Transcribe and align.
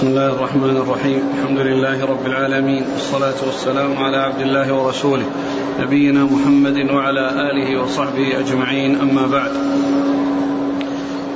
بسم 0.00 0.08
الله 0.08 0.26
الرحمن 0.26 0.76
الرحيم. 0.76 1.22
الحمد 1.38 1.58
لله 1.58 2.04
رب 2.04 2.26
العالمين. 2.26 2.84
والصلاة 2.92 3.44
والسلام 3.46 3.98
على 3.98 4.16
عبد 4.16 4.40
الله 4.40 4.72
ورسوله. 4.72 5.24
نبينا 5.80 6.24
محمد 6.24 6.90
وعلى 6.90 7.50
آله 7.50 7.82
وصحبه 7.82 8.38
أجمعين. 8.38 9.00
أما 9.00 9.26
بعد. 9.26 9.52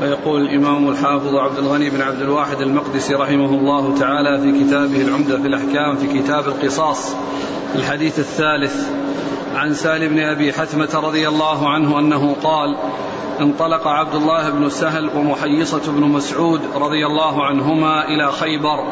فيقول 0.01 0.40
الإمام 0.40 0.88
الحافظ 0.88 1.35
عبد 1.35 1.58
الغني 1.58 1.90
بن 1.90 2.03
عبد 2.03 2.21
الواحد 2.21 2.61
المقدسي 2.61 3.15
رحمه 3.15 3.51
الله 3.51 3.99
تعالى 3.99 4.40
في 4.40 4.65
كتابه 4.65 5.03
العمدة 5.03 5.38
في 5.38 5.46
الأحكام 5.46 5.96
في 5.96 6.19
كتاب 6.19 6.49
القصاص 6.49 7.17
الحديث 7.74 8.19
الثالث. 8.19 8.88
عن 9.54 9.74
سالم 9.74 10.08
بن 10.08 10.19
أبي 10.19 10.53
حتمة 10.53 10.90
رضي 10.94 11.28
الله 11.28 11.69
عنه 11.69 11.99
أنه 11.99 12.37
قال 12.42 12.76
انطلق 13.40 13.87
عبد 13.87 14.14
الله 14.14 14.51
بن 14.51 14.69
سهل 14.69 15.10
ومحيصة 15.16 15.92
بن 15.92 16.02
مسعود 16.02 16.60
رضي 16.74 17.06
الله 17.06 17.45
عنهما 17.45 18.09
إلى 18.09 18.33
خيبر 18.33 18.84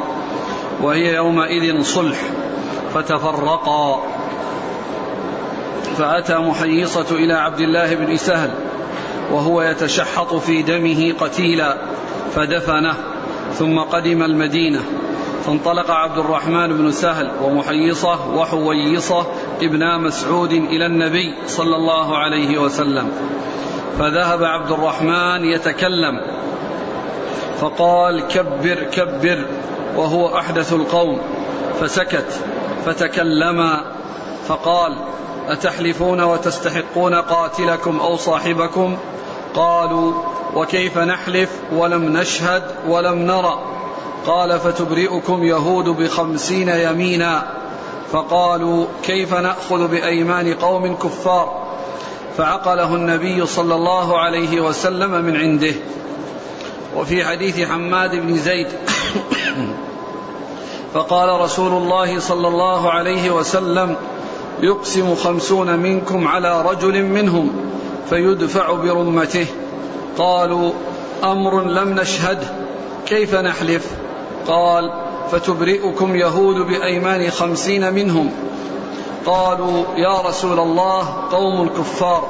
وهي 0.82 1.14
يومئذ 1.14 1.82
صلح 1.82 2.18
فتفرقا. 2.94 4.02
فأتى 5.98 6.38
محيصة 6.38 7.06
إلى 7.10 7.32
عبد 7.32 7.60
الله 7.60 7.94
بن 7.94 8.16
سهل 8.16 8.50
وهو 9.32 9.62
يتشحط 9.62 10.34
في 10.34 10.62
دمه 10.62 11.12
قتيلا 11.20 11.76
فدفنه 12.34 12.96
ثم 13.52 13.78
قدم 13.78 14.22
المدينة. 14.22 14.80
فانطلق 15.46 15.90
عبد 15.90 16.18
الرحمن 16.18 16.68
بن 16.68 16.90
سهل 16.90 17.30
ومحيصة 17.42 18.34
وحويصة 18.34 19.26
ابنا 19.62 19.98
مسعود 19.98 20.52
إلى 20.52 20.86
النبي 20.86 21.34
صلى 21.46 21.76
الله 21.76 22.18
عليه 22.18 22.58
وسلم. 22.58 23.10
فذهب 23.98 24.44
عبد 24.44 24.70
الرحمن 24.70 25.44
يتكلم 25.44 26.20
فقال 27.60 28.28
كبر 28.28 28.74
كبر 28.74 29.44
وهو 29.96 30.38
أحدث 30.38 30.72
القوم. 30.72 31.20
فسكت 31.80 32.40
فتكلما 32.86 33.84
فقال 34.48 34.96
أتحلفون 35.48 36.22
وتستحقون 36.22 37.14
قاتلكم 37.14 38.00
أو 38.00 38.16
صاحبكم؟ 38.16 38.96
قالوا 39.54 40.12
وكيف 40.54 40.98
نحلف 40.98 41.50
ولم 41.72 42.16
نشهد 42.16 42.62
ولم 42.88 43.18
نرى؟ 43.18 43.58
قال 44.26 44.60
فتبرئكم 44.60 45.44
يهود 45.44 45.88
بخمسين 45.88 46.68
يمينا. 46.68 47.42
فقالوا 48.12 48.86
كيف 49.02 49.34
نأخذ 49.34 49.88
بأيمان 49.88 50.54
قوم 50.54 50.96
كفار؟ 50.96 51.61
فعقله 52.38 52.94
النبي 52.94 53.46
صلى 53.46 53.74
الله 53.74 54.18
عليه 54.18 54.60
وسلم 54.60 55.10
من 55.10 55.36
عنده. 55.36 55.74
وفي 56.96 57.24
حديث 57.24 57.60
حماد 57.68 58.16
بن 58.16 58.36
زيد 58.36 58.66
فقال 60.94 61.40
رسول 61.40 61.72
الله 61.72 62.18
صلى 62.18 62.48
الله 62.48 62.90
عليه 62.90 63.30
وسلم 63.30 63.96
يقسم 64.60 65.14
خمسون 65.14 65.78
منكم 65.78 66.28
على 66.28 66.62
رجل 66.62 67.02
منهم 67.02 67.52
فيدفع 68.10 68.72
برمته. 68.72 69.46
قالوا 70.18 70.72
أمر 71.24 71.62
لم 71.62 71.88
نشهده 71.88 72.46
كيف 73.06 73.34
نحلف؟ 73.34 73.86
قال 74.46 74.92
فتبرئكم 75.30 76.16
يهود 76.16 76.56
بأيمان 76.56 77.30
خمسين 77.30 77.94
منهم. 77.94 78.30
قالوا 79.26 79.84
يا 79.96 80.20
رسول 80.20 80.60
الله 80.60 81.28
قوم 81.30 81.68
كفار 81.68 82.28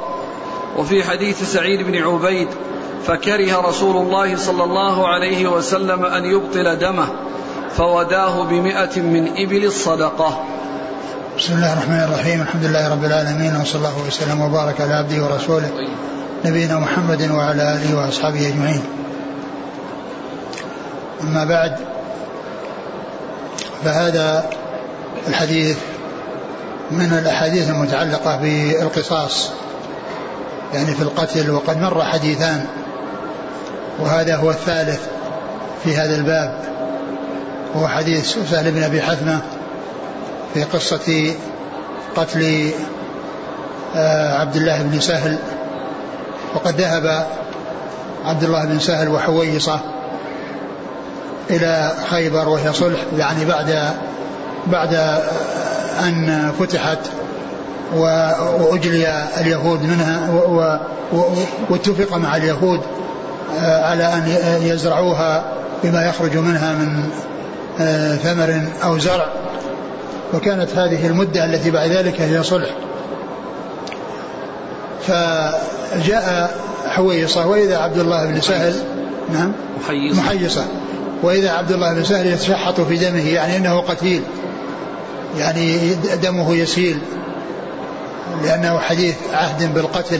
وفي 0.77 1.03
حديث 1.03 1.43
سعيد 1.53 1.81
بن 1.81 2.03
عبيد 2.03 2.47
فكره 3.05 3.61
رسول 3.69 3.97
الله 3.97 4.37
صلى 4.37 4.63
الله 4.63 5.07
عليه 5.07 5.47
وسلم 5.47 6.05
أن 6.05 6.25
يبطل 6.25 6.75
دمه 6.79 7.07
فوداه 7.77 8.43
بمئة 8.43 9.01
من 9.01 9.27
إبل 9.37 9.65
الصدقة. 9.65 10.43
بسم 11.37 11.53
الله 11.53 11.73
الرحمن 11.73 12.03
الرحيم. 12.03 12.41
الحمد 12.41 12.63
لله 12.63 12.91
رب 12.91 13.03
العالمين 13.03 13.61
وصلى 13.61 13.75
الله 13.75 14.07
وسلم 14.07 14.41
وبارك 14.41 14.81
على 14.81 14.93
عبده 14.93 15.23
ورسوله 15.23 15.71
نبينا 16.45 16.79
محمد 16.79 17.31
وعلى 17.31 17.73
آله 17.73 17.97
وأصحابه 17.97 18.47
أجمعين. 18.47 18.83
أما 21.21 21.45
بعد 21.45 21.75
فهذا 23.83 24.49
الحديث 25.27 25.77
من 26.93 27.17
الأحاديث 27.23 27.69
المتعلقة 27.69 28.35
بالقصاص 28.35 29.49
يعني 30.73 30.95
في 30.95 31.01
القتل 31.01 31.51
وقد 31.51 31.77
مر 31.77 32.03
حديثان 32.03 32.65
وهذا 33.99 34.35
هو 34.35 34.49
الثالث 34.49 34.99
في 35.83 35.97
هذا 35.97 36.15
الباب 36.15 36.59
هو 37.75 37.87
حديث 37.87 38.37
سهل 38.51 38.71
بن 38.71 38.83
أبي 38.83 39.01
حثمة 39.01 39.41
في 40.53 40.63
قصة 40.63 41.33
قتل 42.15 42.71
آه، 43.95 44.39
عبد 44.39 44.55
الله 44.55 44.81
بن 44.81 44.99
سهل 44.99 45.37
وقد 46.55 46.81
ذهب 46.81 47.27
عبد 48.25 48.43
الله 48.43 48.65
بن 48.65 48.79
سهل 48.79 49.09
وحويصة 49.09 49.79
إلى 51.49 51.93
خيبر 52.09 52.49
وهي 52.49 52.73
صلح 52.73 52.99
يعني 53.17 53.45
بعد 53.45 53.93
بعد 54.67 55.19
أن 55.99 56.51
فتحت 56.59 56.99
وأجلي 57.95 59.27
اليهود 59.41 59.83
منها 59.83 60.29
واتفق 61.69 62.17
مع 62.17 62.37
اليهود 62.37 62.81
آه، 63.59 63.85
على 63.85 64.13
أن 64.13 64.37
يزرعوها 64.61 65.43
بما 65.83 66.05
يخرج 66.05 66.37
منها 66.37 66.73
من 66.73 67.09
آه، 67.79 68.15
ثمر 68.15 68.61
أو 68.83 68.97
زرع. 68.97 69.27
وكانت 70.33 70.69
هذه 70.75 71.07
المدة 71.07 71.45
التي 71.45 71.71
بعد 71.71 71.89
ذلك 71.89 72.21
هي 72.21 72.43
صلح. 72.43 72.69
فجاء 75.01 76.55
حويصة 76.87 77.47
وإذا 77.47 77.77
عبد 77.77 77.97
الله 77.97 78.25
بن 78.25 78.41
سهل 78.41 78.73
نعم 79.33 79.51
محيصة, 79.83 80.21
محيصة. 80.21 80.65
وإذا 81.23 81.51
عبد 81.51 81.71
الله 81.71 81.93
بن 81.93 82.03
سهل 82.03 82.27
يتشحط 82.27 82.81
في 82.81 82.97
دمه 82.97 83.29
يعني 83.29 83.57
أنه 83.57 83.81
قتيل. 83.81 84.21
يعني 85.37 85.93
دمه 86.23 86.55
يسيل 86.55 86.97
لأنه 88.43 88.79
حديث 88.79 89.15
عهد 89.33 89.73
بالقتل. 89.73 90.19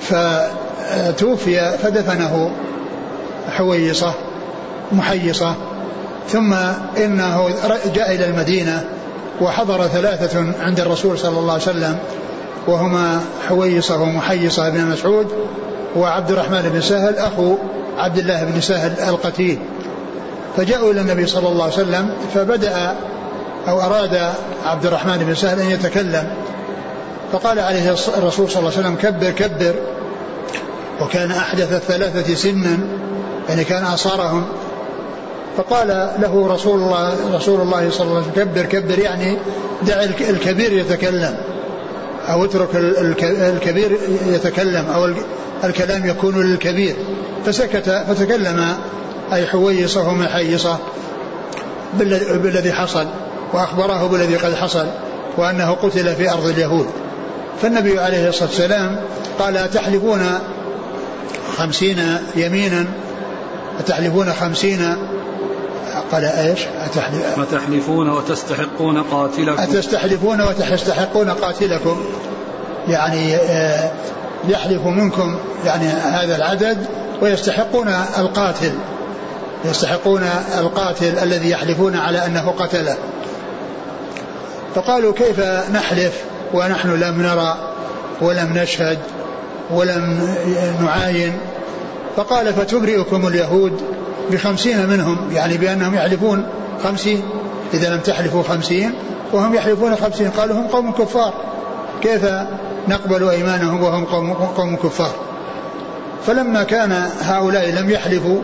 فتوفي 0.00 1.78
فدفنه 1.82 2.50
حويصة 3.50 4.14
محيصة 4.92 5.54
ثم 6.28 6.54
إنه 6.96 7.50
جاء 7.94 8.14
إلى 8.14 8.24
المدينة 8.26 8.84
وحضر 9.40 9.86
ثلاثة 9.86 10.46
عند 10.60 10.80
الرسول 10.80 11.18
صلى 11.18 11.38
الله 11.38 11.52
عليه 11.52 11.62
وسلم 11.62 11.98
وهما 12.66 13.20
حويصة 13.48 14.02
ومحيصة 14.02 14.68
بن 14.68 14.84
مسعود 14.84 15.26
وعبد 15.96 16.30
الرحمن 16.30 16.70
بن 16.74 16.80
سهل 16.80 17.16
أخو 17.16 17.54
عبد 17.98 18.18
الله 18.18 18.44
بن 18.44 18.60
سهل 18.60 18.92
القتيل. 19.08 19.58
فجاءوا 20.56 20.92
إلى 20.92 21.00
النبي 21.00 21.26
صلى 21.26 21.48
الله 21.48 21.64
عليه 21.64 21.74
وسلم 21.74 22.10
فبدأ 22.34 22.94
أو 23.68 23.80
أراد 23.80 24.32
عبد 24.64 24.86
الرحمن 24.86 25.18
بن 25.18 25.34
سهل 25.34 25.60
أن 25.60 25.70
يتكلم 25.70 26.28
فقال 27.32 27.58
عليه 27.58 27.94
الرسول 28.18 28.50
صلى 28.50 28.58
الله 28.58 28.72
عليه 28.76 28.80
وسلم 28.80 28.94
كبر 28.94 29.30
كبر. 29.30 29.74
وكان 31.00 31.30
أحدث 31.30 31.72
الثلاثة 31.72 32.34
سنا 32.34 32.78
يعني 33.48 33.64
كان 33.64 33.84
أصارهم 33.84 34.46
فقال 35.56 35.88
له 36.18 36.48
رسول 36.54 36.80
الله 36.80 37.14
رسول 37.34 37.60
الله 37.60 37.90
صلى 37.90 38.06
الله 38.06 38.16
عليه 38.16 38.26
وسلم 38.26 38.44
كبر 38.44 38.62
كبر 38.62 38.98
يعني 38.98 39.36
دع 39.82 40.02
الكبير 40.02 40.72
يتكلم. 40.72 41.36
أو 42.28 42.44
اترك 42.44 42.68
الكبير 43.22 43.98
يتكلم 44.26 44.86
أو 44.94 45.14
الكلام 45.64 46.06
يكون 46.06 46.42
للكبير. 46.42 46.96
فسكت 47.46 48.04
فتكلم 48.08 48.74
أي 49.32 49.46
حويصة 49.46 50.08
ومحيصة 50.08 50.78
بالذي 52.34 52.72
حصل. 52.72 53.06
وأخبره 53.52 54.06
بالذي 54.06 54.36
قد 54.36 54.54
حصل 54.54 54.86
وأنه 55.36 55.72
قتل 55.72 56.14
في 56.14 56.30
أرض 56.30 56.46
اليهود. 56.46 56.86
فالنبي 57.62 57.98
عليه 57.98 58.28
الصلاة 58.28 58.48
والسلام 58.48 59.00
قال 59.38 59.56
أتحلفون 59.56 60.38
خمسين 61.56 62.18
يمينا؟ 62.36 62.84
أتحلفون 63.80 64.32
خمسين؟ 64.32 64.96
قال 66.12 66.24
إيش؟ 66.24 66.60
أتحلف 66.84 67.38
أتحلفون 67.38 68.10
وتستحقون 68.10 69.02
قاتلكم. 69.02 69.62
أتستحلفون 69.62 70.40
وتستحقون 70.40 71.30
قاتلكم. 71.30 72.04
يعني 72.88 73.36
آه، 73.36 73.90
يحلف 74.48 74.86
منكم 74.86 75.38
يعني 75.64 75.86
هذا 75.86 76.36
العدد 76.36 76.86
ويستحقون 77.22 77.88
القاتل. 78.18 78.72
يستحقون 79.64 80.22
القاتل 80.58 81.18
الذي 81.18 81.50
يحلفون 81.50 81.96
على 81.96 82.26
أنه 82.26 82.50
قتله. 82.50 82.96
فقالوا 84.74 85.12
كيف 85.12 85.40
نحلف 85.72 86.24
ونحن 86.54 86.90
لم 86.90 87.22
نرى 87.22 87.56
ولم 88.20 88.58
نشهد 88.58 88.98
ولم 89.70 90.36
نعاين؟ 90.80 91.32
فقال 92.16 92.54
فتبرئكم 92.54 93.26
اليهود 93.26 93.82
بخمسين 94.30 94.86
منهم 94.86 95.16
يعني 95.32 95.56
بأنهم 95.56 95.94
يحلفون 95.94 96.46
خمسين 96.84 97.22
إذا 97.74 97.94
لم 97.94 98.00
تحلفوا 98.00 98.42
خمسين 98.42 98.94
وهم 99.32 99.54
يحلفون 99.54 99.96
خمسين. 99.96 100.30
قالوا 100.30 100.56
هم 100.56 100.66
قوم 100.66 100.92
كفار. 100.92 101.34
كيف 102.02 102.26
نقبل 102.88 103.28
أيمانهم 103.28 103.82
وهم 103.82 104.04
قوم, 104.04 104.32
قوم 104.32 104.76
كفار؟ 104.76 105.12
فلما 106.26 106.62
كان 106.62 106.92
هؤلاء 107.20 107.70
لم 107.70 107.90
يحلفوا 107.90 108.40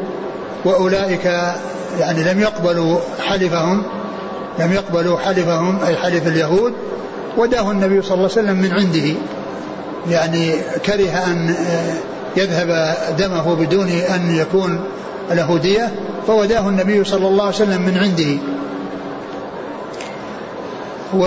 وأولئك 0.65 1.25
يعني 1.99 2.25
لم 2.25 2.41
يقبلوا 2.41 2.99
حلفهم 3.27 3.83
لم 4.59 4.73
يقبلوا 4.73 5.19
حلفهم 5.19 5.85
أي 5.85 5.97
حلف 5.97 6.27
اليهود 6.27 6.73
وداه 7.37 7.71
النبي 7.71 8.03
صلى 8.03 8.15
الله 8.15 8.31
عليه 8.31 8.43
وسلم 8.43 8.57
من 8.57 8.73
عنده. 8.73 9.15
يعني 10.11 10.55
كره 10.87 11.11
أن 11.27 11.55
يذهب 12.37 12.97
دمه 13.19 13.55
بدون 13.55 13.89
أن 13.89 14.37
يكون 14.37 14.81
له 15.31 15.59
دية 15.59 15.91
فوداه 16.27 16.69
النبي 16.69 17.05
صلى 17.05 17.29
الله 17.29 17.45
عليه 17.45 17.55
وسلم 17.55 17.83
من 17.83 17.99
عنده. 17.99 18.39
و 21.15 21.27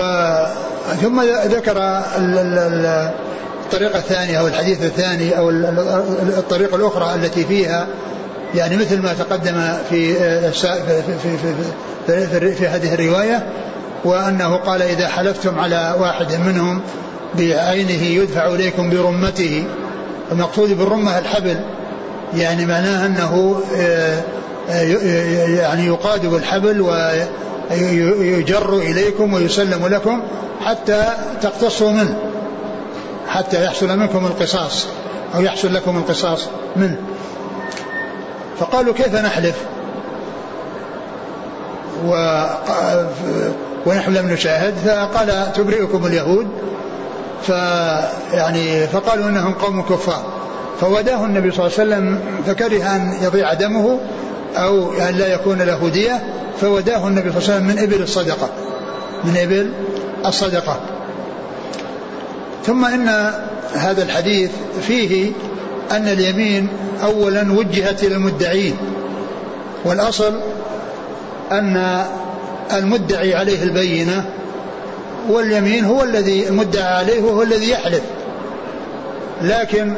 ثم 1.02 1.22
ذكر 1.44 2.02
الطريقة 3.64 3.98
الثانية 3.98 4.40
أو 4.40 4.46
الحديث 4.46 4.84
الثاني 4.84 5.38
أو 5.38 5.50
الطريقة 6.38 6.76
الأخرى 6.76 7.14
التي 7.14 7.44
فيها 7.44 7.86
يعني 8.54 8.76
مثل 8.76 9.02
ما 9.02 9.12
تقدم 9.12 9.72
في 9.90 10.14
في 10.52 10.52
في 11.22 11.36
في, 12.06 12.26
في, 12.26 12.54
في 12.54 12.66
هذه 12.66 12.94
الرواية 12.94 13.46
وأنه 14.04 14.56
قال 14.56 14.82
إذا 14.82 15.08
حلفتم 15.08 15.58
على 15.58 15.96
واحد 16.00 16.34
منهم 16.46 16.80
بعينه 17.34 18.02
يدفع 18.02 18.46
إليكم 18.46 18.90
برمته 18.90 19.64
المقصود 20.32 20.78
بالرمة 20.78 21.18
الحبل 21.18 21.56
يعني 22.36 22.66
معناه 22.66 23.06
أنه 23.06 23.60
آه، 23.76 24.22
آه، 24.70 24.82
يعني 25.48 25.86
يقاد 25.86 26.26
بالحبل 26.26 26.80
ويجر 27.70 28.76
إليكم 28.76 29.32
ويسلم 29.34 29.86
لكم 29.86 30.22
حتى 30.64 31.04
تقتصوا 31.42 31.90
منه 31.90 32.18
حتى 33.28 33.64
يحصل 33.64 33.98
منكم 33.98 34.26
القصاص 34.26 34.86
أو 35.34 35.40
يحصل 35.40 35.74
لكم 35.74 35.96
القصاص 35.96 36.48
منه. 36.76 36.96
فقالوا 38.60 38.94
كيف 38.94 39.14
نحلف؟ 39.14 39.56
و 42.06 42.44
ونحن 43.86 44.14
لم 44.14 44.30
نشاهد 44.30 44.74
فقال 44.74 45.52
تبرئكم 45.52 46.06
اليهود 46.06 46.48
فيعني 47.42 48.86
فقالوا 48.86 49.28
إنهم 49.28 49.52
قوم 49.52 49.82
كفار. 49.82 50.22
فوداه 50.80 51.24
النبي 51.24 51.50
صلى 51.50 51.66
الله 51.66 51.78
عليه 51.78 51.88
وسلم 51.88 52.20
فكره 52.46 52.96
أن 52.96 53.18
يضيع 53.22 53.54
دمه 53.54 53.98
أو 54.56 54.92
أن 54.92 55.14
لا 55.14 55.34
يكون 55.34 55.62
له 55.62 55.88
ديه 55.88 56.22
فوداه 56.60 57.08
النبي 57.08 57.32
صلى 57.32 57.38
الله 57.38 57.54
عليه 57.54 57.64
وسلم 57.64 57.66
من 57.66 57.78
إبل 57.78 58.02
الصدقة. 58.02 58.48
من 59.24 59.36
إبل 59.36 59.72
الصدقة. 60.26 60.80
ثم 62.66 62.84
إن 62.84 63.08
هذا 63.74 64.02
الحديث 64.02 64.50
فيه 64.82 65.32
أن 65.90 66.08
اليمين 66.08 66.68
اولا 67.02 67.52
وجهت 67.52 68.04
إلى 68.04 68.14
المدعين 68.14 68.76
والأصل 69.84 70.40
أن 71.52 72.04
المدعي 72.72 73.34
عليه 73.34 73.62
البينة 73.62 74.30
واليمين 75.30 75.84
هو 75.84 76.04
الذي 76.04 76.48
المدعى 76.48 76.94
عليه 76.94 77.22
وهو 77.22 77.42
الذي 77.42 77.70
يحلف. 77.70 78.02
لكن 79.42 79.94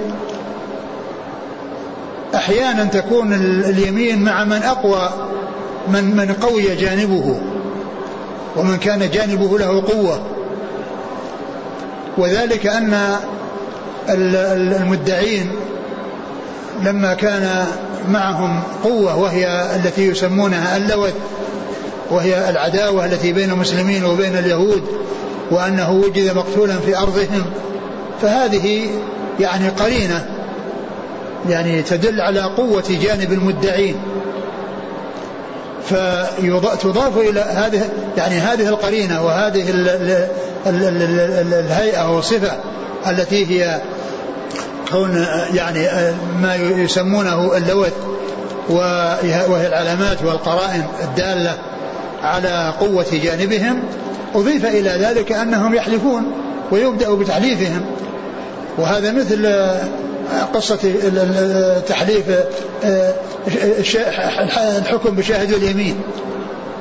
أحيانا 2.34 2.84
تكون 2.84 3.32
اليمين 3.64 4.22
مع 4.22 4.44
من 4.44 4.62
أقوى 4.62 5.10
من 5.88 6.16
من 6.16 6.32
قوي 6.32 6.76
جانبه 6.76 7.40
ومن 8.56 8.76
كان 8.76 9.10
جانبه 9.10 9.58
له 9.58 9.82
قوة. 9.82 10.20
وذلك 12.19 12.66
أن 12.66 13.16
المدعين 14.08 15.50
لما 16.85 17.15
كان 17.15 17.67
معهم 18.09 18.62
قوة 18.85 19.17
وهي 19.17 19.77
التي 19.77 20.06
يسمونها 20.06 20.77
اللوث 20.77 21.15
وهي 22.11 22.50
العداوة 22.50 23.05
التي 23.05 23.32
بين 23.32 23.50
المسلمين 23.50 24.05
وبين 24.05 24.37
اليهود 24.38 24.82
وأنه 25.50 25.91
وجد 25.91 26.37
مقتولا 26.37 26.79
في 26.79 26.97
أرضهم. 26.97 27.44
فهذه 28.23 28.87
يعني 29.41 29.69
قرينة 29.69 30.27
يعني 31.49 31.82
تدل 31.82 32.21
على 32.21 32.41
قوة 32.41 32.85
جانب 33.03 33.33
المدعين. 33.33 33.97
فتضاف 35.85 37.19
إلى 37.19 37.41
هذه 37.41 37.88
يعني 38.17 38.35
هذه 38.35 38.69
القرينة 38.69 39.25
وهذه 39.25 39.65
الهيئة 40.67 42.11
والصفة 42.15 42.53
التي 43.06 43.47
هي 43.47 43.81
كون 44.92 45.26
يعني 45.54 45.88
ما 46.42 46.54
يسمونه 46.54 47.56
اللوث 47.56 47.92
وهي 48.69 49.66
العلامات 49.66 50.22
والقرائن 50.25 50.84
الدالة 51.02 51.54
على 52.22 52.75
قوة 52.81 53.06
جانبهم. 53.12 53.82
أضيف 54.34 54.66
إلى 54.66 54.90
ذلك 54.90 55.32
أنهم 55.32 55.75
يحلفون 55.75 56.32
ويبدأ 56.70 57.14
بتحليفهم. 57.14 57.81
وهذا 58.78 59.12
مثل 59.12 59.46
آه، 59.46 59.82
قصة 60.54 60.78
تحليف 61.88 62.25
آه، 62.84 63.14
الحكم 64.78 65.14
بشاهد 65.14 65.52
اليمين. 65.52 65.96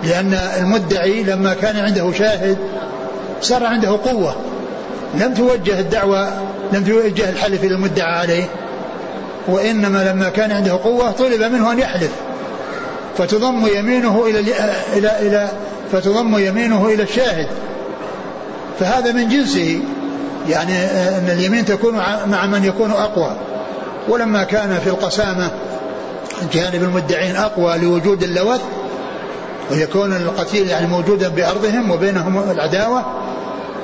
لأن 0.03 0.33
المدعي 0.33 1.23
لما 1.23 1.53
كان 1.53 1.79
عنده 1.79 2.11
شاهد 2.11 2.57
صار 3.41 3.65
عنده 3.65 3.89
قوة. 3.89 4.35
لم 5.15 5.33
توجه 5.33 5.79
الدعوة 5.79 6.29
لم 6.73 6.83
توجه 6.83 7.29
الحلف 7.29 7.63
إلى 7.63 7.75
المدعى 7.75 8.11
عليه 8.11 8.49
وإنما 9.47 10.11
لما 10.11 10.29
كان 10.29 10.51
عنده 10.51 10.71
قوة 10.71 11.11
طلب 11.11 11.43
منه 11.43 11.71
أن 11.71 11.79
يحلف. 11.79 12.11
فتضم 13.17 13.67
يمينه 13.75 14.25
إلى 14.25 14.39
إلى 14.93 15.19
إلى 15.21 15.49
فتضم 15.91 16.37
يمينه 16.37 16.85
إلى 16.85 17.03
الشاهد. 17.03 17.47
فهذا 18.79 19.11
من 19.11 19.29
جنسه 19.29 19.79
يعني 20.49 20.85
أن 21.17 21.29
اليمين 21.29 21.65
تكون 21.65 21.95
مع 22.27 22.45
من 22.45 22.65
يكون 22.65 22.91
أقوى. 22.91 23.35
ولما 24.07 24.43
كان 24.43 24.79
في 24.83 24.89
القسامة 24.89 25.51
جانب 26.53 26.83
المدعين 26.83 27.35
أقوى 27.35 27.77
لوجود 27.77 28.23
اللوث 28.23 28.61
ويكون 29.71 30.13
القتيل 30.13 30.69
يعني 30.69 30.87
موجودا 30.87 31.27
بأرضهم 31.27 31.91
وبينهم 31.91 32.51
العداوة 32.51 33.05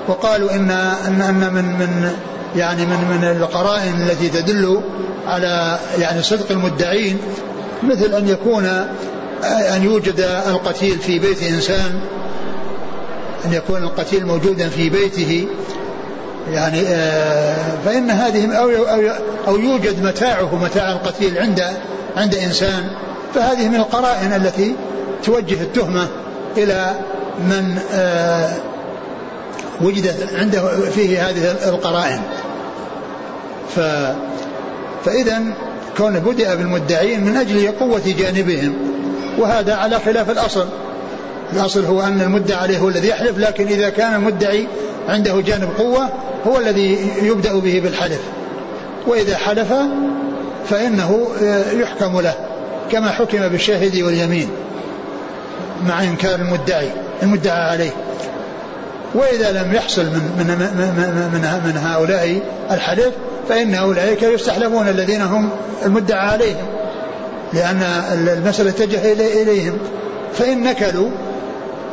وقالوا 0.08 0.51
إن 0.56 0.72
أن 1.08 1.22
أن 1.22 1.54
من 1.54 1.63
من 1.63 2.12
يعني 2.56 2.86
من 2.86 3.18
من 3.22 3.24
القرائن 3.24 4.02
التي 4.02 4.30
تدل 4.30 4.82
على 5.28 5.80
يعني 6.00 6.24
صدق 6.24 6.52
المدعين 6.52 7.18
مثل 7.84 8.14
أن 8.14 8.28
يكون 8.28 8.66
أن 9.44 9.84
يوجد 9.84 10.20
القتيل 10.48 11.00
في 11.00 11.20
بيت 11.20 11.44
إنسان 11.44 12.00
أن 13.46 13.54
يكون 13.54 13.84
القتيل 13.84 14.26
موجودا 14.26 14.70
في 14.70 14.90
بيته. 14.90 15.48
يعني 16.52 16.82
آه، 16.88 17.56
فإن 17.86 18.12
هذه 18.12 18.54
أو 18.56 18.70
أو 19.48 19.56
يوجد 19.56 20.04
متاعه 20.04 20.56
متاع 20.56 20.92
القتيل 20.92 21.38
عند 21.38 21.64
عند 22.18 22.36
إنسان 22.36 22.90
فهذه 23.36 23.68
من 23.68 23.76
القرائن 23.76 24.34
التي 24.34 24.76
توجه 25.24 25.62
التهمة 25.62 26.08
إلى 26.58 26.92
من 27.40 27.80
آه، 27.94 28.54
وجدت 29.82 30.34
عنده 30.34 30.90
فيه 30.96 31.30
هذه 31.30 31.52
القرائن. 31.52 32.22
ف 33.75 33.79
فإذا 35.05 35.41
كون 35.98 36.20
بدأ 36.20 36.55
بالمدعين 36.55 37.24
من 37.24 37.38
أجل 37.38 37.72
قوة 37.79 38.01
جانبهم 38.20 38.74
وهذا 39.38 39.75
على 39.75 40.00
خلاف 40.00 40.29
الأصل. 40.29 40.67
الأصل 41.53 41.86
هو 41.86 42.01
أن 42.01 42.22
المدعى 42.22 42.58
عليه 42.58 42.77
هو 42.77 42.89
الذي 42.89 43.08
يحلف 43.08 43.38
لكن 43.38 43.67
إذا 43.67 43.89
كان 43.89 44.13
المدعي 44.13 44.67
عنده 45.10 45.41
جانب 45.41 45.70
قوة 45.77 46.10
هو 46.48 46.58
الذي 46.60 46.98
يبدأ 47.22 47.53
به 47.53 47.79
بالحلف. 47.84 48.22
وإذا 49.08 49.38
حلف 49.38 49.74
فإنه 50.70 51.27
يحكم 51.74 52.20
له 52.22 52.34
كما 52.91 53.12
حكم 53.12 53.48
بالشاهد 53.48 54.01
واليمين 54.01 54.50
مع 55.88 56.03
إنكار 56.03 56.36
المدعي 56.36 56.89
المدعى 57.24 57.70
عليه. 57.70 57.91
وإذا 59.15 59.51
لم 59.51 59.74
يحصل 59.74 60.03
من 60.03 60.32
من 60.38 60.48
من 60.48 61.29
من, 61.34 61.62
من 61.65 61.77
هؤلاء 61.77 62.41
الحلف 62.72 63.12
فإن 63.50 63.75
أولئك 63.75 64.24
يستحلفون 64.24 64.88
الذين 64.88 65.22
هم 65.22 65.50
المدعى 65.86 66.30
عليهم 66.30 66.66
لأن 67.54 67.82
المسألة 68.38 68.70
اتجه 68.70 69.12
إليهم. 69.42 69.78
فإن 70.34 70.64
نكلوا 70.64 71.10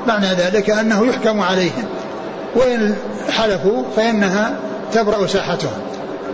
معنى 0.07 0.27
ذلك 0.27 0.71
أنه 0.71 1.07
يحكم 1.07 1.41
عليهم. 1.41 1.85
وإن 2.57 2.95
حلفوا 3.31 3.83
فإنها 3.97 4.57
تبرأ 4.93 5.27
ساحتهم. 5.27 5.81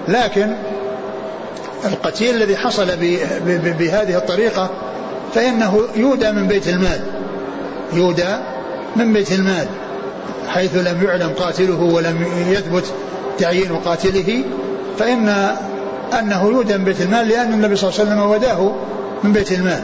لكن 0.08 0.54
القتيل 1.84 2.34
الذي 2.34 2.56
حصل 2.56 2.86
بهذه 3.78 4.16
الطريقة 4.16 4.70
فإنه 5.34 5.80
يودى 5.96 6.32
من 6.32 6.48
بيت 6.48 6.68
المال. 6.68 7.00
يودى 7.92 8.36
من 8.96 9.12
بيت 9.12 9.32
المال 9.32 9.66
حيث 10.48 10.76
لم 10.76 11.04
يعلم 11.04 11.30
قاتله 11.38 11.82
ولم 11.82 12.26
يثبت 12.50 12.84
تعيين 13.38 13.76
قاتله. 13.76 14.44
فإن 14.98 15.56
أنه 16.18 16.44
يودى 16.44 16.76
من 16.76 16.84
بيت 16.84 17.00
المال 17.00 17.28
لأن 17.28 17.52
النبي 17.52 17.76
صلى 17.76 17.90
الله 17.90 18.00
عليه 18.00 18.10
وسلم 18.10 18.30
وداه 18.30 18.74
من 19.24 19.32
بيت 19.32 19.52
المال. 19.52 19.82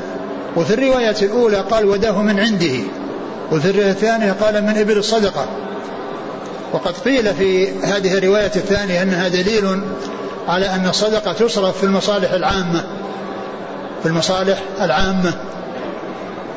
وفي 0.56 0.74
الرواية 0.74 1.16
الأولى 1.22 1.56
قال 1.56 1.84
وداه 1.86 2.22
من 2.22 2.40
عنده. 2.40 2.74
وفي 3.52 3.70
الرواية 3.70 3.90
الثانية 3.90 4.32
قال 4.32 4.64
من 4.64 4.78
إبل 4.78 4.98
الصدقة. 4.98 5.46
وقد 6.72 6.94
قيل 7.04 7.34
في 7.34 7.68
هذه 7.82 8.18
الرواية 8.18 8.52
الثانية 8.56 9.02
أنها 9.02 9.28
دليل 9.28 9.80
على 10.48 10.66
أن 10.66 10.86
الصدقة 10.88 11.32
تصرف 11.32 11.78
في 11.78 11.84
المصالح 11.84 12.32
العامة. 12.32 12.84
في 14.02 14.08
المصالح 14.08 14.58
العامة. 14.80 15.34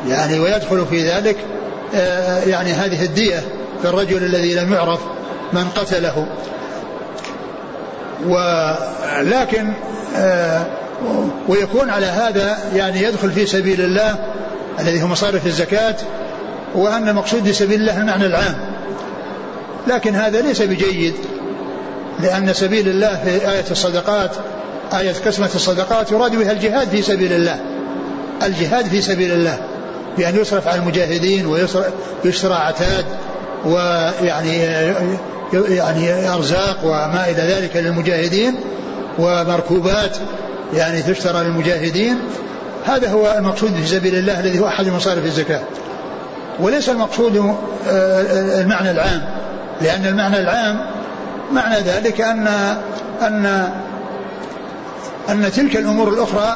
يعني 0.08 0.40
ويدخل 0.40 0.86
في 0.86 1.10
ذلك 1.10 1.38
آه، 1.96 2.44
يعني 2.44 2.72
هذه 2.72 3.06
الدية 3.06 3.44
في 3.82 3.90
الرجل 3.90 4.18
الذي 4.18 4.54
لم 4.56 4.74
يعرف 4.74 5.00
من 5.54 5.68
قتله. 5.76 6.28
ولكن 8.26 9.74
آه، 10.16 10.66
ويكون 11.48 11.90
على 11.90 12.06
هذا 12.06 12.58
يعني 12.76 13.04
يدخل 13.04 13.32
في 13.32 13.46
سبيل 13.46 13.82
الله 13.82 14.16
الذي 14.80 15.04
هو 15.04 15.08
مصارف 15.08 15.46
الزكاة 15.46 15.96
وأن 16.76 17.10
المقصود 17.10 17.50
بسبيل 17.50 17.80
الله 17.80 17.98
المعنى 17.98 18.26
العام. 18.26 18.56
لكن 19.88 20.16
هذا 20.16 20.42
ليس 20.42 20.62
بجيد 20.62 21.14
لأن 22.20 22.54
سبيل 22.54 22.90
الله 22.90 23.22
في 23.26 23.52
آية 23.52 23.66
الصدقات 23.72 24.32
آية 24.94 25.14
قسمة 25.26 25.50
الصدقات 25.56 26.12
يراد 26.12 26.36
بها 26.36 26.52
الجهاد 26.52 26.90
في 26.90 27.02
سبيل 27.02 27.34
الله. 27.34 27.60
الجهاد 28.44 28.86
في 28.86 29.02
سبيل 29.02 29.32
الله 29.32 29.58
بأن 30.18 30.36
يصرف 30.36 30.68
على 30.68 30.80
المجاهدين 30.80 31.46
ويشترى 31.46 32.54
عتاد 32.54 33.06
ويعني 33.66 34.68
يعني 35.54 36.30
أرزاق 36.34 36.78
وما 36.84 37.26
إلى 37.30 37.42
ذلك 37.42 37.76
للمجاهدين 37.76 38.56
ومركوبات 39.20 40.18
يعني 40.74 41.02
تشترى 41.02 41.44
للمجاهدين 41.44 42.18
هذا 42.86 43.10
هو 43.10 43.36
المقصود 43.38 43.74
في 43.74 43.88
سبيل 43.88 44.16
الله 44.16 44.40
الذي 44.40 44.60
هو 44.60 44.68
أحد 44.68 44.88
مصارف 44.88 45.26
الزكاة. 45.26 45.62
وليس 46.60 46.90
المقصود 46.90 47.56
آه، 47.90 48.62
المعنى 48.62 48.92
العام 48.92 49.22
لأن 49.82 50.06
المعنى 50.06 50.40
العام 50.40 50.80
معنى 51.52 51.80
ذلك 51.80 52.22
أن 52.22 52.48
أن 53.22 53.70
أن 55.30 55.52
تلك 55.52 55.76
الأمور 55.76 56.10
الأخرى 56.10 56.56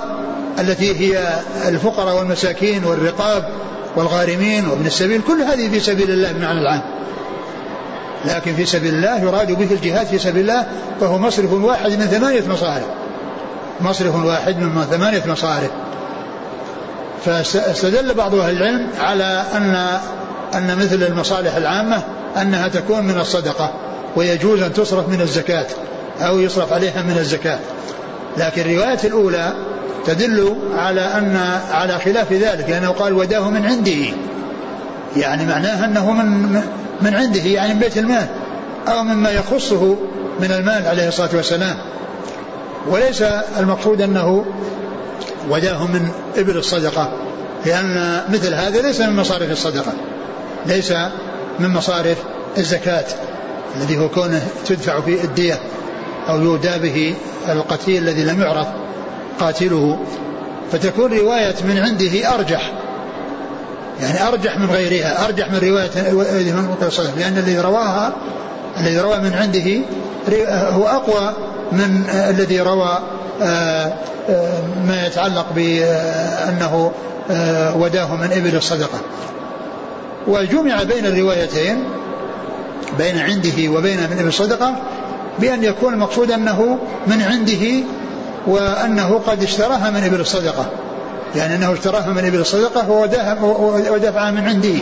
التي 0.60 1.00
هي 1.00 1.40
الفقراء 1.68 2.18
والمساكين 2.18 2.84
والرقاب 2.86 3.50
والغارمين 3.96 4.68
وابن 4.68 4.86
السبيل 4.86 5.22
كل 5.28 5.42
هذه 5.42 5.70
في 5.70 5.80
سبيل 5.80 6.12
الله 6.12 6.32
بمعنى 6.32 6.60
العام. 6.60 6.82
لكن 8.26 8.56
في 8.56 8.66
سبيل 8.66 8.94
الله 8.94 9.20
يراد 9.20 9.52
به 9.52 9.68
الجهاد 9.72 10.08
في 10.08 10.18
سبيل 10.18 10.42
الله 10.42 10.66
فهو 11.02 11.18
مصرف 11.18 11.54
واحد 11.54 11.92
من 11.92 12.06
ثمانية 12.06 12.48
مصارف. 12.48 12.86
مصرف 13.82 14.16
واحد 14.16 14.58
من 14.58 14.86
ثمانية 14.92 15.24
مصارف. 15.28 15.72
فاستدل 17.26 18.14
بعض 18.14 18.36
أهل 18.36 18.58
العلم 18.58 18.88
على 19.00 19.44
أن 19.56 20.00
أن 20.56 20.78
مثل 20.78 21.04
المصالح 21.04 21.56
العامة 21.56 22.04
أنها 22.42 22.68
تكون 22.68 23.04
من 23.04 23.20
الصدقة 23.20 23.72
ويجوز 24.16 24.62
أن 24.62 24.74
تصرف 24.74 25.10
من 25.10 25.22
الزكاة 25.22 25.66
أو 26.22 26.40
يصرف 26.40 26.74
عليها 26.74 27.02
من 27.02 27.18
الزكاة. 27.18 27.60
لكن 28.38 28.62
الرواية 28.62 29.00
الأولى 29.04 29.54
تدل 30.06 30.56
على 30.76 31.02
أن 31.02 31.60
على 31.72 32.00
خلاف 32.00 32.34
ذلك 32.34 32.70
لأنه 32.70 32.90
قال 32.90 33.14
وداه 33.14 33.50
من 33.50 33.66
عنده. 33.66 34.16
يعني 35.18 35.46
معناه 35.46 35.86
أنه 35.86 36.12
من 36.12 36.62
من 37.02 37.14
عنده 37.14 37.42
يعني 37.42 37.74
من 37.74 37.80
بيت 37.80 37.98
المال 37.98 38.28
أو 38.88 39.04
مما 39.04 39.32
يخصه 39.32 39.96
من 40.40 40.52
المال 40.52 40.88
عليه 40.88 41.08
الصلاة 41.08 41.30
والسلام. 41.34 41.78
وليس 42.88 43.22
المقصود 43.58 44.02
أنه 44.02 44.46
وداه 45.50 45.88
من 45.88 46.10
إبل 46.38 46.58
الصدقة 46.58 47.12
لأن 47.66 48.24
مثل 48.30 48.54
هذا 48.54 48.82
ليس 48.82 49.02
من 49.02 49.16
مصارف 49.16 49.52
الصدقة 49.52 49.94
ليس 50.66 50.94
من 51.60 51.70
مصارف 51.70 52.18
الزكاة 52.58 53.06
الذي 53.78 53.98
هو 53.98 54.10
كونه 54.10 54.48
تدفع 54.66 55.02
في 55.02 55.24
الدية 55.24 55.60
أو 56.30 56.42
يودى 56.42 56.78
به 56.78 57.16
القتيل 57.50 58.04
الذي 58.04 58.24
لم 58.24 58.42
يعرف 58.42 58.68
قاتله. 59.40 60.00
فتكون 60.72 61.18
رواية 61.18 61.56
من 61.64 61.78
عنده 61.78 62.34
أرجح. 62.36 62.72
يعني 64.00 64.28
أرجح 64.28 64.58
من 64.58 64.66
غيرها 64.66 65.26
أرجح 65.26 65.52
من 65.52 65.60
رواية 65.60 66.52
من 66.52 66.76
لأن 67.18 67.38
الذي 67.38 67.60
رواها 67.60 68.14
الذي 68.78 69.00
روى 69.00 69.18
من 69.18 69.34
عنده 69.34 69.82
هو 70.70 70.88
أقوى 70.88 71.34
من 71.72 72.04
الذي 72.10 72.62
روى 72.62 73.00
آه، 73.42 73.94
آه، 74.30 74.62
ما 74.88 75.08
يتعلق 75.08 75.46
بأنه 75.56 76.92
آه، 77.32 77.78
وداه 77.78 78.16
من 78.16 78.32
إبل 78.32 78.56
الصدقة. 78.56 79.00
وجمع 80.28 80.84
بين 80.84 81.06
الروايتين 81.06 81.84
بين 82.98 83.18
عنده 83.18 83.70
وبين 83.70 83.98
من 83.98 84.18
ابن 84.20 84.28
الصدقة 84.28 84.76
بأن 85.40 85.64
يكون 85.64 85.94
المقصود 85.94 86.32
أنه 86.32 86.78
من 87.08 87.22
عنده 87.22 87.88
وأنه 88.48 89.22
قد 89.28 89.44
اشتراها 89.44 89.90
من 89.90 90.04
ابن 90.04 90.22
الصدقة. 90.22 90.66
يعني 91.36 91.56
أنه 91.56 91.74
اشتراها 91.74 92.10
من 92.10 92.26
ابن 92.26 92.40
الصدقة 92.40 92.90
ودفعها 93.92 94.32
من 94.32 94.48
عنده 94.48 94.80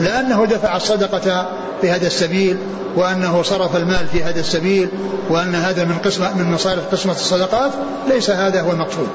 لأنه 0.00 0.46
دفع 0.46 0.76
الصدقة 0.76 1.48
في 1.80 1.90
هذا 1.90 2.06
السبيل 2.06 2.56
وأنه 2.96 3.42
صرف 3.42 3.76
المال 3.76 4.06
في 4.12 4.24
هذا 4.24 4.40
السبيل 4.40 4.88
وأن 5.30 5.54
هذا 5.54 5.84
من 5.84 5.98
قسمة 6.04 6.36
من 6.38 6.52
مصارف 6.52 6.92
قسمة 6.92 7.12
الصدقات 7.12 7.70
ليس 8.08 8.30
هذا 8.30 8.60
هو 8.60 8.70
المقصود. 8.70 9.08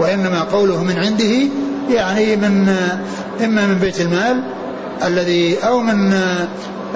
وإنما 0.00 0.40
قوله 0.40 0.82
من 0.82 0.98
عنده 0.98 1.50
يعني 1.90 2.36
من 2.36 2.76
إما 3.44 3.66
من 3.66 3.78
بيت 3.78 4.00
المال 4.00 4.42
الذي 5.04 5.58
أو 5.58 5.80
من 5.80 6.12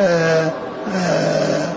آه، 0.00 0.52
آه، 0.95 1.73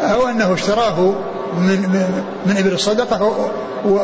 أو 0.00 0.28
أنه 0.28 0.54
اشتراه 0.54 1.14
من 1.58 2.04
من 2.46 2.56
إبل 2.56 2.72
الصدقة 2.72 3.50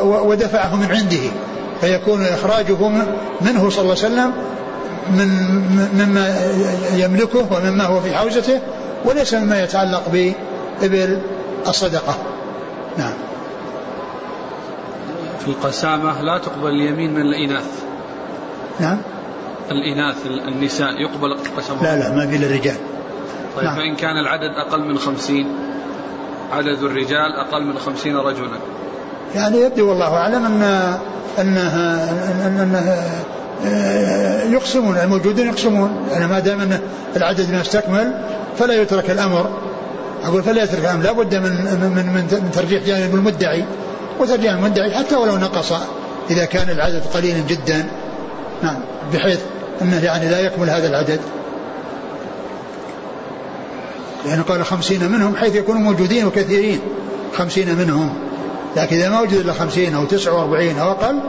ودفعه 0.01 0.75
من 0.75 0.91
عنده. 0.91 1.29
فيكون 1.83 2.25
إخراجه 2.25 2.87
منه 3.41 3.69
صلى 3.69 3.81
الله 3.81 3.95
عليه 4.03 4.13
وسلم 4.13 4.33
من 5.11 5.27
مما 5.93 6.35
يملكه 6.93 7.53
ومما 7.53 7.83
هو 7.83 7.99
في 7.99 8.13
حوزته 8.15 8.61
وليس 9.05 9.33
مما 9.33 9.63
يتعلق 9.63 10.03
بإبل 10.09 11.21
الصدقة. 11.67 12.15
نعم. 12.97 13.13
في 15.39 15.47
القسامة 15.47 16.21
لا 16.21 16.37
تقبل 16.37 16.69
اليمين 16.69 17.13
من 17.13 17.21
الإناث. 17.21 17.83
نعم. 18.79 18.97
الإناث 19.71 20.15
النساء 20.25 21.01
يقبل 21.01 21.37
قسمهم 21.57 21.83
لا 21.83 21.99
لا 21.99 22.15
ما 22.15 22.27
في 22.27 22.35
الرجال. 22.35 22.77
طيب 23.55 23.65
نعم. 23.65 23.75
فإن 23.75 23.95
كان 23.95 24.17
العدد 24.17 24.51
أقل 24.67 24.83
من 24.83 24.97
خمسين 24.97 25.47
عدد 26.51 26.83
الرجال 26.83 27.35
أقل 27.47 27.63
من 27.63 27.77
خمسين 27.77 28.17
رجلا. 28.17 28.57
يعني 29.35 29.57
يبدو 29.57 29.89
والله 29.89 30.17
أعلم 30.17 30.45
أن 30.45 30.93
أنها 31.39 32.09
أنها 32.47 33.03
يقسمون 34.51 34.97
الموجودين 34.97 35.47
يقسمون. 35.47 36.07
يعني 36.11 36.27
ما 36.27 36.39
دام 36.39 36.61
أن 36.61 36.79
العدد 37.15 37.51
ما 37.51 37.61
استكمل 37.61 38.13
فلا 38.59 38.81
يترك 38.81 39.09
الأمر. 39.09 39.49
أقول 40.23 40.43
فلا 40.43 40.63
يترك 40.63 40.79
الأمر 40.79 41.03
لا 41.03 41.11
بد 41.11 41.35
من, 41.35 41.51
من, 41.95 42.29
من 42.33 42.51
ترجيح 42.53 42.83
جانب 42.83 43.15
المدعي. 43.15 43.65
وترجيح 44.19 44.53
المدعي 44.53 44.91
حتى 44.95 45.15
ولو 45.15 45.37
نقص 45.37 45.73
إذا 46.29 46.45
كان 46.45 46.69
العدد 46.69 47.03
قليلا 47.13 47.39
جدا. 47.47 47.85
نعم 48.63 48.79
بحيث 49.13 49.39
أنه 49.81 50.03
يعني 50.03 50.29
لا 50.29 50.39
يكمل 50.39 50.69
هذا 50.69 50.87
العدد. 50.87 51.19
لأنه 54.25 54.35
يعني 54.35 54.41
قال 54.41 54.65
خمسين 54.65 55.11
منهم 55.11 55.35
حيث 55.35 55.55
يكونوا 55.55 55.81
موجودين 55.81 56.25
وكثيرين. 56.25 56.79
خمسين 57.37 57.75
منهم. 57.75 58.13
لكن 58.75 58.95
إذا 58.95 59.09
ما 59.09 59.21
وجد 59.21 59.33
إلا 59.33 59.53
خمسين 59.53 59.95
أو 59.95 60.05
تسعة 60.05 60.33
وأربعين 60.33 60.79
أو 60.79 60.91
أقل 60.91 61.19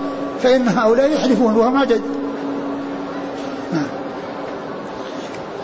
فإن 0.43 0.69
هؤلاء 0.69 1.13
يحلفون 1.13 1.57
وهم 1.57 1.77
عدد. 1.77 2.03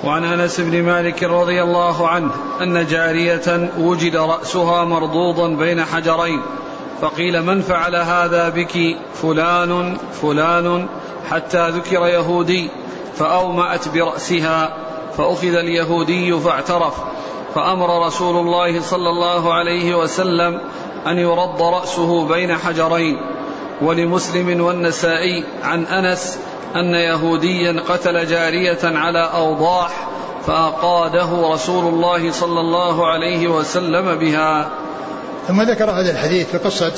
وعن 0.04 0.24
أنس 0.24 0.60
بن 0.60 0.82
مالك 0.82 1.22
رضي 1.22 1.62
الله 1.62 2.08
عنه 2.08 2.30
أن 2.62 2.86
جارية 2.86 3.70
وجد 3.78 4.16
رأسها 4.16 4.84
مرضوضا 4.84 5.48
بين 5.48 5.84
حجرين 5.84 6.42
فقيل 7.00 7.42
من 7.42 7.60
فعل 7.60 7.96
هذا 7.96 8.48
بك 8.48 8.96
فلان 9.14 9.96
فلان 10.22 10.86
حتى 11.30 11.70
ذكر 11.70 12.06
يهودي 12.06 12.70
فأومأت 13.16 13.88
برأسها 13.88 14.76
فأخذ 15.16 15.54
اليهودي 15.54 16.40
فاعترف 16.40 16.94
فأمر 17.54 18.06
رسول 18.06 18.36
الله 18.36 18.80
صلى 18.80 19.08
الله 19.08 19.54
عليه 19.54 19.94
وسلم 19.94 20.60
أن 21.06 21.18
يرد 21.18 21.62
رأسه 21.62 22.28
بين 22.28 22.56
حجرين 22.56 23.16
ولمسلم 23.82 24.60
والنسائي 24.64 25.44
عن 25.62 25.84
أنس 25.84 26.38
أن 26.76 26.94
يهوديا 26.94 27.82
قتل 27.88 28.26
جارية 28.26 28.78
على 28.82 29.30
أوضاح 29.34 30.08
فأقاده 30.46 31.52
رسول 31.52 31.94
الله 31.94 32.32
صلى 32.32 32.60
الله 32.60 33.06
عليه 33.06 33.48
وسلم 33.48 34.18
بها. 34.18 34.68
ثم 35.48 35.62
ذكر 35.62 35.90
هذا 35.90 36.10
الحديث 36.10 36.50
في 36.50 36.58
قصة 36.58 36.92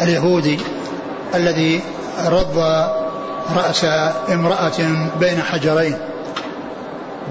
اليهودي 0.00 0.60
الذي 1.34 1.80
رض 2.26 2.58
رأس 3.56 3.84
امرأة 4.28 5.08
بين 5.20 5.42
حجرين 5.42 5.98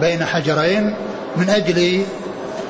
بين 0.01 0.25
حجرين 0.25 0.95
من 1.36 1.50
أجل 1.50 2.05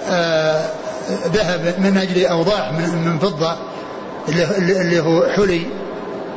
آه 0.09 0.65
ذهب 1.09 1.75
من 1.79 1.97
أجل 1.97 2.25
أوضاح 2.25 2.71
من, 2.71 3.05
من 3.05 3.19
فضة 3.19 3.55
اللي 4.57 4.99
هو 4.99 5.27
حلي 5.35 5.65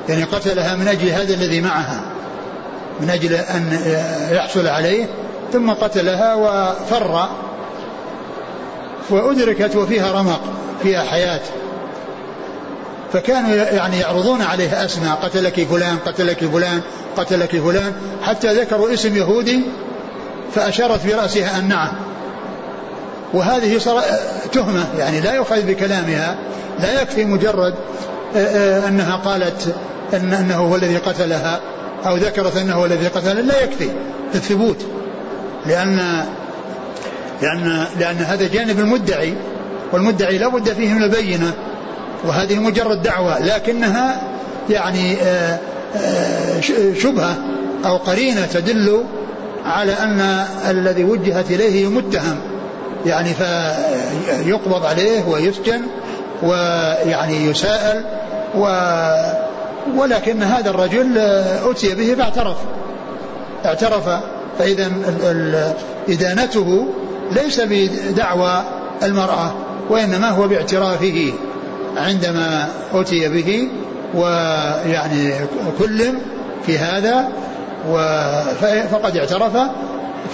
يعني 0.08 0.24
قتلها 0.24 0.76
من 0.76 0.88
أجل 0.88 1.08
هذا 1.08 1.34
الذي 1.34 1.60
معها 1.60 2.00
من 3.00 3.10
أجل 3.10 3.34
أن 3.34 3.80
يحصل 4.30 4.66
عليه 4.66 5.06
ثم 5.52 5.70
قتلها 5.70 6.34
وفر 6.34 7.28
وأدركت 9.10 9.76
وفيها 9.76 10.12
رمق 10.12 10.40
فيها 10.82 11.02
حياة. 11.02 11.40
فكانوا 13.12 13.54
يعني 13.54 13.98
يعرضون 13.98 14.42
عليه 14.42 14.84
أسماء 14.84 15.18
قتلك 15.22 15.64
فلان 15.64 15.96
قتلك 16.06 16.44
فلان 16.44 16.80
قتلك 17.16 17.56
فلان 17.56 17.92
حتى 18.22 18.54
ذكروا 18.54 18.94
اسم 18.94 19.16
يهودي 19.16 19.60
فأشارت 20.54 21.06
برأسها 21.06 21.58
أن 21.58 21.68
نعم. 21.68 21.92
وهذه 23.36 23.78
تهمة 24.52 24.84
يعني 24.98 25.20
لا 25.20 25.34
يؤخذ 25.34 25.62
بكلامها 25.62 26.36
لا 26.80 27.02
يكفي 27.02 27.24
مجرد 27.24 27.74
أنها 28.88 29.16
قالت 29.16 29.74
أن 30.14 30.32
أنه 30.32 30.56
هو 30.56 30.76
الذي 30.76 30.96
قتلها 30.96 31.60
أو 32.06 32.16
ذكرت 32.16 32.56
أنه 32.56 32.74
هو 32.74 32.84
الذي 32.84 33.06
قتلها 33.06 33.42
لا 33.42 33.62
يكفي 33.62 33.88
الثبوت. 34.34 34.86
لأن 35.66 36.24
لأن 37.42 37.84
لأن 37.98 38.16
هذا 38.16 38.48
جانب 38.48 38.80
المدعي 38.80 39.34
والمدعي 39.92 40.38
لا 40.38 40.48
بد 40.48 40.72
فيه 40.72 40.94
من 40.94 41.02
البينة 41.02 41.52
وهذه 42.24 42.58
مجرد 42.58 43.02
دعوة 43.02 43.38
لكنها 43.38 44.22
يعني 44.70 45.16
شبهة 47.00 47.36
أو 47.84 47.96
قرينة 47.96 48.46
تدل 48.46 49.04
على 49.64 49.92
أن 49.92 50.20
الذي 50.68 51.04
وجهت 51.04 51.50
إليه 51.50 51.88
متهم. 51.88 52.38
يعني 53.06 53.34
فيقبض 53.34 54.86
عليه 54.86 55.24
ويسجن 55.28 55.82
ويعني 56.42 57.46
يساءل 57.46 58.04
و 58.54 58.66
ولكن 59.96 60.42
هذا 60.42 60.70
الرجل 60.70 61.18
أتي 61.70 61.94
به 61.94 62.14
فاعترف 62.14 62.56
اعترف 63.66 64.08
فإذا 64.58 64.92
إدانته 66.08 66.88
ليس 67.32 67.60
بدعوى 67.60 68.62
المرأة 69.02 69.54
وإنما 69.90 70.30
هو 70.30 70.48
باعترافه 70.48 71.32
عندما 71.96 72.68
أتي 72.94 73.28
به 73.28 73.68
ويعني 74.14 75.32
كلم 75.78 76.18
في 76.66 76.78
هذا 76.78 77.28
فقد 78.90 79.16
اعترف 79.16 79.56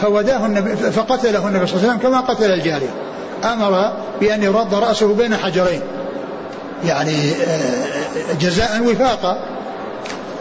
فوداه 0.01 0.47
النبي 0.47 0.77
فقتله 0.77 1.49
النبي 1.49 1.67
صلى 1.67 1.77
الله 1.77 1.89
عليه 1.89 1.99
وسلم 1.99 1.99
كما 1.99 2.21
قتل 2.21 2.53
الجارية 2.53 2.95
أمر 3.45 3.93
بأن 4.21 4.43
يرد 4.43 4.75
رأسه 4.75 5.15
بين 5.15 5.37
حجرين. 5.37 5.81
يعني 6.85 7.31
آه، 7.31 8.35
جزاء 8.41 8.83
وفاقا. 8.83 9.39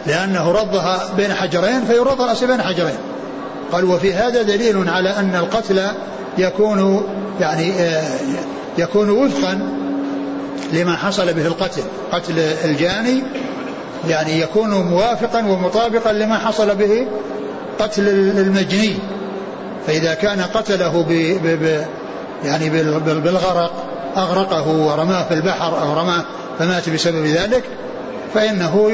لأنه 0.06 0.52
رضها 0.52 1.00
بين 1.16 1.34
حجرين 1.34 1.84
فيرد 1.84 2.20
رأسه 2.20 2.46
بين 2.46 2.62
حجرين. 2.62 2.96
قال 3.72 3.84
وفي 3.84 4.14
هذا 4.14 4.42
دليل 4.42 4.88
على 4.88 5.10
أن 5.10 5.36
القتل 5.36 5.82
يكون 6.38 7.06
يعني 7.40 7.72
آه، 7.72 8.18
يكون 8.78 9.10
وفقا 9.10 9.58
لما 10.72 10.96
حصل 10.96 11.32
به 11.32 11.46
القتل. 11.46 11.82
قتل 12.12 12.38
الجاني 12.38 13.22
يعني 14.08 14.40
يكون 14.40 14.70
موافقا 14.70 15.38
ومطابقا 15.46 16.12
لما 16.12 16.38
حصل 16.38 16.74
به 16.74 17.06
قتل 17.78 18.08
المجني. 18.38 18.94
فإذا 19.86 20.14
كان 20.14 20.40
قتله 20.40 21.02
ب 21.02 21.12
ب 21.46 21.84
يعني 22.44 22.70
بالغرق 23.00 23.72
أغرقه 24.16 24.68
ورماه 24.68 25.28
في 25.28 25.34
البحر 25.34 25.82
أو 25.82 25.92
رماه 25.92 26.24
فمات 26.58 26.90
بسبب 26.90 27.24
ذلك 27.24 27.62
فإنه 28.34 28.90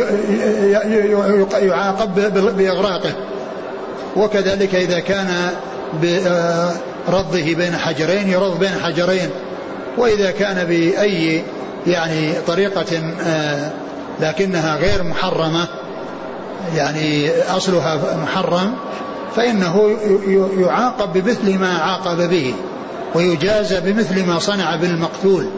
يعاقب 1.61 2.15
بإغراقه. 2.57 3.13
وكذلك 4.17 4.75
إذا 4.75 5.01
كان 5.01 5.51
برضه 7.09 7.55
بين 7.55 7.77
حجرين 7.77 8.29
يرض 8.29 8.59
بين 8.59 8.73
حجرين. 8.85 9.31
وإذا 9.99 10.31
كان 10.31 10.65
بأي 10.65 11.43
يعني 11.87 12.33
طريقة 12.47 13.03
آه، 13.27 13.71
لكنها 14.21 14.77
غير 14.77 15.03
محرمة 15.03 15.67
يعني 16.77 17.31
أصلها 17.57 18.17
محرم 18.23 18.75
فإنه 19.37 19.97
يعاقب 20.59 21.13
بمثل 21.13 21.59
ما 21.59 21.79
عاقب 21.79 22.31
به 22.31 22.55
ويجازى 23.15 23.81
بمثل 23.81 24.27
ما 24.27 24.39
صنع 24.39 24.77
بالمقتول. 24.77 25.51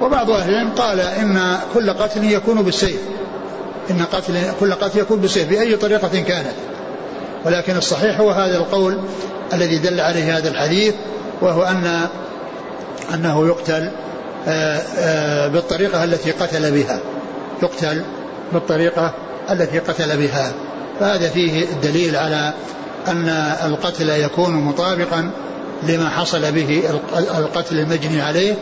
وبعض 0.00 0.30
أهل 0.30 0.50
العلم 0.50 0.70
قال 0.70 1.00
إن 1.00 1.58
كل 1.74 1.90
قتل 1.90 2.24
يكون 2.24 2.62
بالسيف. 2.62 3.00
إن 3.90 4.04
قتل 4.12 4.34
كل 4.60 4.72
قتل 4.74 4.98
يكون 4.98 5.20
بالسيف 5.20 5.48
بأي 5.48 5.76
طريقة 5.76 6.08
كانت. 6.08 6.54
ولكن 7.44 7.76
الصحيح 7.76 8.20
هو 8.20 8.30
هذا 8.30 8.56
القول 8.56 8.98
الذي 9.52 9.78
دل 9.78 10.00
عليه 10.00 10.38
هذا 10.38 10.48
الحديث 10.48 10.94
وهو 11.40 11.62
أن 11.62 12.08
أنه 13.14 13.46
يقتل 13.46 13.90
آه، 14.48 14.76
آه، 14.98 15.48
بالطريقة 15.48 16.04
التي 16.04 16.30
قتل 16.30 16.70
بها. 16.70 17.00
يقتل 17.62 18.02
بالطريقة 18.52 19.14
التي 19.50 19.78
قتل 19.78 20.16
بها. 20.16 20.52
فهذا 21.00 21.28
فيه 21.28 21.64
الدليل 21.64 22.16
على 22.16 22.54
أن 23.10 23.28
القتل 23.64 24.08
يكون 24.08 24.54
مطابقا 24.54 25.30
لما 25.82 26.08
حصل 26.08 26.52
به 26.52 26.82
القتل 27.38 27.78
المجني 27.78 28.22
عليه 28.22 28.54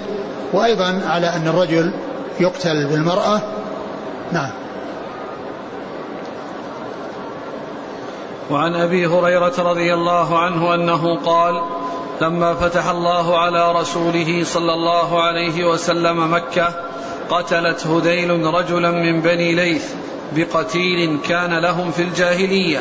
وأيضا 0.52 1.00
على 1.06 1.26
أن 1.26 1.48
الرجل 1.48 1.92
يقتل 2.40 2.86
بالمرأة. 2.86 3.40
نعم. 4.32 4.50
وعن 8.50 8.74
أبي 8.74 9.06
هريرة 9.06 9.54
رضي 9.58 9.94
الله 9.94 10.38
عنه 10.38 10.74
أنه 10.74 11.16
قال 11.16 11.62
لما 12.20 12.54
فتح 12.54 12.88
الله 12.88 13.38
على 13.38 13.72
رسوله 13.72 14.44
صلى 14.44 14.74
الله 14.74 15.22
عليه 15.22 15.64
وسلم 15.64 16.34
مكة 16.34 16.68
قتلت 17.30 17.86
هذيل 17.86 18.44
رجلا 18.44 18.90
من 18.90 19.20
بني 19.20 19.54
ليث 19.54 19.92
بقتيل 20.36 21.18
كان 21.28 21.58
لهم 21.58 21.90
في 21.90 22.02
الجاهلية 22.02 22.80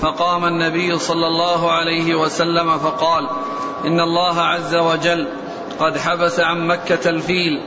فقام 0.00 0.44
النبي 0.44 0.98
صلى 0.98 1.26
الله 1.26 1.72
عليه 1.72 2.14
وسلم 2.14 2.78
فقال 2.78 3.28
إن 3.84 4.00
الله 4.00 4.40
عز 4.40 4.74
وجل 4.74 5.28
قد 5.80 5.98
حبس 5.98 6.40
عن 6.40 6.66
مكة 6.66 7.10
الفيل 7.10 7.62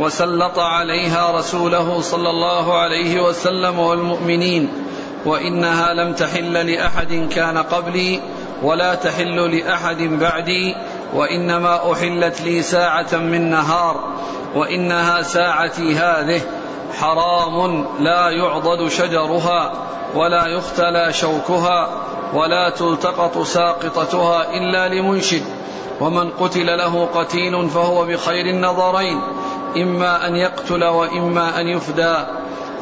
وسلط 0.00 0.58
عليها 0.58 1.38
رسوله 1.38 2.00
صلى 2.00 2.30
الله 2.30 2.78
عليه 2.78 3.20
وسلم 3.20 3.78
والمؤمنين 3.78 4.68
وإنها 5.24 5.94
لم 5.94 6.12
تحل 6.12 6.52
لأحد 6.52 7.28
كان 7.32 7.58
قبلي 7.58 8.20
ولا 8.62 8.94
تحل 8.94 9.56
لأحد 9.58 10.02
بعدي 10.02 10.74
وإنما 11.14 11.92
أحلت 11.92 12.40
لي 12.40 12.62
ساعة 12.62 13.14
من 13.14 13.50
نهار 13.50 14.04
وإنها 14.54 15.22
ساعتي 15.22 15.94
هذه 15.94 16.40
حرام 17.00 17.86
لا 18.00 18.30
يعضد 18.30 18.88
شجرها. 18.88 19.72
ولا 20.14 20.46
يختلى 20.46 21.12
شوكها 21.12 21.88
ولا 22.34 22.70
تلتقط 22.70 23.38
ساقطتها 23.38 24.54
إلا 24.54 24.88
لمنشد. 24.88 25.42
ومن 26.00 26.30
قتل 26.30 26.66
له 26.66 27.08
قتيل 27.14 27.68
فهو 27.68 28.04
بخير 28.04 28.46
النظرين 28.46 29.20
إما 29.76 30.26
أن 30.26 30.36
يقتل 30.36 30.84
وإما 30.84 31.60
أن 31.60 31.68
يفدى. 31.68 32.14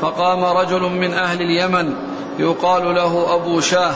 فقام 0.01 0.45
رجل 0.45 0.83
من 0.83 1.15
أهل 1.15 1.43
اليمن 1.43 1.95
يقال 2.39 2.95
له 2.95 3.35
أبو 3.35 3.61
شاه 3.61 3.93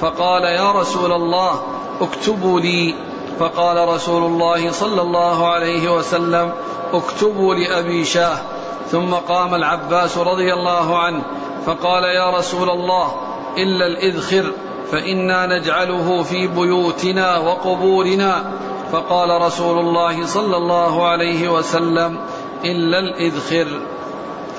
فقال 0.00 0.44
يا 0.44 0.72
رسول 0.72 1.12
الله 1.12 1.62
اكتبوا 2.00 2.60
لي 2.60 2.94
فقال 3.40 3.88
رسول 3.88 4.22
الله 4.22 4.72
صلى 4.72 5.02
الله 5.02 5.48
عليه 5.48 5.92
وسلم 5.92 6.52
اكتبوا 6.92 7.54
لأبي 7.54 8.04
شاه 8.04 8.36
ثم 8.90 9.14
قام 9.14 9.54
العباس 9.54 10.18
رضي 10.18 10.52
الله 10.52 10.98
عنه 10.98 11.22
فقال 11.66 12.04
يا 12.04 12.30
رسول 12.38 12.70
الله 12.70 13.14
إلا 13.58 13.86
الإذخر 13.86 14.52
فإنا 14.92 15.46
نجعله 15.46 16.22
في 16.22 16.46
بيوتنا 16.46 17.38
وقبورنا. 17.38 18.44
فقال 18.92 19.42
رسول 19.42 19.78
الله 19.78 20.26
صلى 20.26 20.56
الله 20.56 21.08
عليه 21.08 21.48
وسلم 21.48 22.18
إلا 22.64 22.98
الإذخر. 22.98 23.80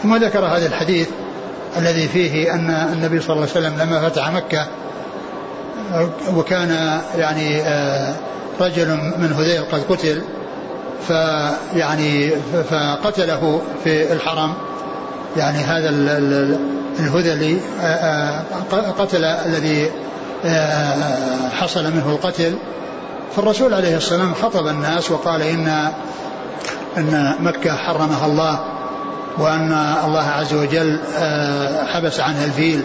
ثم 0.04 0.16
ذكر 0.16 0.46
هذا 0.46 0.68
الحديث 0.68 1.10
الذي 1.78 2.08
فيه 2.08 2.54
أن 2.54 2.70
النبي 2.70 3.22
صلى 3.22 3.36
الله 3.36 3.48
عليه 3.56 3.68
وسلم 3.68 3.80
لما 3.80 4.10
فتح 4.10 4.32
مكة 4.32 4.68
وكان 6.36 7.02
يعني 7.18 7.62
آه، 7.62 8.16
رجل 8.60 8.88
من 9.18 9.34
هذيل 9.38 9.64
قد 9.72 9.84
قتل 9.90 10.22
فيعني 11.08 12.30
فقتله 12.70 13.62
في 13.84 14.14
الحرم. 14.14 14.54
يعني 15.38 15.58
هذا 15.58 15.90
الهذلي 17.00 17.60
آه، 17.82 17.86
آه، 18.74 18.92
قتل 18.98 19.26
الذي 19.26 19.92
حصل 21.52 21.84
منه 21.84 22.10
القتل 22.10 22.56
فالرسول 23.36 23.74
عليه 23.74 23.98
الصلاة 23.98 24.20
والسلام 24.20 24.34
خطب 24.34 24.68
الناس 24.68 25.12
وقال 25.12 25.42
إن 25.42 25.92
أن 26.98 27.36
مكة 27.40 27.76
حرمها 27.76 28.26
الله 28.26 28.60
وأن 29.38 29.72
الله 30.06 30.24
عز 30.24 30.54
وجل 30.54 31.00
حبس 31.88 32.20
عنها 32.20 32.46
الفيل 32.46 32.82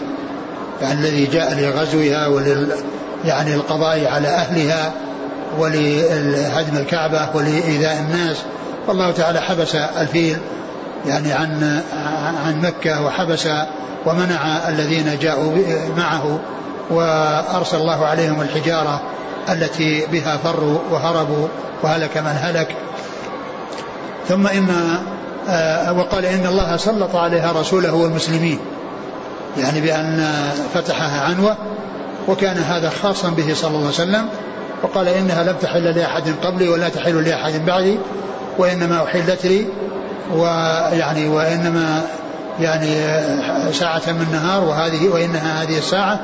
يعني 0.83 1.01
الذي 1.01 1.27
جاء 1.27 1.55
لغزوها 1.55 2.27
ولل 2.27 2.73
يعني 3.25 3.55
القضاء 3.55 4.07
على 4.07 4.29
أهلها 4.29 4.93
ولهدم 5.59 6.77
الكعبة 6.77 7.29
ولإيذاء 7.35 7.99
الناس 8.01 8.37
والله 8.89 9.11
تعالى 9.11 9.41
حبس 9.41 9.75
الفيل. 9.75 10.37
يعني 11.07 11.33
عن 11.33 11.83
عن 12.45 12.61
مكة 12.63 13.03
وحبس 13.03 13.49
ومنع 14.07 14.69
الذين 14.69 15.19
جاءوا 15.19 15.57
معه 15.97 16.41
وأرسل 16.91 17.77
الله 17.77 18.07
عليهم 18.07 18.41
الحجارة 18.41 19.01
التي 19.49 20.07
بها 20.07 20.37
فروا 20.37 20.79
وهربوا 20.91 21.49
وهلك 21.83 22.17
من 22.17 22.37
هلك. 22.41 22.77
ثم 24.29 24.47
إن 24.47 24.69
آه، 25.49 25.93
وقال 25.93 26.25
إن 26.25 26.47
الله 26.47 26.77
سلط 26.77 27.17
عليها 27.17 27.53
رسوله 27.53 27.95
والمسلمين. 27.95 28.59
يعني 29.59 29.81
بأن 29.81 30.33
فتحها 30.75 31.21
عنوة 31.21 31.57
وكان 32.29 32.57
هذا 32.57 32.91
خاصا 33.03 33.29
به 33.29 33.55
صلى 33.55 33.69
الله 33.69 33.79
عليه 33.79 33.89
وسلم. 33.89 34.29
وقال 34.83 35.09
إنها 35.09 35.43
لم 35.43 35.57
تحل 35.61 35.85
لأحد 35.85 36.23
قبلي 36.43 36.69
ولا 36.69 36.89
تحل 36.89 37.25
لأحد 37.25 37.67
بعدي 37.67 37.99
وإنما 38.59 39.05
أحلت 39.05 39.47
لي. 39.47 39.67
ويعني 40.31 41.29
وإنما 41.29 42.03
يعني 42.61 42.95
ساعة 43.73 44.03
من 44.07 44.27
نهار 44.33 44.65
وهذه 44.65 45.09
وإنها 45.09 45.63
هذه 45.63 45.79
الساعة. 45.79 46.21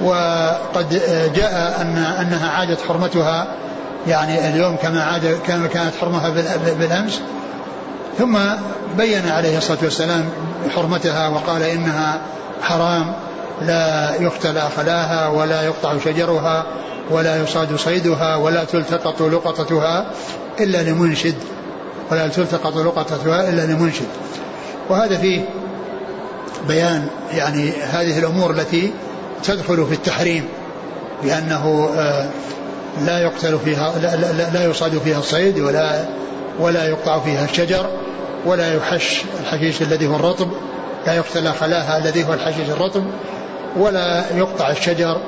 وقد 0.00 1.02
جاء 1.34 1.80
أن 1.80 1.96
أنها 1.96 2.50
عادت 2.50 2.78
حرمتها 2.88 3.46
يعني 4.06 4.48
اليوم 4.48 4.76
كما 4.76 5.02
عاد 5.04 5.38
كما 5.46 5.66
كانت 5.66 5.92
حرمها 6.00 6.30
بالأمس. 6.78 7.20
ثم 8.18 8.38
بين 8.96 9.28
عليه 9.28 9.58
الصلاة 9.58 9.78
والسلام 9.82 10.24
حرمتها 10.74 11.28
وقال 11.28 11.62
إنها 11.62 12.18
حرام 12.62 13.12
لا 13.62 14.14
يختلى 14.20 14.62
خلاها 14.76 15.28
ولا 15.28 15.62
يقطع 15.62 15.98
شجرها 16.04 16.64
ولا 17.10 17.42
يصاد 17.42 17.76
صيدها 17.76 18.36
ولا 18.36 18.64
تلتقط 18.64 19.22
لقطتها 19.22 20.06
إلا 20.60 20.82
لمنشد. 20.82 21.34
ولا 22.10 22.28
تلتقط 22.28 22.76
لقطتها 22.76 23.48
إلا 23.48 23.62
لمنشد. 23.62 24.06
وهذا 24.90 25.18
فيه 25.18 25.44
بيان 26.68 27.06
يعني 27.32 27.70
هذه 27.70 28.18
الأمور 28.18 28.50
التي 28.50 28.92
تدخل 29.44 29.86
في 29.86 29.94
التحريم 29.94 30.48
بأنه 31.22 31.90
آه، 31.98 32.28
لا 33.06 33.18
يقتل 33.18 33.58
فيها 33.64 33.98
لا, 33.98 34.16
لا, 34.16 34.50
لا 34.50 34.64
يصاد 34.64 34.98
فيها 34.98 35.18
الصيد 35.18 35.58
ولا 35.58 36.04
ولا 36.60 36.88
يقطع 36.88 37.20
فيها 37.20 37.44
الشجر 37.44 37.86
ولا 38.46 38.74
يحش 38.74 39.22
الحشيش 39.40 39.82
الذي 39.82 40.06
هو 40.06 40.16
الرطب 40.16 40.48
لا 41.06 41.14
يقتل 41.14 41.52
خلاها 41.52 41.98
الذي 41.98 42.24
هو 42.24 42.34
الحشيش 42.34 42.68
الرطب 42.68 43.04
ولا 43.76 44.24
يقطع 44.36 44.70
الشجر 44.70 45.20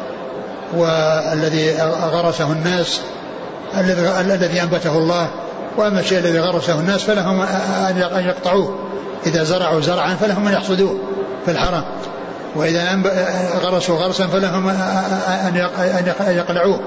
والذي 0.76 1.72
غرسه 2.12 2.52
الناس 2.52 3.00
الذي 4.20 4.62
أنبته 4.62 4.98
الله. 4.98 5.30
وأما 5.78 6.00
الشيء 6.00 6.18
الذي 6.18 6.38
غرسه 6.38 6.80
الناس 6.80 7.04
فلهم 7.04 7.40
أن 7.40 8.24
يقطعوه. 8.26 8.78
إذا 9.26 9.44
زرعوا 9.44 9.80
زرعا 9.80 10.14
فلهم 10.14 10.46
أن 10.48 10.54
يحصدوه 10.54 10.98
في 11.44 11.50
الحرم. 11.50 11.84
وإذا 12.56 13.02
غرسوا 13.62 13.96
غرسا 13.98 14.26
فلهم 14.26 14.68
أن 14.68 16.36
يقلعوه. 16.36 16.80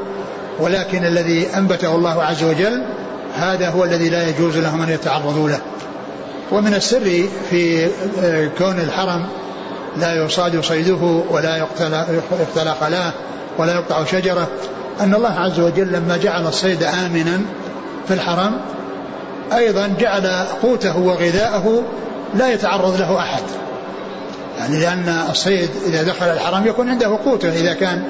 ولكن 0.60 1.06
الذي 1.06 1.48
أنبته 1.58 1.96
الله 1.96 2.24
عز 2.24 2.44
وجل 2.44 2.84
هذا 3.36 3.70
هو 3.70 3.84
الذي 3.84 4.10
لا 4.10 4.28
يجوز 4.30 4.58
لهم 4.58 4.82
أن 4.82 4.90
يتعرضوا 4.90 5.50
له. 5.50 5.60
ومن 6.52 6.74
السر 6.74 7.24
في 7.50 7.90
كون 8.58 8.80
الحرم 8.80 9.26
لا 9.98 10.26
يصاد 10.26 10.62
صيده 10.62 11.24
ولا 11.30 11.58
يقتل 11.58 12.72
خلاه 12.82 13.14
ولا 13.58 13.74
يقطع 13.74 14.06
شجرة 14.06 14.48
أن 15.02 15.14
الله 15.14 15.40
عز 15.40 15.60
وجل 15.60 15.88
لما 15.88 16.18
جعل 16.18 16.48
الصيد 16.48 16.84
آمنا 16.84 17.42
في 18.08 18.14
الحرم 18.14 18.58
أيضا 19.56 19.96
جعل 20.00 20.28
قوته 20.62 20.98
وغذاءه 20.98 21.84
لا 22.36 22.54
يتعرض 22.54 23.00
له 23.00 23.20
أحد. 23.20 23.44
يعني 24.60 24.80
لأن 24.80 25.26
الصيد 25.30 25.70
إذا 25.86 26.04
دخل 26.04 26.26
الحرم 26.26 26.68
يكون 26.68 26.90
عنده 26.90 27.18
قوته. 27.26 27.50
إذا 27.50 27.74
كان 27.74 28.04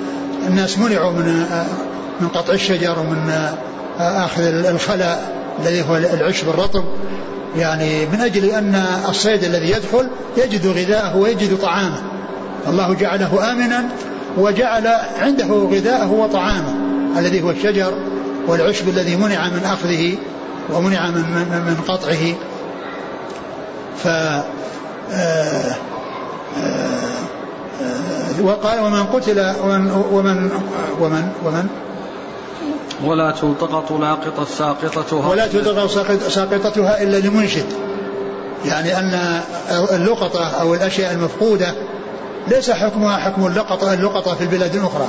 الناس 0.48 0.78
منعوا 0.78 1.12
من 1.12 1.46
من 2.22 2.28
قطع 2.28 2.54
الشجر 2.54 3.00
ومن 3.00 3.50
أخذ 4.00 4.44
الخلاء 4.44 5.36
الذي 5.60 5.82
هو 5.90 5.98
العشب 5.98 6.50
الرطب. 6.50 6.84
يعني 7.58 8.06
من 8.06 8.22
أجل 8.22 8.46
أن 8.46 8.84
الصيد 9.10 9.44
الذي 9.44 9.72
يدخل 9.72 10.08
يجد 10.38 10.68
غذاءه 10.68 11.18
ويجد 11.18 11.58
طعامه. 11.58 12.02
الله 12.68 12.94
جعله 12.94 13.52
آمنا 13.52 13.84
وجعل 14.38 14.88
عنده 15.22 15.48
غذاءه 15.48 16.12
وطعامه. 16.12 16.74
الذي 17.18 17.44
هو 17.44 17.50
الشجر 17.50 17.94
والعشب 18.48 18.90
الذي 18.90 19.16
منع 19.16 19.50
من 19.50 19.64
أخذه 19.64 20.18
ومنع 20.70 21.10
من, 21.10 21.22
من, 21.22 21.62
من 21.68 21.78
قطعه. 21.88 22.36
ف 23.98 24.08
آه، 25.14 25.76
آه، 26.58 27.12
وقال 28.42 28.80
ومن 28.80 29.04
قتل 29.04 29.54
ومن 29.64 29.92
ومن 30.12 30.52
ومن, 31.00 31.32
ومن؟ 31.46 31.68
ولا 33.04 33.32
تلتقط 33.32 33.92
لاقطة 33.92 34.46
ساقطتها 34.46 35.30
ولا 35.30 35.48
تلتقط 35.48 35.90
ساقطتها 36.30 37.02
إلا 37.04 37.18
لمنشد. 37.18 37.66
يعني 38.66 38.98
أن 38.98 39.42
اللقطة 39.92 40.46
أو 40.46 40.74
الأشياء 40.74 41.14
المفقودة 41.14 41.74
ليس 42.48 42.72
حكمها 42.72 43.18
حكم 43.18 43.48
اللقطة 43.48 43.94
اللقطة 43.94 44.36
في 44.36 44.42
البلاد 44.42 44.76
الأخرى. 44.76 45.08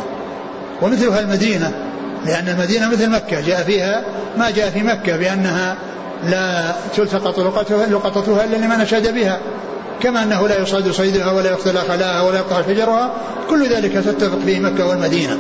ومثلها 0.83 1.21
المدينة. 1.21 1.92
لأن 2.27 2.49
المدينة 2.49 2.89
مثل 2.89 3.11
مكة 3.11 3.41
جاء 3.41 3.63
فيها 3.63 4.03
ما 4.37 4.51
جاء 4.51 4.71
في 4.71 4.83
مكة 4.83 5.17
بأنها 5.17 5.77
لا 6.31 6.75
تلتقط 6.97 7.39
لقطتها, 7.39 7.87
لقطتها 7.87 8.45
إلا 8.45 8.57
لمن 8.57 8.81
أشاد 8.81 9.15
بها. 9.15 9.39
كما 10.03 10.23
أنه 10.23 10.49
لا 10.49 10.63
يصاد 10.63 10.91
صيدها 10.91 11.31
ولا 11.31 11.51
يقتل 11.51 11.79
خلاها 11.79 12.23
ولا 12.23 12.39
يقطع 12.39 12.63
شجرها 12.63 13.13
كل 13.51 13.69
ذلك 13.69 13.93
تتفق 13.93 14.39
فيه 14.47 14.61
مكة 14.61 14.87
والمدينة. 14.87 15.39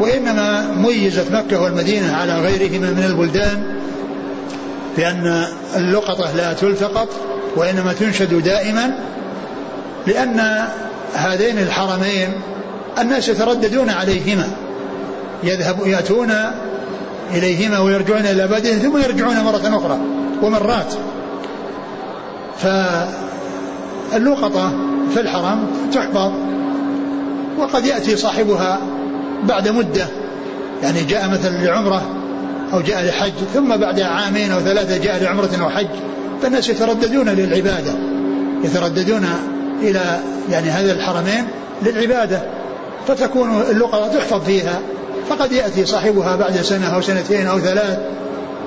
وإنما 0.00 0.74
ميزت 0.76 1.32
مكة 1.32 1.62
والمدينة 1.62 2.16
على 2.16 2.40
غيرهما 2.40 2.90
من 2.90 3.04
البلدان 3.04 3.62
بأن 4.96 5.46
اللقطة 5.76 6.36
لا 6.36 6.52
تلتقط 6.52 7.08
وإنما 7.56 7.92
تنشد 7.92 8.42
دائما 8.42 8.98
لأن 10.06 10.64
هذين 11.14 11.58
الحرمين 11.58 12.28
الناس 12.98 13.28
يترددون 13.28 13.90
عليهما. 13.90 14.48
يذهب 15.44 15.86
يأتون 15.86 16.32
إليهما 17.34 17.78
ويرجعون 17.78 18.20
إلى 18.20 18.48
بلدهم 18.48 18.78
ثم 18.78 18.98
يرجعون 18.98 19.40
مرة 19.40 19.78
أخرى 19.78 19.98
ومرات. 20.42 20.94
فاللقطة 24.12 24.72
في 25.14 25.20
الحرم 25.20 25.66
تحفظ 25.92 26.32
وقد 27.58 27.86
يأتي 27.86 28.16
صاحبها 28.16 28.80
بعد 29.42 29.68
مدة 29.68 30.06
يعني 30.82 31.04
جاء 31.04 31.28
مثلا 31.28 31.64
لعمرة 31.64 32.02
أو 32.72 32.80
جاء 32.80 33.04
لحج 33.04 33.32
ثم 33.54 33.76
بعد 33.76 34.00
عامين 34.00 34.52
أو 34.52 34.60
ثلاثة 34.60 34.96
جاء 34.96 35.22
لعمرة 35.22 35.50
أو 35.60 35.70
حج 35.70 35.86
فالناس 36.42 36.68
يترددون 36.68 37.28
للعبادة 37.28 37.92
يترددون 38.64 39.26
إلى 39.82 40.20
يعني 40.50 40.70
هذه 40.70 40.90
الحرمين 40.90 41.46
للعبادة 41.82 42.42
فتكون 43.08 43.60
اللقطة 43.70 44.08
تحفظ 44.08 44.44
فيها. 44.44 44.80
فقد 45.28 45.52
يأتي 45.52 45.86
صاحبها 45.86 46.36
بعد 46.36 46.56
سنة 46.56 46.94
أو 46.94 47.00
سنتين 47.00 47.46
أو 47.46 47.60
ثلاث 47.60 47.98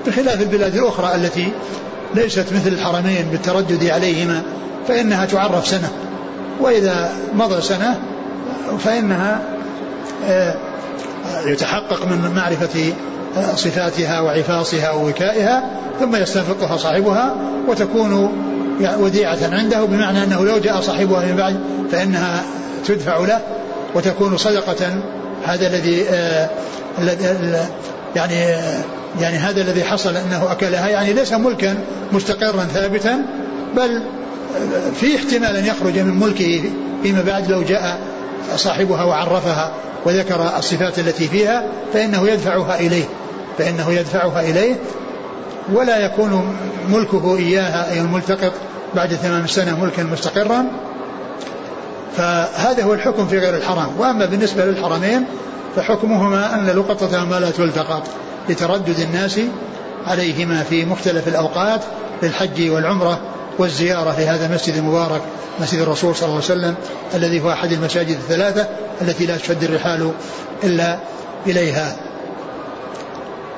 بخلاف 0.08 0.42
البلاد 0.42 0.76
الأخرى 0.76 1.16
التي 1.16 1.52
ليست 2.16 2.46
مثل 2.54 2.68
الحرمين 2.68 3.28
بالتردد 3.32 3.86
عليهما 3.86 4.42
فإنها 4.88 5.26
تعرف 5.26 5.68
سنة. 5.68 5.90
وإذا 6.60 7.12
مضى 7.36 7.62
سنة 7.62 8.00
فإنها 8.80 9.42
آه، 10.26 10.56
يتحقق 11.46 12.06
من 12.06 12.32
معرفة 12.36 12.94
آه، 13.38 13.56
صفاتها 13.56 14.22
وعفاصها 14.22 14.92
ووكائها 14.92 15.64
ثم 16.00 16.16
يستنفقها 16.16 16.78
صاحبها 16.78 17.36
وتكون 17.68 18.32
وديعة 19.00 19.38
عنده 19.52 19.86
بمعنى 19.86 20.24
أنه 20.24 20.46
لو 20.46 20.58
جاء 20.58 20.82
صاحبها 20.82 21.26
من 21.26 21.36
بعد 21.36 21.60
فإنها 21.92 22.44
تدفع 22.86 23.18
له 23.18 23.40
وتكون 23.96 24.38
صدقة 24.38 25.02
هذا 25.46 25.68
الذي 25.68 26.10
آه 26.10 26.50
يعني 28.16 28.46
آه 28.46 28.84
يعني 29.20 29.38
هذا 29.38 29.62
الذي 29.62 29.84
حصل 29.84 30.18
أنه 30.18 30.52
أكلها 30.52 30.88
يعني 30.88 31.14
ليس 31.14 31.34
ملكا 31.34 31.78
مستقرا 32.12 32.64
ثابتا 32.64 33.26
بل 33.76 34.04
في 34.96 35.16
احتمال 35.16 35.56
أن 35.56 35.66
يخرج 35.66 36.00
من 36.00 36.20
ملكه 36.20 36.64
فيما 37.04 37.22
بعد 37.22 37.52
لو 37.52 37.62
جاء 37.62 38.00
صاحبها 38.56 39.04
وعرفها 39.04 39.72
وذكر 40.06 40.52
الصفات 40.58 41.00
التي 41.00 41.28
فيها 41.28 41.64
فإنه 41.94 42.30
يدفعها 42.30 42.80
إليه 42.80 43.06
فإنه 43.58 43.92
يدفعها 43.92 44.42
إليه 44.42 44.76
ولا 45.74 46.06
يكون 46.06 46.56
ملكه 46.90 47.38
إياها 47.38 47.92
أي 47.92 48.00
الملتقط 48.00 48.52
بعد 48.96 49.18
تمام 49.24 49.44
السنة 49.44 49.84
ملكا 49.84 50.04
مستقرا. 50.04 50.66
فهذا 52.18 52.84
هو 52.84 52.94
الحكم 52.94 53.28
في 53.28 53.40
غير 53.40 53.56
الحرام. 53.56 54.00
وأما 54.00 54.26
بالنسبة 54.26 54.66
للحرمين 54.66 55.26
فحكمهما 55.76 56.56
أن 56.56 56.66
لقطتهما 56.66 57.40
لا 57.40 57.52
تلتقط 57.52 58.04
لتردد 58.50 59.00
الناس 59.00 59.40
عليهما 60.08 60.64
في 60.64 60.86
مختلف 60.86 61.28
الأوقات 61.28 61.82
للحج 62.24 62.70
والعمرة 62.70 63.20
والزيارة 63.58 64.16
لهذا 64.20 64.46
المسجد 64.46 64.76
المبارك 64.76 65.22
مسجد 65.60 65.80
الرسول 65.80 66.16
صلى 66.16 66.30
الله 66.30 66.36
عليه 66.36 66.46
وسلم 66.46 66.76
الذي 67.16 67.44
هو 67.44 67.52
أحد 67.52 67.72
المساجد 67.72 68.10
الثلاثة 68.10 68.68
التي 69.02 69.26
لا 69.26 69.38
تشد 69.38 69.64
الرحال 69.64 70.12
إلا 70.64 71.00
إليها. 71.48 71.96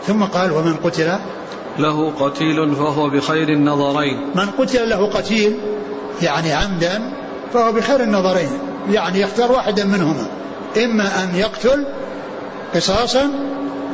ثم 0.07 0.23
قال 0.23 0.51
ومن 0.51 0.75
قتل 0.83 1.11
له 1.79 2.11
قتيل 2.19 2.75
فهو 2.75 3.09
بخير 3.09 3.49
النظرين. 3.49 4.31
من 4.35 4.45
قتل 4.45 4.89
له 4.89 5.09
قتيل 5.09 5.59
يعني 6.21 6.53
عمدا 6.53 7.01
فهو 7.53 7.71
بخير 7.71 8.03
النظرين 8.03 8.49
يعني 8.91 9.19
يختار 9.19 9.51
واحدا 9.51 9.83
منهما 9.83 10.27
إما 10.83 11.23
أن 11.23 11.35
يقتل 11.35 11.85
قصاصا 12.75 13.29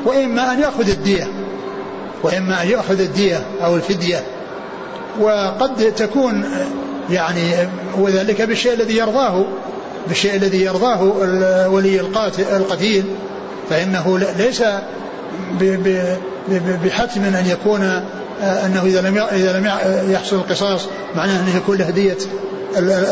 وإما 0.06 0.52
أن 0.52 0.60
يأخذ 0.60 0.90
الدية 0.90 1.28
وإما 2.24 2.62
أن 2.62 2.68
يأخذ 2.68 3.00
الدية 3.00 3.46
أو 3.64 3.76
الفدية. 3.76 4.24
وقد 5.20 5.94
تكون 5.96 6.46
يعني 7.10 7.52
وذلك 7.98 8.42
بالشيء 8.42 8.74
الذي 8.74 8.98
يرضاه 8.98 9.46
بالشيء 10.08 10.36
الذي 10.36 10.62
يرضاه 10.64 11.04
ولي 11.70 12.00
القتيل. 12.40 13.04
فإنه 13.70 14.20
ليس 14.38 14.64
بحتم 16.84 17.22
أن 17.22 17.46
يكون 17.46 17.82
أنه 18.42 18.84
إذا 18.86 19.02
لم 19.02 19.18
إذا 19.18 19.60
لم 19.60 19.72
يحصل 20.12 20.36
القصاص 20.36 20.82
معناه 21.16 21.40
أنه 21.40 21.58
يكون 21.58 21.78
له 21.78 21.90
دية. 21.90 22.18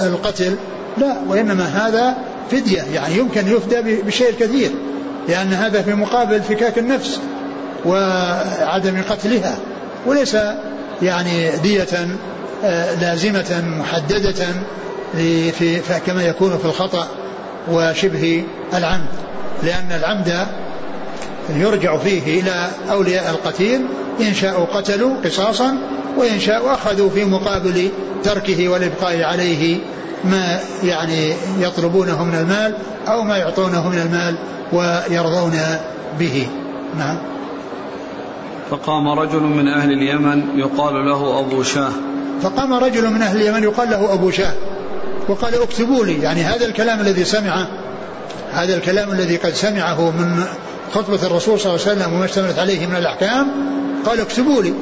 القتل 0.05 0.55
لا 0.97 1.15
وإنما 1.27 1.65
هذا 1.65 2.17
فدية 2.51 2.81
يعني 2.81 3.17
يمكن 3.17 3.47
يفدى 3.47 4.01
بشيء 4.01 4.31
كثير 4.39 4.71
لأن 5.27 5.53
هذا 5.53 5.81
في 5.81 5.93
مقابل 5.93 6.41
فكاك 6.41 6.77
النفس 6.77 7.19
وعدم 7.85 9.01
قتلها 9.09 9.57
وليس 10.05 10.37
يعني 11.01 11.49
دية 11.63 12.07
آه، 12.65 12.95
لازمة 12.95 13.63
محددة 13.79 14.45
كما 16.05 16.23
يكون 16.23 16.57
في 16.57 16.65
الخطأ 16.65 17.07
وشبه 17.71 18.43
العمد 18.73 19.07
لأن 19.63 19.91
العمد 19.91 20.47
يرجع 21.49 21.97
فيه 21.97 22.41
إلى 22.41 22.69
أولياء 22.91 23.29
القتيل 23.29 23.85
إن 24.21 24.33
شاءوا 24.33 24.65
قتلوا 24.65 25.15
قصاصا 25.25 25.77
وإن 26.17 26.39
شاءوا 26.39 26.73
أخذوا 26.73 27.09
في 27.09 27.25
مقابل 27.25 27.89
تركه 28.23 28.69
والإبقاء 28.69 29.23
عليه 29.23 29.79
ما 30.23 30.59
يعني 30.83 31.33
يطلبونه 31.59 32.23
من 32.23 32.35
المال 32.35 32.75
أو 33.07 33.23
ما 33.23 33.37
يعطونه 33.37 33.89
من 33.89 33.97
المال 33.97 34.35
ويرضون 34.73 35.59
به. 36.19 36.47
نعم. 36.97 37.17
فقام 38.69 39.07
رجل 39.07 39.41
من 39.41 39.67
أهل 39.67 39.91
اليمن 39.91 40.59
يقال 40.59 41.05
له 41.05 41.39
أبو 41.39 41.63
شاه. 41.63 41.91
فقام 42.41 42.73
رجل 42.73 43.09
من 43.09 43.21
أهل 43.21 43.41
اليمن 43.41 43.63
يقال 43.63 43.89
له 43.89 44.13
أبو 44.13 44.31
شاه. 44.31 44.53
وقال 45.27 45.61
اكتبوا 45.61 46.05
لي 46.05 46.21
يعني 46.21 46.41
هذا 46.41 46.65
الكلام 46.65 46.99
الذي 46.99 47.23
سمعه 47.23 47.67
هذا 48.51 48.75
الكلام 48.75 49.11
الذي 49.11 49.37
قد 49.37 49.53
سمعه 49.53 50.11
من 50.11 50.43
خطبة 50.93 51.27
الرسول 51.27 51.59
صلى 51.59 51.73
الله 51.73 51.85
عليه 51.87 51.95
وسلم 51.97 52.13
وما 52.13 52.25
اشتملت 52.25 52.59
عليه 52.59 52.87
من 52.87 52.95
الأحكام 52.95 53.47
قال 54.05 54.19
اكتبوا 54.19 54.63
لي. 54.63 54.73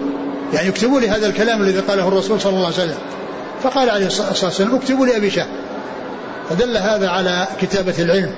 يعني 0.54 0.70
اكتبوا 0.70 1.00
لي 1.00 1.10
هذا 1.10 1.28
الكلام 1.28 1.62
الذي 1.62 1.80
قاله 1.80 2.08
الرسول 2.08 2.42
صلى 2.42 2.54
الله 2.54 2.66
عليه 2.66 2.76
وسلم. 2.76 2.98
فقال 3.64 3.90
عليه 3.90 4.08
الصلاة 4.08 4.30
والسلام 4.30 4.76
اكتبوا 4.76 5.06
لي 5.06 5.18
أبي 5.18 5.30
شاه 5.30 5.48
فدل 6.50 6.78
هذا 6.78 7.10
على 7.10 7.48
كتابة 7.62 7.94
العلم 8.00 8.32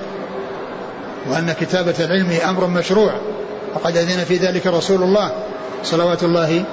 وأن 1.30 1.52
كتابة 1.60 1.94
العلم 2.00 2.38
أمر 2.48 2.66
مشروع 2.66 3.12
وقد 3.74 3.96
أذن 3.96 4.24
في 4.24 4.36
ذلك 4.36 4.66
رسول 4.66 5.02
الله 5.02 5.32
صلوات 5.84 6.22
الله 6.22 6.64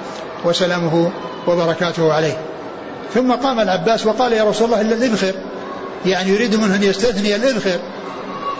وسلامه 0.44 1.10
وبركاته 1.46 2.12
عليه. 2.12 2.36
ثم 3.14 3.32
قام 3.32 3.60
العباس 3.60 4.06
وقال 4.06 4.32
يا 4.32 4.44
رسول 4.44 4.66
الله 4.66 4.80
إلا 4.80 4.94
الإذخر. 4.94 5.34
يعني 6.06 6.30
يريد 6.30 6.56
منه 6.56 6.74
أن 6.74 6.82
يستثني 6.82 7.36
الإذخر 7.36 7.78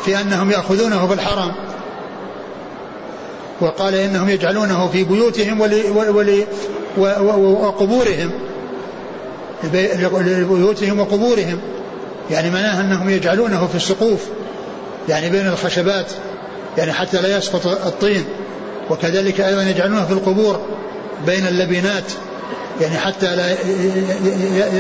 في 0.05 0.21
أنهم 0.21 0.51
يأخذونه 0.51 1.07
في 1.07 1.15
الحرم 1.15 1.53
وقال 3.63 3.95
إنهم 3.95 4.29
يجعلونه 4.29 4.89
في 4.89 5.05
بيوتهم 5.05 5.61
وقبورهم. 7.37 8.31
لبيوتهم 9.65 11.01
وقبورهم. 11.01 11.59
يعني 12.31 12.51
معناه 12.51 12.81
أنهم 12.81 13.11
يجعلونه 13.11 13.67
في 13.67 13.75
السقوف. 13.75 14.21
يعني 15.09 15.31
بين 15.31 15.47
الخشبات. 15.47 16.07
يعني 16.79 16.93
حتى 16.93 17.21
لا 17.21 17.37
يسقط 17.37 17.67
الطين. 17.67 18.25
وكذلك 18.91 19.41
أيضا 19.41 19.63
يجعلونه 19.63 20.07
في 20.07 20.13
القبور. 20.13 20.61
بين 21.27 21.47
اللبنات. 21.47 22.13
يعني 22.81 22.99
حتى 22.99 23.37
لا 23.37 23.57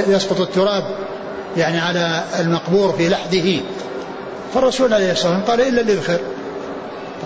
يسقط 0.08 0.40
التراب. 0.40 0.84
يعني 1.56 1.80
على 1.80 2.24
المقبور 2.40 2.92
في 2.92 3.08
لحده. 3.08 3.60
فالرسول 4.54 4.94
عليه 4.94 5.12
الصلاة 5.12 5.38
والسلام 5.38 5.50
قال 5.50 5.68
إلا 5.68 5.80
الإذخر 5.80 6.18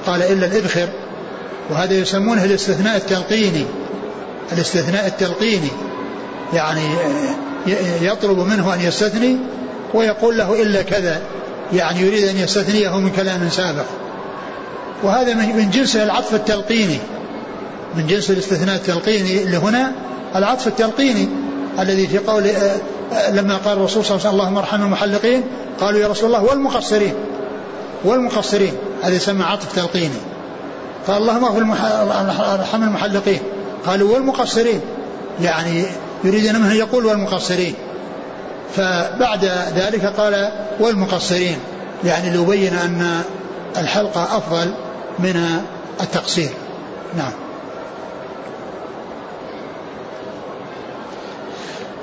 قال 0.07 0.23
إلا 0.23 0.47
الإذخر 0.47 0.88
وهذا 1.70 1.94
يسمونه 1.94 2.44
الاستثناء 2.44 2.96
التلقيني. 2.96 3.64
الاستثناء 4.52 5.07
التلقيني. 5.07 5.70
يعني 6.55 6.83
يطلب 8.00 8.38
منه 8.38 8.74
أن 8.74 8.81
يستثني 8.81 9.37
ويقول 9.94 10.38
له 10.38 10.62
إلا 10.62 10.83
كذا. 10.83 11.20
يعني 11.72 12.00
يريد 12.00 12.24
أن 12.24 12.37
يستثنيه 12.37 12.98
من 12.98 13.11
كلام 13.11 13.48
سابق. 13.50 13.87
وهذا 15.02 15.35
من 15.35 15.70
جنس 15.70 15.96
العطف 15.96 16.35
التلقيني. 16.35 16.98
من 17.96 18.07
جنس 18.07 18.31
الاستثناء 18.31 18.76
التلقيني 18.76 19.42
اللي 19.42 19.57
هنا 19.57 19.92
العطف 20.37 20.66
التلقيني 20.66 21.29
الذي 21.79 22.07
في 22.07 22.18
قول 22.18 22.46
آه، 22.46 22.76
آه، 23.12 23.31
لما 23.31 23.57
قال 23.57 23.79
الرسول 23.79 24.05
صلى 24.05 24.16
الله 24.16 24.26
عليه 24.26 24.29
وسلم 24.29 24.40
اللهم 24.40 24.57
ارحم 24.57 24.83
المحلقين 24.83 25.42
قالوا 25.81 26.00
يا 26.00 26.09
رسول 26.09 26.26
الله 26.26 26.44
والمقصرين. 26.44 27.14
والمقصرين. 28.05 28.72
هذا 29.02 29.14
يسمى 29.14 29.44
عطف 29.44 29.74
تلقيني. 29.74 30.36
قال 31.07 31.16
اللهم 31.16 31.71
ارحم 32.40 32.83
المحلقين. 32.83 33.40
قالوا 33.87 34.14
والمقصرين. 34.14 34.81
يعني 35.40 35.85
يريد 36.25 36.57
منه 36.57 36.73
يقول 36.73 37.07
والمقصرين. 37.07 37.75
فبعد 38.77 39.45
ذلك 39.77 40.05
قال 40.05 40.53
والمقصرين. 40.81 41.59
يعني 42.05 42.31
ليبين 42.31 42.75
أن 42.75 43.23
الحلقة 43.77 44.37
أفضل 44.37 44.75
من 45.19 45.61
التقصير. 46.01 46.51
نعم. 47.16 47.33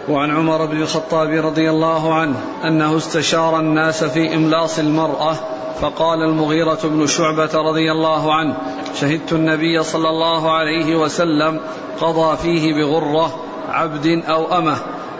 وعن 0.09 0.31
عمر 0.31 0.65
بن 0.65 0.81
الخطاب 0.81 1.29
رضي 1.29 1.69
الله 1.69 2.13
عنه 2.13 2.35
أنه 2.63 2.97
استشار 2.97 3.59
الناس 3.59 4.03
في 4.03 4.35
إملاص 4.35 4.79
المرأة 4.79 5.35
فقال 5.81 6.21
المغيرة 6.23 6.79
بن 6.83 7.07
شعبة 7.07 7.49
رضي 7.55 7.91
الله 7.91 8.33
عنه 8.33 8.57
شهدت 8.95 9.33
النبي 9.33 9.83
صلى 9.83 10.09
الله 10.09 10.51
عليه 10.51 10.95
وسلم 10.95 11.59
قضى 12.01 12.37
فيه 12.37 12.73
بغرة 12.73 13.39
عبد 13.69 14.23
أو 14.27 14.57
أمة 14.57 14.77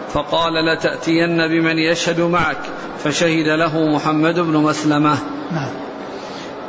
فقال 0.08 0.52
لتأتين 0.52 1.48
بمن 1.48 1.78
يشهد 1.78 2.20
معك 2.20 2.60
فشهد 2.98 3.48
له 3.48 3.86
محمد 3.86 4.40
بن 4.40 4.56
مسلمة. 4.56 5.18
نعم. 5.52 5.70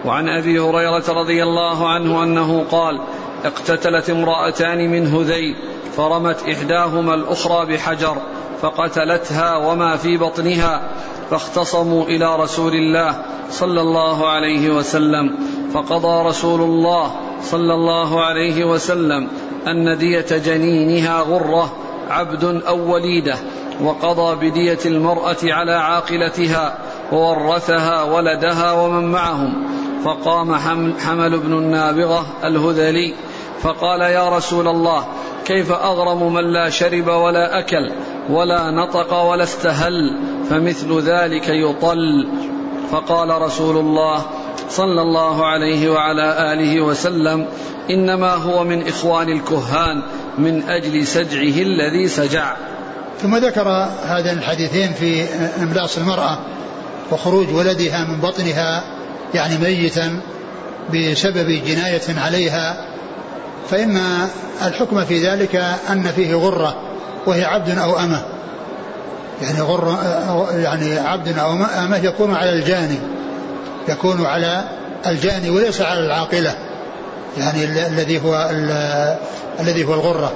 وعن 0.05 0.29
أبي 0.29 0.59
هريرة 0.59 1.03
رضي 1.09 1.43
الله 1.43 1.89
عنه 1.89 2.23
أنه 2.23 2.65
قال 2.71 3.01
اقتتلت 3.45 4.09
امرأتان 4.09 4.91
من 4.91 5.07
هذيل 5.07 5.55
فرمت 5.97 6.49
إحداهما 6.49 7.13
الأخرى 7.13 7.65
بحجر 7.65 8.17
فقتلتها 8.61 9.55
وما 9.55 9.95
في 9.97 10.17
بطنها 10.17 10.81
فاختصموا 11.29 12.03
إلى 12.03 12.35
رسول 12.35 12.73
الله 12.73 13.25
صلى 13.49 13.81
الله 13.81 14.27
عليه 14.27 14.69
وسلم. 14.69 15.35
فقضى 15.73 16.29
رسول 16.29 16.61
الله 16.61 17.11
صلى 17.41 17.73
الله 17.73 18.25
عليه 18.25 18.65
وسلم 18.65 19.27
أن 19.67 19.97
دية 19.97 20.37
جنينها 20.45 21.21
غرة 21.21 21.73
عبد 22.09 22.43
أو 22.67 22.93
وليدة 22.93 23.35
وقضى 23.83 24.49
بدية 24.49 24.79
المرأة 24.85 25.37
على 25.43 25.71
عاقلتها 25.71 26.77
وورثها 27.11 28.03
ولدها 28.03 28.71
ومن 28.73 29.11
معهم. 29.11 29.53
فقام 30.05 30.55
حمل 30.99 31.39
بن 31.39 31.53
النابغة 31.53 32.25
الهذلي 32.43 33.13
فقال 33.61 34.01
يا 34.01 34.29
رسول 34.29 34.67
الله 34.67 35.07
كيف 35.45 35.71
أغرم 35.71 36.33
من 36.33 36.53
لا 36.53 36.69
شرب 36.69 37.07
ولا 37.07 37.59
أكل 37.59 37.91
ولا 38.29 38.71
نطق 38.71 39.13
ولا 39.13 39.43
استهل 39.43 40.19
فمثل 40.49 40.99
ذلك 40.99 41.49
يطل؟ 41.49 42.27
فقال 42.91 43.41
رسول 43.41 43.77
الله 43.77 44.25
صلى 44.69 45.01
الله 45.01 45.45
عليه 45.45 45.89
وعلى 45.89 46.53
آله 46.53 46.81
وسلم 46.81 47.47
إنما 47.89 48.33
هو 48.33 48.63
من 48.63 48.87
إخوان 48.87 49.29
الكهان 49.29 50.03
من 50.37 50.63
أجل 50.69 51.07
سجعه 51.07 51.61
الذي 51.61 52.07
سجع. 52.07 52.55
ثم 53.21 53.35
ذكر 53.35 53.67
هذين 54.03 54.37
الحديثين 54.37 54.93
في 54.93 55.23
إملاص 55.63 55.97
المرأة 55.97 56.39
وخروج 57.11 57.53
ولدها 57.53 58.05
من 58.05 58.21
بطنها 58.21 58.83
يعني 59.33 59.57
ميتا 59.57 60.19
بسبب 60.93 61.47
جناية 61.65 62.19
عليها 62.25 62.94
فإن 63.69 63.99
الحكم 64.65 65.05
في 65.05 65.27
ذلك 65.27 65.55
أن 65.89 66.03
فيه 66.03 66.35
غرة 66.35 66.75
وهي 67.25 67.45
عبد 67.45 67.77
أو 67.77 67.99
أمة. 67.99 68.21
يعني 69.41 69.61
غر 69.61 69.97
يعني 70.55 70.99
عبد 70.99 71.39
أو 71.39 71.51
أمة 71.53 71.97
يكون 71.97 72.35
على 72.35 72.49
الجاني 72.49 72.97
يكون 73.87 74.25
على 74.25 74.63
الجاني 75.07 75.49
وليس 75.49 75.81
على 75.81 75.99
العاقلة. 75.99 76.55
يعني 77.37 77.63
الذي 77.63 78.21
هو 78.21 78.49
الذي 79.59 79.83
هو 79.85 79.93
الغرة. 79.93 80.33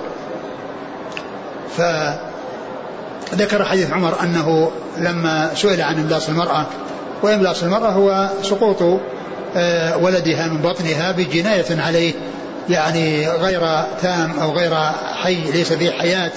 فذكر 3.31 3.65
حديث 3.65 3.91
عمر 3.91 4.21
أنه 4.23 4.71
لما 4.97 5.49
سئل 5.55 5.81
عن 5.81 5.99
إملاص 5.99 6.29
المرأة 6.29 6.65
وإملاص 7.23 7.63
المرأة 7.63 7.89
هو 7.89 8.29
سقوط 8.43 8.99
آه، 9.55 9.97
ولدها 9.97 10.47
من 10.47 10.61
بطنها 10.61 11.11
بجناية 11.11 11.81
عليه. 11.81 12.13
يعني 12.69 13.29
غير 13.29 13.61
تام 14.01 14.39
أو 14.41 14.51
غير 14.51 14.75
حي 15.23 15.51
ليس 15.51 15.73
فيه 15.73 15.91
حياة. 15.91 16.31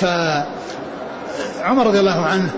فعمر 0.00 1.86
رضي 1.86 2.00
الله 2.00 2.26
عنه 2.26 2.50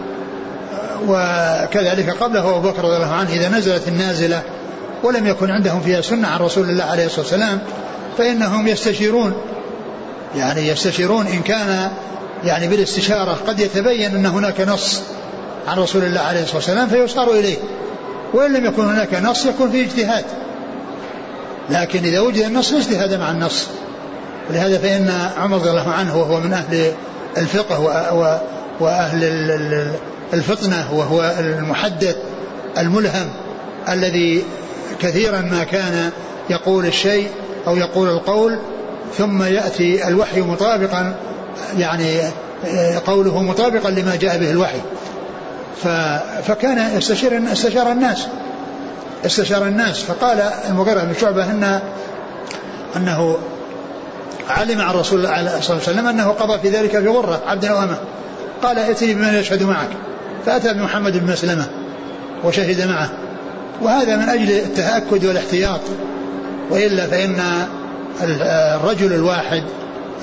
وكذلك 1.08 2.10
قبله 2.10 2.56
أبو 2.56 2.70
بكر 2.70 2.84
رضي 2.84 2.96
الله 2.96 3.12
عنه 3.12 3.30
إذا 3.30 3.48
نزلت 3.48 3.88
النازلة 3.88 4.42
ولم 5.02 5.26
يكن 5.26 5.50
عندهم 5.50 5.80
فيها 5.80 6.00
سنة 6.00 6.28
عن 6.28 6.40
رسول 6.40 6.70
الله 6.70 6.84
عليه 6.84 7.06
الصلاة 7.06 7.20
والسلام 7.20 7.58
فإنهم 8.18 8.68
يستشيرون. 8.68 9.34
يعني 10.36 10.68
يستشيرون 10.68 11.26
إن 11.26 11.42
كان 11.42 11.90
يعني 12.44 12.68
بالاستشارة 12.68 13.38
قد 13.46 13.60
يتبين 13.60 14.14
أن 14.14 14.26
هناك 14.26 14.60
نص 14.60 15.02
عن 15.68 15.78
رسول 15.78 16.04
الله 16.04 16.20
عليه 16.20 16.42
الصلاة 16.42 16.56
والسلام 16.56 16.88
فيشار 16.88 17.30
إليه. 17.30 17.56
وإن 18.34 18.52
لم 18.52 18.64
يكن 18.64 18.84
هناك 18.84 19.14
نص 19.14 19.46
يكون 19.46 19.70
فيه 19.70 19.84
اجتهاد. 19.84 20.24
لكن 21.72 22.04
إذا 22.04 22.20
وجد 22.20 22.42
النص 22.44 22.72
اجتهاد 22.72 23.14
مع 23.14 23.30
النص. 23.30 23.68
ولهذا 24.50 24.78
فإن 24.78 25.30
عمر 25.38 25.56
رضي 25.56 25.70
الله 25.70 25.90
عنه 25.90 26.16
وهو 26.16 26.40
من 26.40 26.52
أهل 26.52 26.92
الفقه 27.36 27.80
وأهل 28.80 29.24
الفطنة 30.34 30.94
وهو 30.94 31.34
المحدث 31.38 32.16
الملهم 32.78 33.28
الذي 33.88 34.44
كثيرا 35.00 35.40
ما 35.40 35.64
كان 35.64 36.10
يقول 36.50 36.86
الشيء 36.86 37.28
أو 37.66 37.76
يقول 37.76 38.08
القول 38.08 38.58
ثم 39.18 39.42
يأتي 39.42 40.08
الوحي 40.08 40.40
مطابقا 40.40 41.14
يعني 41.78 42.20
قوله 43.06 43.42
مطابقا 43.42 43.90
لما 43.90 44.16
جاء 44.16 44.38
به 44.38 44.50
الوحي. 44.50 44.80
فكان 46.46 46.96
يستشير 46.98 47.52
استشار 47.52 47.92
الناس. 47.92 48.26
استشار 49.26 49.66
الناس. 49.66 50.02
فقال 50.02 50.40
المغيرة 50.68 51.00
بن 51.00 51.14
شعبة 51.20 51.44
أن 51.44 51.80
أنه 52.96 53.36
علم 54.48 54.80
عن 54.80 54.94
رسول 54.94 55.18
الله 55.18 55.60
صلى 55.60 55.76
الله 55.76 55.88
عليه 55.88 55.98
وسلم 55.98 56.06
أنه 56.06 56.28
قضى 56.28 56.58
في 56.58 56.68
ذلك 56.68 56.90
في 56.90 57.08
غرة 57.08 57.42
عبد 57.46 57.64
وأمه 57.64 57.98
قال 58.62 58.78
ائتني 58.78 59.14
بمن 59.14 59.34
يشهد 59.34 59.62
معك. 59.62 59.90
فأتى 60.46 60.74
بمحمد 60.74 61.16
بن 61.16 61.32
مسلمة 61.32 61.66
وشهد 62.44 62.88
معه. 62.88 63.10
وهذا 63.82 64.16
من 64.16 64.28
أجل 64.28 64.50
التأكد 64.50 65.24
والاحتياط. 65.24 65.80
وإلا 66.70 67.06
فإن 67.06 67.42
الرجل 68.22 69.12
الواحد 69.12 69.62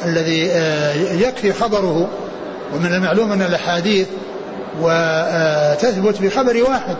الذي 0.05 0.51
آه، 0.51 0.93
يكفي 1.13 1.53
خبره 1.53 2.07
ومن 2.75 2.93
المعلوم 2.93 3.31
أن 3.31 3.41
الأحاديث 3.41 4.07
وتثبت 4.81 6.21
بخبر 6.21 6.63
واحد 6.63 6.95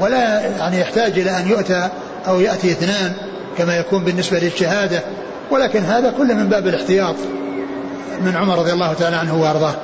ولا 0.00 0.40
يعني 0.40 0.80
يحتاج 0.80 1.18
إلى 1.18 1.30
أن 1.38 1.48
يؤتى 1.48 1.88
أو 2.26 2.40
يأتي 2.40 2.70
اثنان 2.70 3.12
كما 3.58 3.76
يكون 3.76 4.04
بالنسبة 4.04 4.38
للشهادة. 4.38 5.02
ولكن 5.50 5.82
هذا 5.82 6.14
كله 6.18 6.34
من 6.34 6.48
باب 6.48 6.66
الاحتياط 6.66 7.16
من 8.20 8.36
عمر 8.36 8.58
رضي 8.58 8.72
الله 8.72 8.92
تعالى 8.92 9.16
عنه 9.16 9.42
وأرضاه. 9.42 9.74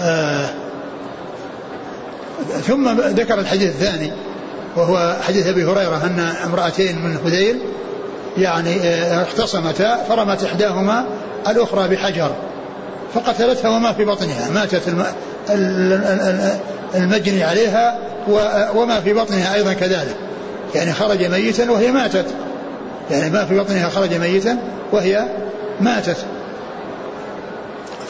آه 0.00 0.46
ثم 2.66 2.88
ذكر 3.00 3.40
الحديث 3.40 3.68
الثاني 3.68 4.12
وهو 4.76 5.16
حديث 5.22 5.46
أبي 5.46 5.64
هريرة 5.64 6.04
أن 6.04 6.20
امرأتين 6.44 6.98
من 6.98 7.16
هذيل 7.26 7.58
يعني 8.38 8.80
آه، 8.80 9.22
اختصمتا 9.22 10.04
فرمت 10.08 10.44
إحداهما 10.44 11.06
الأخرى 11.48 11.88
بحجر 11.88 12.30
فقتلتها 13.14 13.70
وما 13.70 13.92
في 13.92 14.04
بطنها 14.04 14.50
ماتت 14.50 14.88
المجني 16.94 17.44
عليها 17.44 17.98
وما 18.74 19.00
في 19.00 19.12
بطنها 19.12 19.54
أيضا 19.54 19.72
كذلك. 19.72 20.16
يعني 20.74 20.92
خرج 20.92 21.24
ميتا 21.24 21.70
وهي 21.70 21.90
ماتت. 21.90 22.26
يعني 23.10 23.30
ما 23.30 23.44
في 23.44 23.58
بطنها 23.58 23.88
خرج 23.88 24.14
ميتا 24.14 24.58
وهي 24.92 25.24
ماتت. 25.80 26.16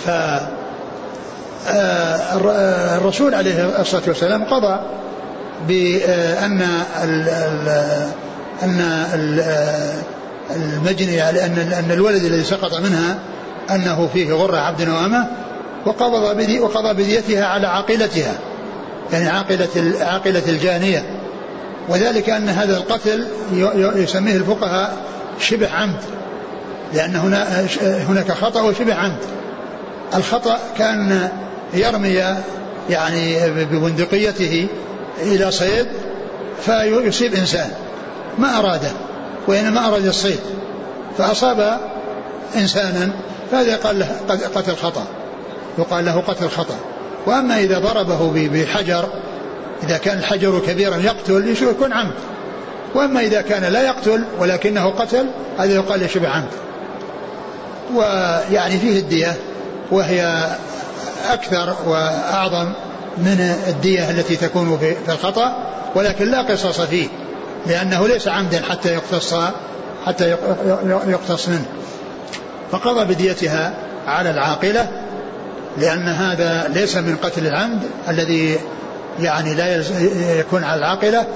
ف 0.07 0.11
آه، 1.69 2.97
الرسول 2.99 3.35
عليه 3.35 3.81
الصلاة 3.81 4.03
والسلام 4.07 4.45
قضى 4.45 4.81
بأن 5.69 6.63
أن 8.63 8.81
المجني 10.57 11.15
يعني 11.15 11.45
أن 11.45 11.59
أن 11.59 11.91
الولد 11.91 12.25
الذي 12.25 12.45
سقط 12.45 12.81
منها 12.81 13.19
أنه 13.71 14.09
فيه 14.13 14.33
غرة 14.33 14.57
عبد 14.57 14.89
وأمة 14.89 15.27
وقضى 15.87 16.59
وقضى 16.61 16.95
بديتها 16.95 17.45
على 17.45 17.67
عاقلتها. 17.67 18.33
يعني 19.13 19.29
عاقلة 19.29 19.69
عاقلة 20.01 20.43
الجانية. 20.49 21.21
وذلك 21.89 22.31
أن 22.31 22.49
هذا 22.49 22.77
القتل 22.77 23.27
يسميه 23.97 24.37
الفقهاء 24.37 24.97
شبه 25.41 25.71
عمد. 25.71 26.01
لأن 26.95 27.17
هنا 27.17 27.67
هناك 27.83 28.33
خطأ 28.33 28.61
وشبه 28.61 28.95
عمد. 28.95 29.19
الخطأ 30.15 30.59
كان 30.79 31.29
يرمي 31.75 32.23
يعني 32.91 33.51
ببندقيته 33.51 34.67
إلى 35.23 35.51
صيد 35.51 35.87
فيصيب 36.65 37.35
إنسان. 37.35 37.71
ما 38.39 38.59
أراده 38.59 38.91
وإنما 39.49 39.89
أراد 39.89 40.07
الصيد. 40.07 40.41
فأصاب 41.19 41.79
إنسانا 42.57 43.11
فهذا 43.53 43.73
يقال 43.73 43.99
له 43.99 44.17
قتل 44.55 44.77
خطأ. 44.77 45.07
يقال 45.79 46.05
له 46.05 46.21
قتل 46.21 46.49
خطأ. 46.49 46.77
وأما 47.27 47.59
إذا 47.59 47.79
ضربه 47.79 48.49
بحجر 48.49 49.09
إذا 49.83 49.97
كان 49.97 50.19
الحجر 50.19 50.59
كبيرا 50.67 50.97
يقتل 50.97 51.57
يكون 51.63 51.93
عمد. 51.93 52.15
وأما 52.95 53.21
إذا 53.21 53.41
كان 53.41 53.65
لا 53.65 53.83
يقتل 53.83 54.25
ولكنه 54.39 54.91
قتل 54.91 55.27
هذا 55.59 55.75
يقال 55.75 56.01
له 56.01 56.07
شبه 56.07 56.29
عمد. 56.29 56.49
ويعني 57.95 58.79
فيه 58.79 58.99
الدية 58.99 59.35
وهي 59.91 60.51
أكثر 61.31 61.77
وأعظم 61.87 62.73
من 63.19 63.57
الدية 63.69 64.11
التي 64.11 64.37
تكون 64.37 64.79
في 64.79 65.13
الخطأ 65.13 65.57
ولكن 65.95 66.31
لا 66.31 66.43
قصص 66.43 66.81
فيه 66.81 67.09
لأنه 67.67 68.09
ليس 68.09 68.29
عمدا 68.29 68.63
حتى 68.71 68.95
يقتص 68.95 69.35
حتى 70.07 70.37
يقتص 71.07 71.49
منه. 71.49 71.67
فقضى 72.73 73.15
بديتها 73.15 73.75
على 74.07 74.31
العاقلة 74.31 74.89
لأن 75.79 76.09
هذا 76.09 76.69
ليس 76.75 76.97
من 76.97 77.17
قتل 77.17 77.47
العمد 77.47 77.83
الذي 78.09 78.59
يعني 79.21 79.55
لا 79.55 79.83
يكون 80.39 80.65
على 80.65 80.79
العاقلة 80.79 81.27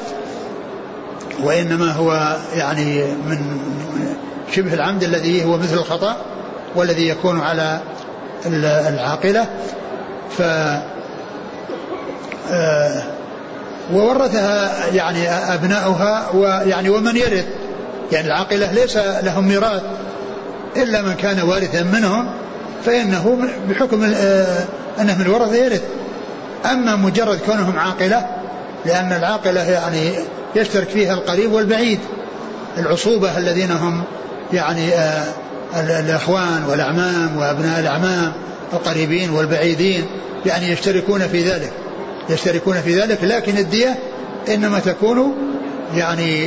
وإنما 1.42 1.92
هو 1.92 2.36
يعني 2.54 3.02
من 3.04 3.60
شبه 4.52 4.74
العمد 4.74 5.02
الذي 5.02 5.44
هو 5.44 5.56
مثل 5.56 5.74
الخطأ 5.74 6.16
والذي 6.74 7.08
يكون 7.08 7.40
على 7.40 7.80
العاقلة. 8.88 9.46
ف 10.38 10.42
آه، 12.50 13.02
وورثها 13.92 14.86
يعني 14.92 15.30
أبناؤها 15.30 16.30
ويعني 16.34 16.88
ومن 16.88 17.16
يرث. 17.16 17.46
يعني 18.12 18.26
العاقلة 18.26 18.72
ليس 18.72 18.96
لهم 18.96 19.48
ميراث 19.48 19.82
إلا 20.76 21.02
من 21.02 21.14
كان 21.14 21.40
وارثا 21.40 21.82
منهم. 21.82 22.28
فإنه 22.84 23.48
بحكم 23.68 24.04
أنه 25.00 25.18
من 25.18 25.24
الورثة 25.26 25.54
يرث 25.54 25.82
أما 26.70 26.96
مجرد 26.96 27.38
كونهم 27.46 27.78
عاقلة 27.78 28.26
لأن 28.86 29.12
العاقلة 29.12 29.62
يعني 29.62 30.10
يشترك 30.56 30.88
فيها 30.88 31.14
القريب 31.14 31.52
والبعيد. 31.52 31.98
العصوبة 32.78 33.38
الذين 33.38 33.70
هم 33.70 34.02
يعني 34.52 34.94
آه 34.94 35.24
الأخوان 35.76 36.64
والأعمام 36.68 37.36
وأبناء 37.36 37.80
الأعمام 37.80 38.32
القريبين 38.72 39.30
والبعيدين 39.30 40.04
يعني 40.46 40.70
يشتركون 40.72 41.28
في 41.28 41.42
ذلك. 41.42 41.72
يشتركون 42.30 42.80
في 42.80 43.00
ذلك 43.00 43.24
لكن 43.24 43.58
الدية 43.58 43.98
إنما 44.54 44.78
تكون 44.78 45.34
يعني 45.94 46.46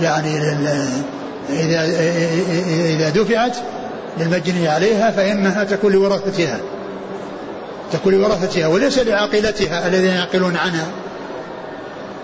يعني 0.00 0.38
إذا 1.50 1.84
إذا 2.84 3.10
دفعت 3.10 3.56
للمجني 4.18 4.68
عليها 4.68 5.10
فإنها 5.10 5.64
تكون 5.64 5.92
لورثتها. 5.92 6.58
تكون 7.92 8.14
لورثتها 8.14 8.66
وليس 8.66 8.98
لعاقلتها 8.98 9.86
الذين 9.86 10.10
يعقلون 10.10 10.56
عنها. 10.56 10.86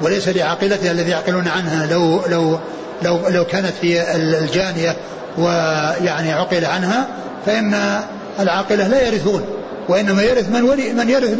وليس 0.02 0.28
لعاقلتها 0.28 0.90
الذي 0.90 1.10
يعقلون 1.10 1.48
عنها. 1.48 1.86
لو 1.86 2.20
لو 2.26 2.58
لو 3.02 3.28
لو 3.28 3.44
كانت 3.44 3.72
هي 3.82 4.16
الجانية 4.16 4.96
ويعني 5.38 6.32
عقل 6.32 6.64
عنها 6.64 7.06
فإن 7.46 8.00
العاقلة 8.40 8.88
لا 8.88 9.06
يرثون. 9.06 9.44
وإنما 9.88 10.22
يرث 10.22 10.48
من 10.48 10.62
ولي 10.62 10.92
من 10.92 11.10
يرث 11.10 11.30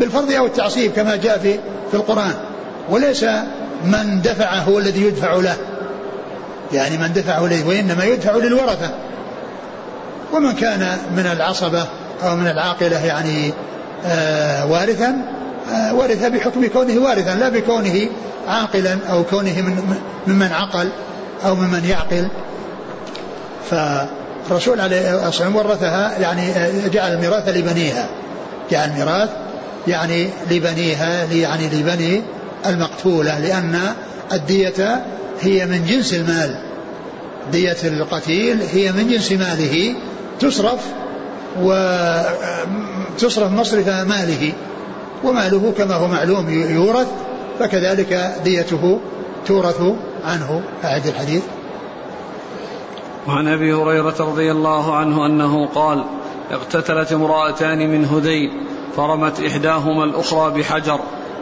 بالفرض 0.00 0.32
أو 0.32 0.46
التعصيب 0.46 0.92
كما 0.92 1.16
جاء 1.16 1.38
في 1.38 1.58
في 1.90 1.94
القرآن. 1.94 2.34
وليس 2.90 3.24
من 3.84 4.20
دفع 4.24 4.54
هو 4.54 4.78
الذي 4.78 5.02
يدفع 5.02 5.34
له. 5.34 5.56
يعني 6.72 6.98
من 6.98 7.12
دفعه 7.12 7.46
إليه 7.46 7.64
وإنما 7.64 8.04
يدفع 8.04 8.36
للورثة. 8.36 8.90
ومن 10.32 10.52
كان 10.52 10.98
من 11.16 11.26
العصبة 11.26 11.86
أو 12.22 12.36
من 12.36 12.46
العاقلة 12.46 13.04
يعني 13.04 13.52
آه 14.06 14.66
وارثا 14.66 15.16
آه 15.72 15.94
ورث 15.94 16.24
بحكم 16.24 16.66
كونه 16.66 17.00
وارثا 17.00 17.34
لا 17.34 17.48
بكونه 17.48 18.08
عاقلا 18.48 18.98
أو 19.10 19.24
كونه 19.24 19.62
من 19.62 19.98
ممن 20.26 20.52
عقل 20.52 20.88
أو 21.44 21.54
ممن 21.54 21.84
يعقل. 21.84 22.28
فالرسول 23.70 24.80
عليه 24.80 25.28
الصلاة 25.28 25.56
ورثها 25.56 26.18
يعني 26.18 26.50
آه، 26.50 26.88
جعل 26.88 27.12
الميراث 27.12 27.48
لبنيها. 27.48 28.08
جعل 28.70 28.88
الميراث 28.90 29.28
يعني 29.88 30.28
لبنيها 30.50 31.24
يعني 31.32 31.68
لبني 31.68 32.22
المقتولة 32.66 33.38
لأن 33.38 33.80
الدية 34.32 35.04
هي 35.40 35.66
من 35.66 35.86
جنس 35.86 36.14
المال. 36.14 36.58
دية 37.52 37.76
القتيل 37.84 38.62
هي 38.72 38.92
من 38.92 39.08
جنس 39.08 39.32
ماله. 39.32 39.94
تصرف 40.40 40.80
وتصرف 41.62 43.52
مصرف 43.52 43.88
ماله 43.88 44.52
وماله 45.24 45.72
كما 45.78 45.94
هو 45.94 46.08
معلوم 46.08 46.48
يورث 46.50 47.08
فكذلك 47.58 48.34
ديته 48.44 49.00
تورث 49.46 49.80
عنه 50.24 50.62
أعد 50.84 51.06
الحديث. 51.06 51.42
وعن 53.28 53.48
أبي 53.48 53.74
هريرة 53.74 54.14
رضي 54.20 54.50
الله 54.52 54.96
عنه 54.96 55.26
أنه 55.26 55.66
قال 55.66 56.04
اقتتلت 56.50 57.12
امرأتان 57.12 57.90
من 57.90 58.04
هذيل 58.04 58.50
فرمت 58.96 59.40
إحداهما 59.40 60.04
الأخرى 60.04 60.50
بحجر 60.50 61.00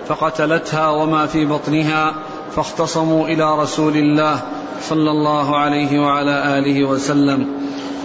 فقتلتها 0.09 0.89
وما 0.89 1.27
في 1.27 1.45
بطنها 1.45 2.15
فاختصموا 2.57 3.29
إلى 3.29 3.59
رسول 3.59 3.97
الله 3.97 4.43
صلى 4.83 5.11
الله 5.11 5.57
عليه 5.57 6.01
وعلى 6.01 6.59
آله 6.59 6.85
وسلم. 6.85 7.47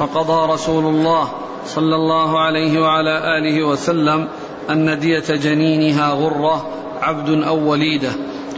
فقضى 0.02 0.54
رسول 0.54 0.86
الله 0.86 1.28
صلى 1.66 1.96
الله 1.96 2.40
عليه 2.40 2.82
وعلى 2.82 3.38
آله 3.38 3.64
وسلم 3.64 4.28
أن 4.70 5.00
دية 5.00 5.24
جنينها 5.30 6.12
غرة 6.14 6.68
عبد 7.02 7.44
أو 7.44 7.70
وليدة 7.72 8.10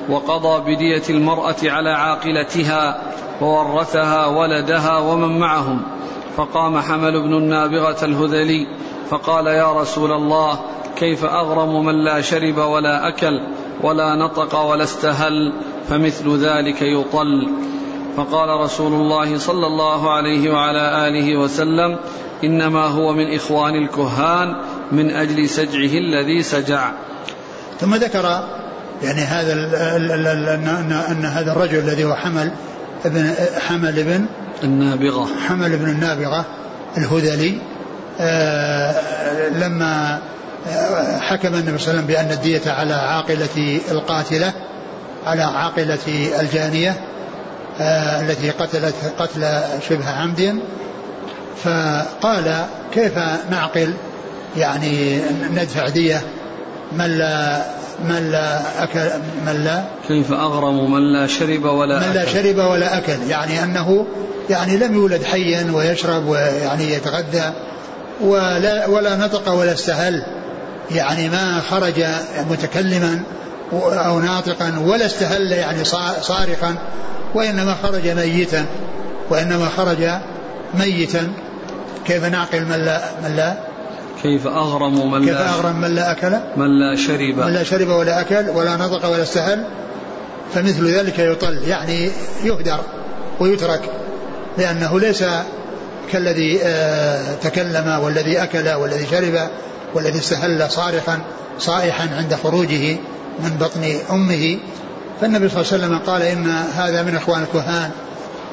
وقضى 0.10 0.76
بدية 0.76 1.04
المرأة 1.10 1.56
على 1.64 1.90
عاقلتها 1.90 3.02
وورثها 3.42 4.26
ولدها 4.26 5.00
ومن 5.00 5.40
معهم. 5.40 5.82
فقام 6.38 6.80
حمل 6.80 7.22
بن 7.22 7.34
النابغة 7.34 8.06
الهذلي 8.06 8.68
فقال 9.10 9.48
يا 9.48 9.74
رسول 9.74 10.12
الله 10.12 10.60
كيف 10.96 11.26
أغرم 11.26 11.86
من 11.86 12.04
لا 12.04 12.22
شرب 12.22 12.58
ولا 12.58 13.08
أكل 13.08 13.40
ولا 13.82 14.16
نطق 14.16 14.60
ولا 14.60 14.84
استهل 14.84 15.54
فمثل 15.90 16.38
ذلك 16.38 16.82
يطل 16.82 17.48
فقال 18.18 18.50
رسول 18.50 18.94
الله 18.94 19.38
صلى 19.38 19.68
الله 19.68 20.14
عليه 20.14 20.50
وعلى 20.50 21.08
آله 21.08 21.38
وسلم 21.38 21.98
إنما 22.44 22.86
هو 22.86 23.14
من 23.14 23.36
إخوان 23.36 23.76
الكهان 23.76 24.56
من 24.92 25.12
أجل 25.12 25.50
سجعه 25.50 25.98
الذي 25.98 26.44
سجع. 26.44 26.92
ثم 27.80 27.96
ذكر 27.96 28.48
يعني 29.04 29.22
هذا 29.22 29.54
ان 31.12 31.26
هذا 31.26 31.52
الرجل 31.52 31.78
الذي 31.78 32.04
هو 32.04 32.16
حمل 32.16 32.52
ابن 33.06 33.34
حمل 33.60 34.00
ابن 34.00 34.26
النابغة. 34.64 35.28
حمل 35.48 35.74
ابن 35.74 35.90
النابغة 35.90 36.46
الهذلي 36.98 37.58
آه 38.20 39.50
لما 39.50 40.20
حكم 41.20 41.56
النبي 41.56 41.78
صلى 41.78 41.92
الله 41.92 42.04
عليه 42.04 42.04
وسلم 42.04 42.06
بأن 42.06 42.32
الدية 42.32 42.72
على 42.72 42.94
عاقلة 42.94 43.80
القاتلة 43.92 44.54
على 45.26 45.42
عاقلة 45.42 46.00
الجانية 46.40 46.90
آه 46.90 47.13
التي 47.80 48.50
قتلت 48.50 48.96
قتل 49.20 49.62
شبه 49.90 50.10
عمد. 50.10 50.60
فقال 51.64 52.66
كيف 52.94 53.18
نعقل؟ 53.52 53.94
يعني 54.58 55.22
ندفع 55.54 55.88
دية 55.88 56.22
من 56.92 57.18
لا 57.18 57.62
من 58.04 58.32
لا 58.32 58.84
أكل 58.84 59.00
من 59.46 59.64
لا. 59.64 59.84
كيف 60.08 60.32
أغرم 60.32 60.92
من 60.92 61.14
لا 61.14 61.28
شرب 61.28 61.64
ولا 61.64 62.00
من 62.00 62.14
لا 62.14 62.26
شرب 62.26 62.58
ولا 62.58 62.98
أكل. 62.98 63.18
يعني 63.30 63.64
أنه 63.64 64.06
يعني 64.50 64.78
لم 64.78 64.94
يولد 64.94 65.24
حيا 65.24 65.72
ويشرب 65.74 66.28
ويعني 66.28 66.94
يتغذى 66.94 67.54
ولا 68.22 68.88
ولا 68.88 69.16
نطق 69.16 69.52
ولا 69.52 69.74
استهل. 69.74 70.24
يعني 70.92 71.30
ما 71.30 71.62
خرج 71.70 72.06
متكلما. 72.50 73.24
أو 73.82 74.20
ناطقا 74.20 74.80
ولا 74.86 75.06
استهل 75.06 75.52
يعني 75.52 75.84
صارخا 76.22 76.76
وإنما 77.36 77.76
خرج 77.84 78.08
ميتا 78.08 78.66
وإنما 79.30 79.70
خرج 79.78 80.10
ميتا. 80.74 81.34
كيف 82.06 82.26
نعقل 82.26 82.62
من 82.62 82.86
لا 82.86 83.02
من 83.24 83.36
لا؟ 83.36 83.54
كيف 84.24 84.48
أغرم 84.48 85.12
من 85.12 85.26
كيف 85.26 85.34
لا 85.34 85.50
أغرم 85.50 85.82
من 85.82 85.96
لا 85.96 86.12
أكل؟ 86.12 86.32
من 86.58 86.80
لا 86.80 86.96
شرب. 86.96 87.38
من 87.38 87.54
لا 87.54 87.64
شرب 87.64 87.88
ولا 87.88 88.22
أكل 88.22 88.50
ولا 88.50 88.76
نطق 88.76 89.10
ولا 89.10 89.24
استهل. 89.24 89.66
فمثل 90.54 90.88
ذلك 90.88 91.20
يطل 91.20 91.58
يعني 91.68 92.12
يهدر 92.44 92.80
ويترك 93.40 93.82
لأنه 94.58 95.00
ليس 95.00 95.24
كالذي 96.12 96.60
آه، 96.64 97.36
تكلم 97.36 98.00
والذي 98.04 98.44
أكل 98.44 98.70
والذي 98.70 99.08
شرب 99.12 99.50
والذي 99.94 100.20
استهل 100.20 100.72
صارخا 100.72 101.20
صائحا 101.60 102.10
عند 102.18 102.36
خروجه. 102.44 102.98
من 103.40 103.58
بطن 103.60 103.84
أمه 104.12 104.58
فالنبي 105.22 105.50
صلى 105.50 105.62
الله 105.62 105.74
عليه 105.74 105.84
وسلم 105.86 105.98
قال 105.98 106.22
إن 106.22 106.48
هذا 106.76 107.04
من 107.04 107.16
إخوان 107.16 107.44
الكهان 107.44 107.92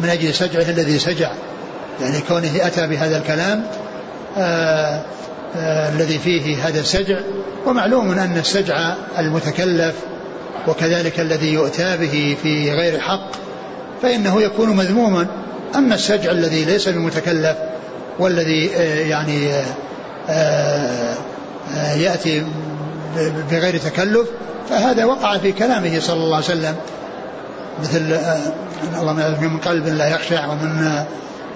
من 0.00 0.08
أجل 0.08 0.34
سجعه 0.34 0.70
الذي 0.70 0.98
سجع 0.98 1.32
يعني 2.00 2.20
كونه 2.28 2.66
أتى 2.66 2.86
بهذا 2.86 3.16
الكلام 3.16 3.64
آآ 4.36 4.42
آه، 4.42 5.02
آآ 5.56 5.88
آه، 5.88 5.92
الذي 5.92 6.18
فيه 6.18 6.68
هذا 6.68 6.80
السجع 6.80 7.18
ومعلوم 7.66 8.10
أن 8.10 8.38
السجع 8.38 8.94
المتكلف 9.18 9.94
وكذلك 10.68 11.20
الذي 11.20 11.52
يؤتى 11.52 11.96
به 11.96 12.36
في 12.42 12.72
غير 12.72 13.00
حق 13.00 13.30
فإنه 14.02 14.42
يكون 14.42 14.76
مذموما. 14.76 15.26
أما 15.74 15.94
السجع 15.94 16.30
الذي 16.30 16.64
ليس 16.64 16.88
بمتكلف 16.88 17.56
والذي 18.18 18.70
آه، 18.76 19.06
يعني 19.06 19.50
يأتي 21.96 22.44
بغير 23.50 23.78
تكلف 23.78 24.28
فهذا 24.70 25.04
وقع 25.04 25.38
في 25.38 25.52
كلامه 25.52 26.00
صلى 26.00 26.24
الله 26.24 26.36
عليه 26.36 26.44
وسلم. 26.46 26.76
مثل 27.80 28.18
اللهم 29.00 29.16
من 29.40 29.58
قلب 29.58 29.86
لا 29.86 30.08
يخشع 30.08 30.46
ومن 30.46 31.04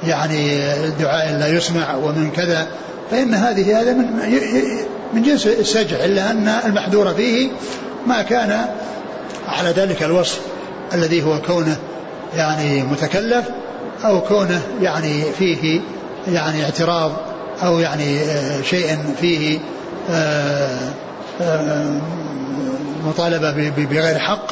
يعني 0.06 0.60
دعاء 1.00 1.32
لا 1.32 1.48
يسمع 1.48 1.94
ومن 1.94 2.30
كذا. 2.30 2.66
فإن 3.10 3.34
هذه 3.34 3.80
هذا 3.80 3.92
من 3.92 4.06
من 5.14 5.22
جنس 5.22 5.46
السجع 5.46 6.04
إلا 6.04 6.30
أن 6.30 6.48
المحذور 6.66 7.14
فيه 7.14 7.48
ما 8.06 8.22
كان 8.22 8.66
على 9.48 9.70
ذلك 9.70 10.02
الوصف 10.02 10.40
الذي 10.94 11.22
هو 11.22 11.40
كونه 11.40 11.76
يعني 12.36 12.82
متكلف 12.82 13.44
أو 14.04 14.20
كونه 14.20 14.62
يعني 14.80 15.22
فيه 15.38 15.80
يعني 16.28 16.64
اعتراض 16.64 17.12
أو 17.62 17.78
يعني 17.78 18.20
آه، 18.20 18.62
شيء 18.62 18.98
فيه 19.20 19.58
آه، 20.10 20.12
آه، 20.12 20.90
مطالبة 23.05 23.70
بغير 23.76 24.18
حق 24.18 24.47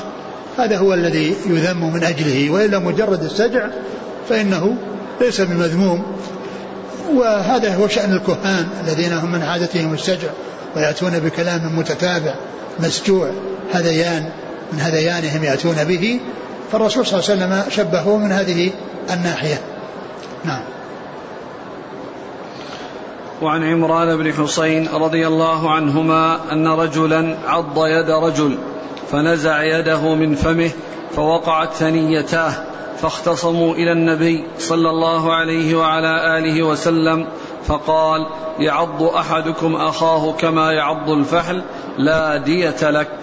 هذا 0.59 0.79
هو 0.79 0.95
الذي 0.95 1.37
يذم 1.47 1.93
من 1.93 2.05
أجله 2.05 2.51
وإلا 2.51 2.79
مجرد 2.79 3.23
السجع 3.23 3.67
فإنه 4.29 4.77
ليس 5.21 5.41
بمذموم. 5.41 6.03
وهذا 7.15 7.75
هو 7.75 7.89
شأن 7.89 8.13
الكهان 8.13 8.69
الذين 8.85 9.13
هم 9.13 9.33
من 9.33 9.43
عادتهم 9.43 9.95
السجع 9.95 10.29
ويأتون 10.77 11.19
بكلام 11.19 11.79
متتابع 11.79 12.35
مسجوع 12.81 13.31
هذيان 13.73 14.29
من 14.73 14.81
هذيانهم 14.81 15.45
يأتون 15.45 15.85
به. 15.85 16.21
فالرسول 16.73 17.07
صلى 17.07 17.21
الله 17.21 17.31
عليه 17.31 17.63
وسلم 17.65 17.71
شبهه 17.71 18.17
من 18.17 18.33
هذه 18.33 18.71
الناحية. 19.13 19.61
نعم. 20.45 20.63
وعن 23.43 23.65
عمران 23.65 24.17
بن 24.17 24.33
حسين 24.33 24.89
رضي 24.89 25.27
الله 25.27 25.71
عنهما 25.71 26.53
أن 26.53 26.69
رجلا 26.69 27.37
عض 27.47 27.87
يد 27.87 28.11
رجل 28.11 28.59
فنزع 29.13 29.63
يده 29.63 30.15
من 30.15 30.35
فمه 30.35 30.71
فوقعت 31.17 31.73
ثنيتاه 31.75 32.53
فاختصموا 33.03 33.75
إلى 33.75 33.93
النبي 33.93 34.45
صلى 34.59 34.91
الله 34.91 35.35
عليه 35.35 35.75
وعلى 35.75 36.39
آله 36.39 36.63
وسلم 36.63 37.27
فقال 37.67 38.27
يعض 38.59 39.03
أحدكم 39.03 39.77
أخاه 39.77 40.33
كما 40.33 40.73
يعض 40.73 41.11
الفحل 41.11 41.63
لا 41.99 42.37
دية 42.37 42.91
لك. 42.91 43.19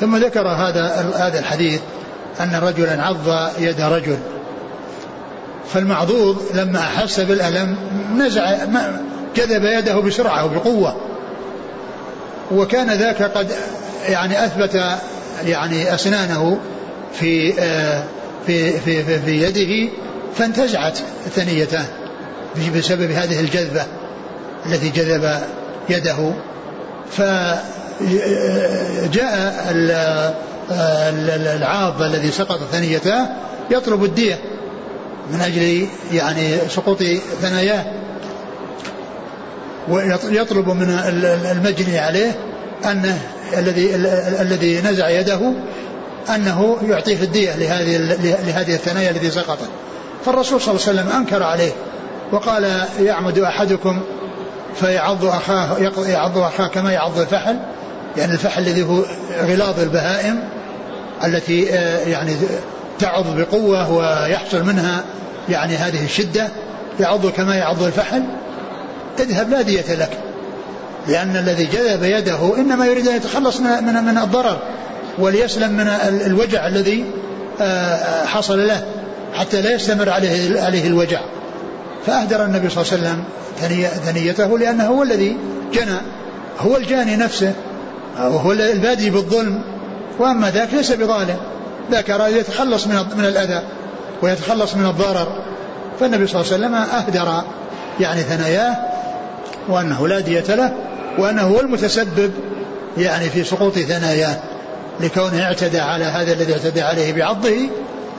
ثم 0.00 0.16
ذكر 0.16 0.40
هذا 0.40 1.12
هذا 1.16 1.38
الحديث 1.38 1.80
أن 2.40 2.60
رجلا 2.62 3.02
عض 3.02 3.50
يد 3.58 3.80
رجل 3.80 4.18
فالمعضوض 5.68 6.42
لما 6.54 6.78
أحس 6.78 7.20
بالألم 7.20 7.76
نزع 8.16 8.64
جذب 9.36 9.64
يده 9.64 10.00
بسرعة 10.00 10.44
وبقوة. 10.44 10.96
وكان 12.50 12.90
ذاك 12.90 13.22
قد 13.22 13.52
يعني 14.08 14.44
أثبت 14.44 14.82
يعني 15.44 15.94
أسنانه 15.94 16.58
في 17.12 17.52
في 18.46 18.72
في 18.80 19.02
في, 19.02 19.18
في 19.18 19.42
يده 19.42 19.92
فانتزعت 20.34 20.98
ثنيتان 21.34 21.86
بسبب 22.76 23.10
هذه 23.10 23.40
الجذبة 23.40 23.82
التي 24.66 24.88
جذب 24.88 25.40
يده. 25.88 26.32
فجاء 27.10 27.70
العاض 31.56 32.02
الذي 32.02 32.30
سقط 32.30 32.58
ثنيته 32.72 33.26
يطلب 33.70 34.04
الدية 34.04 34.38
من 35.32 35.40
أجل 35.40 35.86
يعني 36.12 36.58
سقوط 36.68 37.02
ثناياه. 37.42 37.99
ويطلب 39.88 40.68
من 40.68 40.90
المجني 41.52 41.98
عليه 41.98 42.36
أنه 42.84 43.18
الذي 43.58 43.94
الذي 44.40 44.80
نزع 44.80 45.08
يده 45.08 45.52
أنه 46.34 46.76
يعطيه 46.88 47.22
الدية 47.22 47.56
لهذه 47.56 47.96
لهذه 48.46 48.74
الثنايا 48.74 49.10
التي 49.10 49.30
سقطت. 49.30 49.68
فالرسول 50.24 50.60
صلى 50.60 50.74
الله 50.74 50.86
عليه 50.88 51.00
وسلم 51.00 51.16
أنكر 51.16 51.42
عليه 51.42 51.72
وقال 52.32 52.84
يعمد 53.00 53.38
أحدكم 53.38 54.00
فيعض 54.74 55.24
أخاه 55.24 55.78
يعض 56.06 56.38
أخاه 56.38 56.66
كما 56.66 56.92
يعض 56.92 57.18
الفحل 57.18 57.56
يعني 58.16 58.32
الفحل 58.32 58.62
الذي 58.62 58.82
هو 58.82 59.02
غلاظ 59.42 59.80
البهائم 59.80 60.42
التي 61.24 61.74
آه، 61.74 61.98
يعني 61.98 62.36
تعض 62.98 63.24
بقوة 63.36 63.92
ويحصل 63.92 64.64
منها 64.64 65.04
يعني 65.48 65.76
هذه 65.76 66.04
الشدة 66.04 66.48
يعض 67.00 67.26
كما 67.26 67.54
يعض 67.54 67.82
الفحل. 67.82 68.22
اذهب 69.20 69.50
لا 69.50 69.62
دية 69.62 69.94
لك. 69.94 70.10
لأن 71.08 71.36
الذي 71.36 71.64
جذب 71.64 72.02
يده 72.02 72.56
إنما 72.56 72.86
يريد 72.86 73.08
أن 73.08 73.16
يتخلص 73.16 73.60
من, 73.60 74.04
من, 74.04 74.18
الضرر 74.18 74.58
وليسلم 75.18 75.72
من 75.72 75.88
الوجع 76.26 76.66
الذي 76.66 77.04
آه، 77.60 78.24
حصل 78.24 78.66
له 78.66 78.82
حتى 79.34 79.60
لا 79.62 79.74
يستمر 79.74 80.08
عليه 80.08 80.62
عليه 80.62 80.86
الوجع. 80.86 81.20
فأهدر 82.06 82.44
النبي 82.44 82.68
صلى 82.68 82.84
الله 82.84 82.92
عليه 82.92 83.02
وسلم 83.02 83.24
ثنيته 84.04 84.58
لأنه 84.58 84.86
هو 84.86 85.02
الذي 85.02 85.36
جنى 85.72 85.96
هو 86.58 86.76
الجاني 86.76 87.16
نفسه 87.16 87.52
وهو 88.18 88.52
البادي 88.52 89.10
بالظلم. 89.10 89.62
وأما 90.18 90.50
ذاك 90.50 90.68
ليس 90.74 90.92
بظالم 90.92 91.36
ذاك 91.90 92.10
أراد 92.10 92.32
يتخلص 92.32 92.86
من 92.86 92.96
من 93.16 93.24
الأذى 93.24 93.62
ويتخلص 94.22 94.74
من 94.74 94.86
الضرر. 94.86 95.42
فالنبي 96.00 96.26
صلى 96.26 96.40
الله 96.40 96.52
عليه 96.52 96.64
وسلم 96.64 96.74
أهدر 96.74 97.44
يعني 98.00 98.22
ثناياه 98.22 98.89
وأنه 99.70 100.08
لا 100.08 100.20
دية 100.20 100.54
له 100.54 100.72
وأنه 101.18 101.42
هو 101.42 101.60
المتسبب 101.60 102.32
يعني 102.98 103.30
في 103.30 103.44
سقوط 103.44 103.78
ثناياه 103.78 104.36
لكونه 105.00 105.42
اعتدى 105.42 105.80
على 105.80 106.04
هذا 106.04 106.32
الذي 106.32 106.52
اعتدى 106.52 106.82
عليه 106.82 107.12
بعضه 107.12 107.56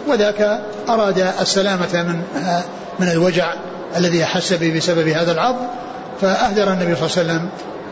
وذاك 0.08 0.62
أراد 0.90 1.20
السلامة 1.42 2.04
من 2.04 2.22
من 3.00 3.10
الوجع 3.10 3.54
الذي 3.98 4.24
أحس 4.24 4.54
به 4.54 4.78
بسبب 4.78 5.08
هذا 5.08 5.32
العض 5.32 5.56
فأهدر 6.22 6.74
النبي 6.74 6.96
صلى 6.96 7.08
الله 7.08 7.18
عليه 7.18 7.42
وسلم 7.42 7.50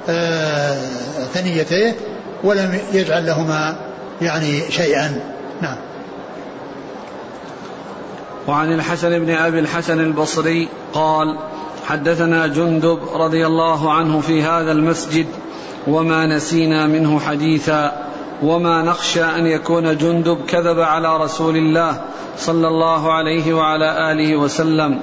آه، 0.10 0.78
ثنيتيه 1.34 1.96
ولم 2.44 2.80
يجعل 2.94 3.26
لهما 3.26 3.76
يعني 4.22 4.72
شيئا. 4.72 5.22
نعم. 5.62 5.76
وعن 8.48 8.74
الحسن 8.74 9.20
بن 9.20 9.36
أبي 9.36 9.60
الحسن 9.60 10.00
البصري 10.00 10.70
قال 10.94 11.38
حدثنا 11.90 12.48
جندب 12.48 13.00
رضي 13.14 13.46
الله 13.46 13.94
عنه 13.94 14.20
في 14.20 14.44
هذا 14.44 14.72
المسجد 14.72 15.28
وما 15.88 16.26
نسينا 16.26 16.88
منه 16.88 17.20
حديثا 17.20 18.08
وما 18.44 18.82
نخشى 18.82 19.24
أن 19.24 19.48
يكون 19.48 19.98
جندب 19.98 20.46
كذب 20.48 20.80
على 20.80 21.18
رسول 21.18 21.58
الله 21.58 22.02
صلى 22.38 22.68
الله 22.68 23.14
عليه 23.14 23.54
وعلى 23.54 24.12
آله 24.12 24.38
وسلم. 24.38 25.00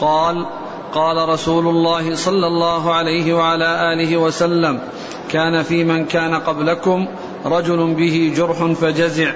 قال 0.00 0.46
قال 0.94 1.28
رسول 1.28 1.66
الله 1.66 2.14
صلى 2.14 2.46
الله 2.46 2.94
عليه 2.94 3.34
وعلى 3.34 3.92
آله 3.92 4.16
وسلم 4.16 4.80
كان 5.28 5.62
في 5.62 5.84
من 5.84 6.04
كان 6.04 6.34
قبلكم 6.34 7.06
رجل 7.46 7.94
به 7.94 8.32
جرح 8.36 8.72
فجزع 8.72 9.32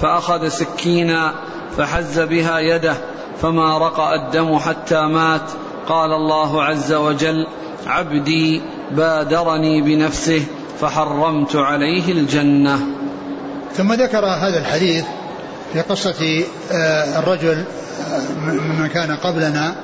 فأخذ 0.00 0.48
سكينا 0.48 1.32
فحز 1.76 2.20
بها 2.20 2.58
يده 2.58 2.94
فما 3.42 3.78
رقا 3.78 4.14
الدم 4.14 4.58
حتى 4.58 5.00
مات 5.00 5.50
قال 5.88 6.12
الله 6.12 6.62
عز 6.62 6.92
وجل 6.92 7.46
عبدي 7.86 8.62
بادرني 8.90 9.82
بنفسه 9.82 10.44
فحرمت 10.80 11.56
عليه 11.56 12.12
الجنة. 12.12 12.80
ثم 13.76 13.92
ذكر 13.92 14.26
هذا 14.26 14.58
الحديث 14.58 15.04
في 15.72 15.80
قصة 15.80 16.44
آه، 16.72 17.18
الرجل 17.18 17.64
آه، 18.10 18.32
ممن 18.46 18.86
كان 18.86 19.16
قبلنا 19.16 19.74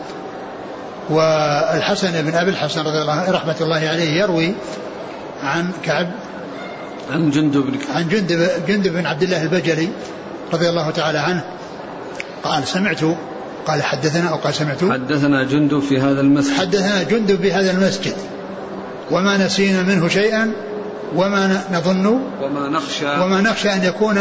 والحسن 1.11 2.23
بن 2.23 2.35
أبي 2.35 2.51
الحسن 2.51 2.81
رضي 2.81 3.03
الله 3.03 3.31
رحمة 3.31 3.57
الله 3.61 3.89
عليه 3.89 4.23
يروي 4.23 4.55
عن 5.43 5.71
كعب 5.85 6.11
عن 7.13 7.31
جندب 7.31 7.75
عن 7.95 8.09
جندب 8.09 8.49
جندب 8.67 8.93
بن 8.93 9.07
عبد 9.07 9.23
الله 9.23 9.43
البجلي 9.43 9.89
رضي 10.53 10.69
الله 10.69 10.91
تعالى 10.91 11.19
عنه. 11.19 11.45
قال 12.45 12.67
سمعت 12.67 13.01
قال 13.69 13.83
حدثنا 13.83 14.29
أو 14.29 14.37
قال 14.37 14.55
سمعت 14.55 14.85
حدثنا 14.85 15.45
جندب 15.45 15.81
في 15.81 16.01
هذا 16.01 16.21
المسجد. 16.21 16.55
حدثنا 16.55 17.03
جندب 17.03 17.41
في 17.41 17.53
هذا 17.53 17.71
المسجد. 17.71 18.15
وما 19.11 19.37
نسينا 19.37 19.83
منه 19.83 20.09
شيئا 20.09 20.53
وما 21.17 21.65
نظن 21.73 22.07
وما 22.43 22.69
نخشى. 22.69 23.07
وما 23.07 23.41
نخشى 23.41 23.73
أن 23.73 23.85
يكون 23.85 24.21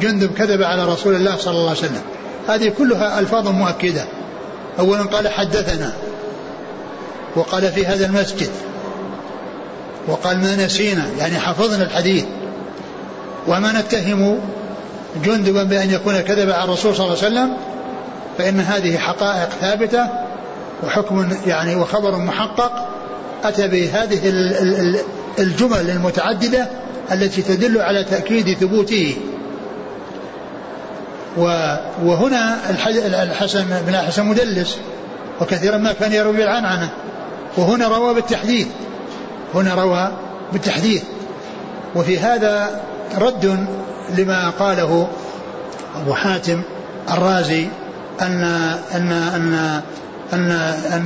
جندب 0.00 0.34
كذب 0.34 0.62
على 0.62 0.84
رسول 0.84 1.14
الله 1.14 1.36
صلى 1.36 1.52
الله 1.52 1.68
عليه 1.68 1.78
وسلم. 1.78 2.02
هذه 2.48 2.72
كلها 2.78 3.18
ألفاظ 3.18 3.48
مؤكدة. 3.48 4.04
اولا 4.78 5.02
قال 5.02 5.28
حدثنا. 5.28 5.92
وقال 7.36 7.72
في 7.72 7.86
هذا 7.86 8.06
المسجد. 8.06 8.50
وقال 10.08 10.38
ما 10.38 10.56
نسينا 10.56 11.06
يعني 11.18 11.38
حفظنا 11.38 11.84
الحديث. 11.84 12.24
وما 13.48 13.80
نتهم 13.80 14.38
جندبا 15.24 15.62
بأن 15.62 15.90
يكون 15.90 16.20
كذب 16.20 16.50
على 16.50 16.64
الرسول 16.64 16.96
صلى 16.96 17.06
الله 17.06 17.24
عليه 17.24 17.26
وسلم 17.26 17.56
فإن 18.40 18.60
هذه 18.60 18.98
حقائق 18.98 19.48
ثابتة 19.60 20.08
وحكم 20.84 21.28
يعني 21.46 21.76
وخبر 21.76 22.16
محقق 22.16 22.88
أتى 23.44 23.68
بهذه 23.68 24.20
الجمل 25.38 25.90
المتعددة 25.90 26.68
التي 27.12 27.42
تدل 27.42 27.80
على 27.80 28.04
تأكيد 28.04 28.58
ثبوته. 28.58 29.16
وهنا 32.02 32.70
الحسن 33.22 33.64
بن 33.86 33.94
الحسن 33.94 34.26
مدلس 34.26 34.78
وكثيرا 35.40 35.76
ما 35.76 35.92
كان 35.92 36.12
يروي 36.12 36.36
بالعنعنة 36.36 36.90
وهنا 37.56 37.88
روى 37.88 38.14
بالتحديث. 38.14 38.66
هنا 39.54 39.74
روى 39.74 40.12
بالتحديث. 40.52 41.02
وفي 41.94 42.18
هذا 42.18 42.80
رد 43.18 43.66
لما 44.18 44.50
قاله 44.50 45.08
أبو 46.02 46.14
حاتم 46.14 46.62
الرازي 47.10 47.68
أن 48.22 48.44
أن 48.94 49.12
أن 49.12 49.82
أن 50.32 50.50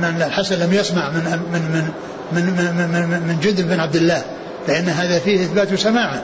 أن, 0.03 0.21
الحسن 0.21 0.59
لم 0.59 0.73
يسمع 0.73 1.09
من 1.09 1.39
من 1.53 1.61
من 2.31 2.45
من 2.45 2.89
من, 2.91 3.27
من, 3.27 3.39
جند 3.43 3.61
بن 3.61 3.79
عبد 3.79 3.95
الله 3.95 4.21
لأن 4.67 4.89
هذا 4.89 5.19
فيه 5.19 5.45
إثبات 5.45 5.73
سماعه 5.73 6.23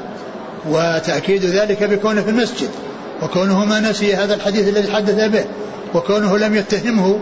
وتأكيد 0.70 1.46
ذلك 1.46 1.84
بكونه 1.84 2.22
في 2.22 2.30
المسجد 2.30 2.70
وكونه 3.22 3.66
ما 3.66 3.80
نسي 3.80 4.16
هذا 4.16 4.34
الحديث 4.34 4.68
الذي 4.68 4.92
حدث 4.92 5.30
به 5.30 5.46
وكونه 5.94 6.38
لم 6.38 6.56
يتهمه 6.56 7.20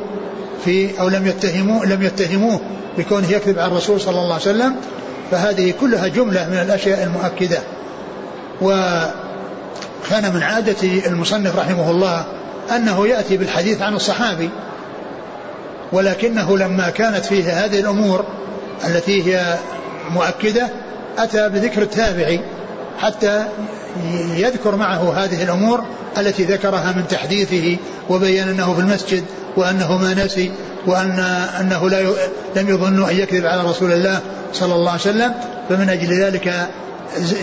في 0.66 1.00
أو 1.00 1.10
لم 1.10 1.28
يتهموه 1.28 1.86
لم 1.86 2.04
يتهموه 2.04 2.60
بكونه 2.98 3.32
يكذب 3.32 3.60
على 3.60 3.72
الرسول 3.72 4.02
صلى 4.02 4.20
الله 4.22 4.34
عليه 4.34 4.44
وسلم 4.44 4.76
فهذه 5.32 5.74
كلها 5.82 6.08
جملة 6.08 6.50
من 6.50 6.58
الأشياء 6.58 7.04
المؤكدة. 7.04 7.60
وكان 8.62 10.34
من 10.34 10.44
عادة 10.44 11.08
المصنف 11.08 11.60
رحمه 11.60 11.92
الله 11.92 12.26
أنه 12.76 13.08
يأتي 13.08 13.38
بالحديث 13.38 13.82
عن 13.82 13.96
الصحابي 13.96 14.50
ولكنه 15.92 16.58
لما 16.58 16.90
كانت 16.90 17.26
فيه 17.26 17.66
هذه 17.66 17.80
الأمور 17.80 18.26
التي 18.88 19.24
هي 19.24 19.58
مؤكدة 20.12 20.68
أتى 21.18 21.50
بذكر 21.50 21.82
التابعي 21.82 22.42
حتى 23.00 23.46
يذكر 24.36 24.76
معه 24.76 25.24
هذه 25.24 25.44
الأمور 25.44 25.84
التي 26.18 26.44
ذكرها 26.44 26.92
من 26.92 27.08
تحديثه 27.08 27.78
وبين 28.10 28.48
أنه 28.48 28.74
في 28.74 28.80
المسجد 28.80 29.24
وأنه 29.58 29.98
ما 29.98 30.14
نسي 30.14 30.52
وأن 30.88 31.20
أنه 31.60 31.90
لا 31.90 32.02
لم 32.56 32.70
يظن 32.70 33.10
أن 33.10 33.20
يكذب 33.20 33.46
على 33.46 33.62
رسول 33.64 33.92
الله 33.92 34.20
صلى 34.54 34.76
الله 34.76 34.92
عليه 34.92 35.02
وسلم. 35.02 35.34
فمن 35.70 35.90
أجل 35.90 36.22
ذلك 36.22 36.70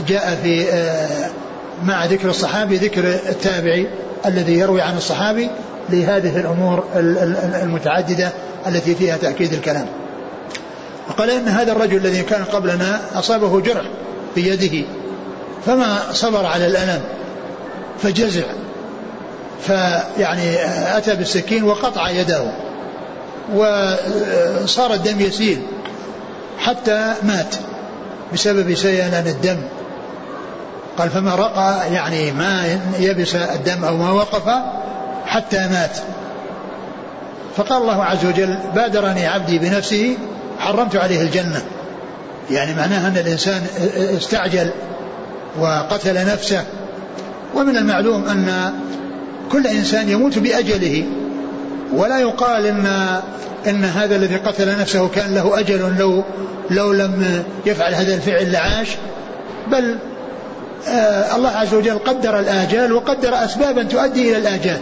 جاء 0.09 0.39
في 0.43 0.73
آه، 0.73 1.31
مع 1.85 2.05
ذكر 2.05 2.31
الصحابي 2.31 2.77
ذكر 2.77 3.05
التابعي 3.09 3.87
الذي 4.27 4.59
يروي 4.59 4.83
عن 4.83 4.97
الصحابي 4.97 5.51
لهذه 5.89 6.41
الأمور 6.41 6.85
المتعددة 7.63 8.33
التي 8.67 8.95
فيها 8.95 9.17
تأكيد 9.17 9.53
الكلام. 9.53 9.87
وقال 11.09 11.31
إن 11.31 11.49
هذا 11.49 11.73
الرجل 11.73 11.97
الذي 11.97 12.23
كان 12.23 12.45
قبلنا 12.45 13.01
أصابه 13.15 13.61
جرح 13.61 13.85
في 14.35 14.49
يده 14.49 14.87
فما 15.67 15.99
صبر 16.13 16.47
على 16.47 16.67
الألم 16.67 17.01
فجزع 17.99 18.45
فيعني 19.67 20.57
أتى 20.97 21.15
بالسكين 21.15 21.65
وقطع 21.65 22.11
يده 22.11 22.43
وصار 23.55 24.95
الدم 24.95 25.21
يسيل 25.21 25.63
حتى 26.59 27.15
مات 27.23 27.55
بسبب 28.33 28.75
سيلان 28.75 29.27
الدم. 29.27 29.59
قال 30.99 31.11
فما 31.11 31.35
رقى 31.35 31.95
يعني 31.95 32.33
ما 32.33 32.79
يبس 32.99 33.35
الدم 33.35 33.85
أو 33.85 33.97
ما 33.97 34.11
وقف 34.11 34.43
حتى 35.27 35.59
مات. 35.59 35.99
فقال 37.57 37.83
الله 37.83 38.05
عز 38.05 38.27
وجل 38.27 38.57
بادرني 38.75 39.27
عبدي 39.27 39.59
بنفسه 39.59 40.17
حرمت 40.59 40.97
عليه 40.97 41.23
الجنة. 41.23 41.63
يعني 42.51 42.75
معناها 42.75 43.09
أن 43.09 43.17
الإنسان 43.17 43.63
استعجل 44.17 44.71
وقتل 45.61 46.27
نفسه. 46.27 46.65
ومن 47.55 47.77
المعلوم 47.77 48.29
أن 48.29 48.73
كل 49.53 49.67
إنسان 49.67 50.09
يموت 50.09 50.39
بأجله. 50.39 51.05
ولا 51.93 52.19
يقال 52.19 52.67
إن 52.67 52.87
إن 53.67 53.85
هذا 53.85 54.17
الذي 54.17 54.37
قتل 54.37 54.79
نفسه 54.79 55.09
كان 55.09 55.35
له 55.35 55.61
أجل 55.61 55.97
لو 55.99 56.25
لو 56.71 56.93
لم 56.93 57.45
يفعل 57.67 57.95
هذا 57.95 58.15
الفعل 58.15 58.53
لعاش. 58.53 58.89
بل 59.71 59.99
الله 61.37 61.51
عز 61.51 61.75
وجل 61.75 61.99
قدر 61.99 62.39
الآجال 62.39 62.93
وقدر 62.93 63.45
أسبابا 63.45 63.83
تؤدي 63.83 64.31
إلى 64.31 64.39
الآجال. 64.39 64.79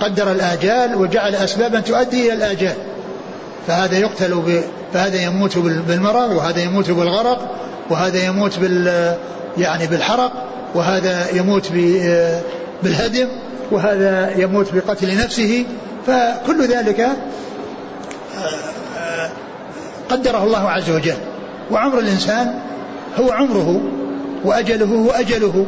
قدر 0.00 0.32
الآجال 0.32 0.94
وجعل 0.94 1.34
أسبابا 1.34 1.80
تؤدي 1.80 2.26
إلى 2.26 2.32
الآجال. 2.32 2.74
فهذا 3.66 3.98
يقتل 3.98 4.34
ب... 4.34 4.62
فهذا 4.92 5.22
يموت 5.22 5.58
بالمرض 5.58 6.30
وهذا 6.30 6.60
يموت 6.60 6.90
بالغرق 6.90 7.56
وهذا 7.90 8.24
يموت 8.24 8.58
بال 8.58 9.16
يعني 9.58 9.86
بالحرق 9.86 10.32
وهذا 10.74 11.26
يموت 11.32 11.68
بالهدم 12.82 13.28
وهذا 13.70 14.30
يموت 14.36 14.66
بقتل 14.74 15.16
نفسه. 15.18 15.64
فكل 16.06 16.66
ذلك 16.66 17.08
قدره 20.10 20.44
الله 20.44 20.70
عز 20.70 20.90
وجل. 20.90 21.16
وعمر 21.70 21.98
الإنسان 21.98 22.54
هو 23.20 23.32
عمره 23.32 23.80
وأجله 24.44 24.86
هو 24.86 25.10
أجله 25.10 25.66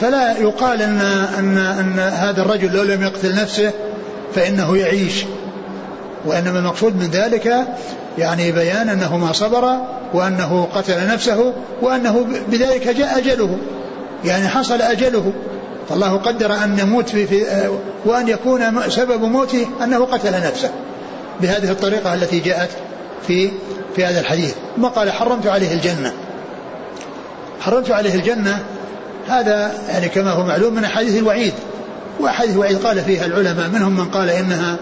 فلا 0.00 0.38
يقال 0.38 0.82
أن, 0.82 1.00
أن, 1.38 1.58
أن 1.58 1.98
هذا 1.98 2.42
الرجل 2.42 2.72
لو 2.72 2.82
لم 2.82 3.02
يقتل 3.02 3.34
نفسه 3.34 3.70
فإنه 4.34 4.76
يعيش. 4.76 5.24
وإنما 6.26 6.58
المقصود 6.58 6.96
من 6.96 7.10
ذلك 7.10 7.66
يعني 8.18 8.52
بيان 8.52 8.88
أنه 8.88 9.16
ما 9.16 9.32
صبر 9.32 9.76
وأنه 10.14 10.68
قتل 10.74 11.06
نفسه 11.06 11.52
وأنه 11.82 12.26
بذلك 12.48 12.88
جاء 12.88 13.18
أجله. 13.18 13.58
يعني 14.24 14.48
حصل 14.48 14.82
أجله. 14.82 15.32
فالله 15.88 16.16
قدر 16.16 16.54
أن 16.54 16.78
يموت 16.78 17.08
في, 17.08 17.26
في 17.26 17.68
وأن 18.04 18.28
يكون 18.28 18.80
سبب 18.88 19.22
موته 19.22 19.66
أنه 19.82 20.04
قتل 20.04 20.32
نفسه. 20.32 20.70
بهذه 21.40 21.70
الطريقة 21.70 22.14
التي 22.14 22.40
جاءت 22.40 22.70
في 23.26 23.50
في 23.96 24.04
هذا 24.04 24.20
الحديث. 24.20 24.54
ثم 24.76 24.84
قال 24.86 25.12
حرمت 25.12 25.46
عليه 25.46 25.72
الجنة. 25.72 26.12
حرمت 27.60 27.90
عليه 27.90 28.14
الجنة؟ 28.14 28.58
هذا 29.28 29.72
يعني 29.88 30.08
كما 30.08 30.30
هو 30.30 30.42
معلوم 30.42 30.74
من 30.74 30.84
أحاديث 30.84 31.18
الوعيد. 31.18 31.52
وأحاديث 32.20 32.54
الوعيد 32.54 32.78
قال 32.86 33.00
فيها 33.00 33.26
العلماء 33.26 33.68
منهم 33.68 33.96
من 33.96 34.04
قال 34.04 34.30
إنها 34.30 34.76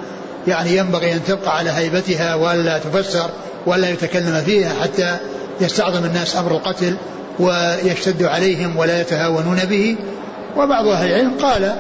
يعني 0.49 0.77
ينبغي 0.77 1.13
أن 1.13 1.25
تبقى 1.25 1.57
على 1.57 1.71
هيبتها 1.71 2.35
ولا 2.35 2.79
تفسر 2.79 3.31
ولا 3.67 3.91
يتكلم 3.91 4.43
فيها 4.47 4.73
حتى 4.83 5.17
يستعظم 5.61 6.05
الناس 6.05 6.37
أمر 6.37 6.51
القتل 6.51 6.97
ويشتد 7.39 8.23
عليهم 8.23 8.77
ولا 8.77 9.01
يتهاونون 9.01 9.59
به. 9.65 9.97
وبعض 10.57 10.87
أهل 10.87 11.11
العلم 11.11 11.33
قال 11.43 11.75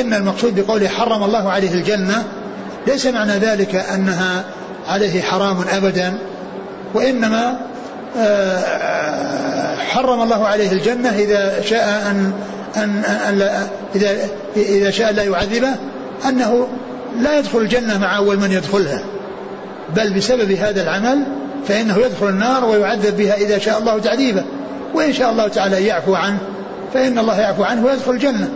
إن 0.00 0.14
المقصود 0.14 0.60
بقوله 0.60 0.88
حرم 0.88 1.22
الله 1.22 1.50
عليه 1.50 1.72
الجنة 1.74 2.24
ليس 2.86 3.06
معنى 3.06 3.32
ذلك 3.32 3.74
أنها 3.74 4.44
عليه 4.88 5.22
حرام 5.22 5.64
أبدا 5.72 6.18
وإنما 6.94 7.58
آه، 8.18 8.60
حرم 9.96 10.22
الله 10.22 10.46
عليه 10.46 10.72
الجنة 10.72 11.08
إذا 11.08 11.60
شاء 11.60 12.06
أن 12.10 12.32
أن, 12.76 13.02
أن 13.28 13.38
لا 13.38 13.66
إذا 13.94 14.10
إذا 14.56 14.90
شاء 14.90 15.12
لا 15.12 15.22
يعذبه 15.22 15.74
أنه 16.28 16.68
لا 17.20 17.38
يدخل 17.38 17.58
الجنة 17.58 17.98
مع 17.98 18.16
أول 18.16 18.38
من 18.38 18.52
يدخلها. 18.52 19.00
بل 19.96 20.12
بسبب 20.12 20.52
هذا 20.52 20.82
العمل 20.82 21.22
فإنه 21.68 21.98
يدخل 21.98 22.28
النار 22.28 22.64
ويعذب 22.64 23.16
بها 23.16 23.34
إذا 23.34 23.58
شاء 23.58 23.78
الله 23.78 23.98
تعذيبه. 23.98 24.44
وإن 24.94 25.12
شاء 25.12 25.30
الله 25.30 25.48
تعالى 25.48 25.86
يعفو 25.86 26.14
عنه 26.14 26.38
فإن 26.94 27.18
الله 27.18 27.40
يعفو 27.40 27.62
عنه 27.62 27.86
ويدخل 27.86 28.12
الجنة. 28.12 28.48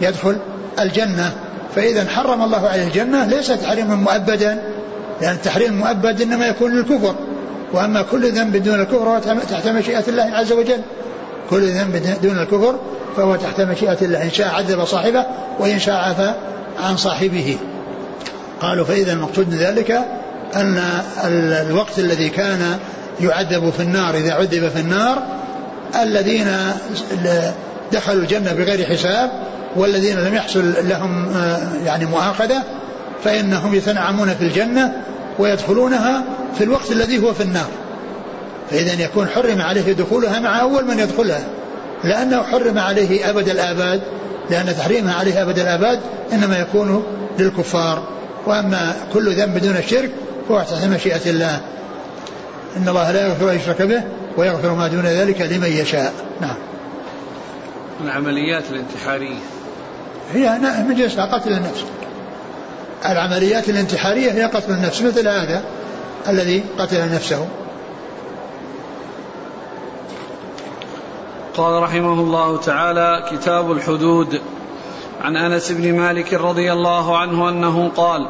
يدخل 0.00 0.36
الجنة. 0.80 1.32
فإذا 1.76 2.08
حرم 2.08 2.42
الله 2.42 2.68
عليه 2.68 2.84
الجنة 2.84 3.26
ليس 3.26 3.46
تحريما 3.46 3.94
مؤبدا 3.94 4.62
لأن 5.20 5.34
التحريم 5.34 5.72
المؤبد 5.72 6.20
إنما 6.20 6.46
يكون 6.46 6.72
للكفر. 6.72 7.14
وأما 7.72 8.02
كل 8.02 8.32
ذنب 8.32 8.56
دون 8.56 8.80
الكفر 8.80 9.18
تحت 9.50 9.68
مشيئة 9.68 10.04
الله 10.08 10.22
عز 10.22 10.52
وجل. 10.52 10.80
كل 11.50 11.62
ذنب 11.62 12.18
دون 12.22 12.38
الكفر 12.38 12.78
فهو 13.16 13.36
تحت 13.36 13.60
مشيئة 13.60 13.98
الله. 14.02 14.22
إن 14.22 14.30
شاء 14.30 14.48
عذب 14.48 14.84
صاحبه 14.84 15.26
وإن 15.58 15.78
شاء 15.78 15.94
عفى 15.94 16.34
عن 16.82 16.96
صاحبه. 16.96 17.58
قالوا 18.60 18.84
فإذا 18.84 19.12
المقصود 19.12 19.50
من 19.50 19.56
ذلك 19.56 19.90
أن 20.56 20.82
الوقت 21.68 21.98
الذي 21.98 22.28
كان 22.28 22.78
يعذب 23.20 23.70
في 23.70 23.82
النار 23.82 24.14
إذا 24.14 24.32
عذب 24.32 24.68
في 24.68 24.80
النار 24.80 25.22
الذين 26.02 26.46
دخلوا 27.92 28.22
الجنة 28.22 28.52
بغير 28.52 28.86
حساب 28.86 29.30
والذين 29.76 30.16
لم 30.16 30.34
يحصل 30.34 30.88
لهم 30.88 31.28
آه، 31.28 31.58
يعني 31.84 32.06
مؤاخذة 32.06 32.62
فإنهم 33.24 33.74
يتنعمون 33.74 34.34
في 34.34 34.44
الجنة 34.44 34.92
ويدخلونها 35.38 36.24
في 36.58 36.64
الوقت 36.64 36.92
الذي 36.92 37.18
هو 37.18 37.34
في 37.34 37.42
النار. 37.42 37.68
فإذا 38.70 39.04
يكون 39.04 39.28
حرم 39.28 39.62
عليه 39.62 39.92
دخولها 39.92 40.40
مع 40.40 40.60
أول 40.60 40.84
من 40.84 40.98
يدخلها. 40.98 41.44
لأنه 42.04 42.42
حرم 42.42 42.78
عليه 42.78 43.30
أبد 43.30 43.48
الآباد 43.48 44.00
لأن 44.50 44.76
تحريمها 44.76 45.14
عليه 45.14 45.42
أبد 45.42 45.58
الآباد 45.58 46.00
إنما 46.32 46.58
يكون 46.58 47.04
للكفار. 47.38 48.02
وأما 48.46 48.96
كل 49.12 49.34
ذنب 49.34 49.58
دون 49.58 49.76
الشرك 49.76 50.10
فهو 50.48 50.62
تحت 50.62 50.84
مشيئة 50.84 51.30
الله. 51.30 51.60
إن 52.76 52.88
الله 52.88 53.10
لا 53.10 53.26
يغفر 53.26 53.50
أن 53.50 53.56
يشرك 53.56 53.82
به 53.82 54.02
ويغفر 54.36 54.74
ما 54.74 54.88
دون 54.88 55.06
ذلك 55.06 55.40
لمن 55.40 55.68
يشاء. 55.68 56.12
نعم. 56.40 56.56
العمليات 58.04 58.64
الانتحارية. 58.70 59.38
هي 60.34 60.58
من 60.88 60.94
جنسها 60.94 61.24
قتل 61.24 61.52
النفس. 61.52 61.84
العمليات 63.06 63.68
الانتحارية 63.68 64.32
هي 64.32 64.44
قتل 64.44 64.72
النفس 64.72 65.02
مثل 65.02 65.28
هذا 65.28 65.64
الذي 66.28 66.64
قتل 66.78 67.12
نفسه. 67.14 67.48
قال 71.56 71.82
رحمه 71.82 72.12
الله 72.12 72.56
تعالى 72.56 73.24
كتاب 73.30 73.72
الحدود. 73.72 74.40
عن 75.20 75.36
أنس 75.36 75.72
بن 75.72 75.96
مالك 75.96 76.34
رضي 76.34 76.72
الله 76.72 77.18
عنه 77.18 77.48
أنه 77.48 77.90
قال 77.96 78.28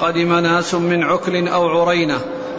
قدم 0.00 0.34
ناس 0.34 0.74
من 0.74 1.02
عكل 1.02 1.48
أو 1.48 1.68
عرينة 1.68 2.18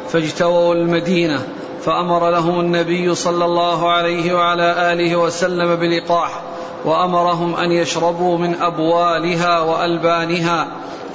فاجتووا 0.10 0.76
المدينة 0.76 1.44
فأمر 1.86 2.30
لهم 2.30 2.60
النبي 2.60 3.16
صلى 3.16 3.46
الله 3.46 3.92
عليه 3.92 4.34
وعلى 4.34 4.94
آله 4.94 5.16
وسلم 5.16 5.76
بلقاح 5.76 6.42
وأمرهم 6.86 7.56
أن 7.56 7.72
يشربوا 7.72 8.38
من 8.38 8.56
أبوالها 8.62 9.60
وألبانها 9.60 10.68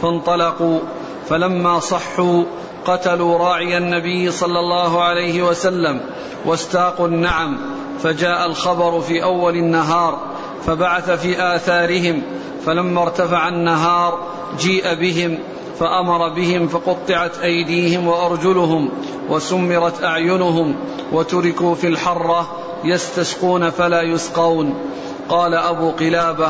فانطلقوا 0.03 0.81
فلما 1.29 1.81
صحوا 1.81 2.45
قتلوا 2.85 3.39
راعي 3.39 3.79
النبي 3.79 4.31
صلى 4.31 4.61
الله 4.61 5.03
عليه 5.03 5.43
وسلم 5.43 6.01
واستاقوا 6.47 7.07
النعم 7.07 7.59
فجاء 8.03 8.47
الخبر 8.47 9.01
في 9.01 9.23
أول 9.23 9.57
النهار 9.57 10.19
فبعث 10.67 11.11
في 11.11 11.57
آثارهم 11.57 12.23
فلما 12.67 13.03
ارتفع 13.03 13.49
النهار 13.49 14.19
جيء 14.59 14.95
بهم 14.95 15.39
فأمر 15.79 16.29
بهم 16.29 16.69
فقطعت 16.69 17.39
أيديهم 17.39 18.09
وأرجلهم 18.09 18.91
وسمرت 19.29 20.05
أعينهم 20.05 20.77
وتركوا 21.13 21.75
في 21.75 21.87
الحرة 21.87 22.49
يستسقون 22.85 23.71
فلا 23.71 24.03
يسقون. 24.03 24.75
قال 25.29 25.55
أبو 25.55 25.91
قلابة 25.91 26.49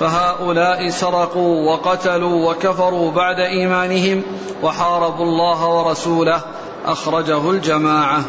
فهؤلاء 0.00 0.90
سرقوا 0.90 1.70
وقتلوا 1.72 2.50
وكفروا 2.50 3.10
بعد 3.10 3.40
إيمانهم 3.40 4.22
وحاربوا 4.62 5.24
الله 5.24 5.68
ورسوله. 5.68 6.40
أخرجه 6.84 7.50
الجماعة. 7.50 8.22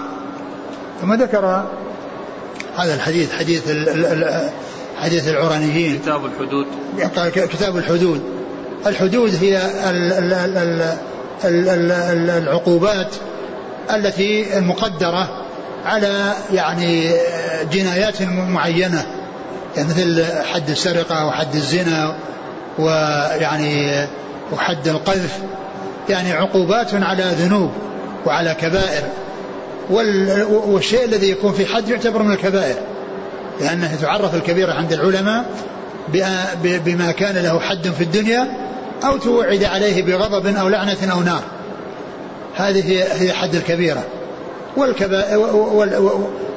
ثم 1.02 1.14
ذكر 1.14 1.66
هذا 2.76 2.96
الحديث 2.96 3.36
حديث 3.36 3.64
حديث 4.98 5.28
العرانيين. 5.28 6.00
كتاب 6.00 6.22
الحدود. 6.26 6.68
كتاب 7.34 7.78
الحدود. 7.78 8.22
الحدود 8.88 9.36
هي 9.42 9.62
العقوبات 12.38 13.16
التي 13.94 14.58
المقدرة 14.58 15.46
على 15.86 16.34
يعني 16.54 17.12
جنايات 17.72 18.22
معينة. 18.22 19.06
يعني 19.06 19.17
مثل 19.78 20.26
حد 20.54 20.70
السرقة 20.70 21.26
وحد 21.26 21.56
الزنا 21.56 22.16
ويعني 22.80 24.08
وحد 24.54 24.88
القذف 24.88 25.40
يعني 26.10 26.34
عقوبات 26.34 26.94
على 26.94 27.24
ذنوب 27.24 27.72
وعلى 28.26 28.54
كبائر. 28.62 29.04
والشيء 30.50 31.06
الذي 31.06 31.30
يكون 31.30 31.54
في 31.54 31.66
حد 31.66 31.90
يعتبر 31.90 32.24
من 32.24 32.32
الكبائر 32.32 32.76
لأنه 33.62 33.96
تعرف 34.02 34.36
الكبيرة 34.36 34.74
عند 34.74 34.94
العلماء 34.94 35.46
بما 36.64 37.12
كان 37.12 37.36
له 37.36 37.60
حد 37.60 37.88
في 37.88 38.04
الدنيا 38.04 38.48
أو 39.06 39.18
توعد 39.18 39.64
عليه 39.64 40.04
بغضب 40.04 40.56
أو 40.56 40.70
لعنة 40.70 41.12
أو 41.12 41.22
نار. 41.22 41.44
هذه 42.56 43.04
هي 43.22 43.34
حد 43.34 43.56
الكبيرة. 43.56 44.04
والكبائر 44.78 45.38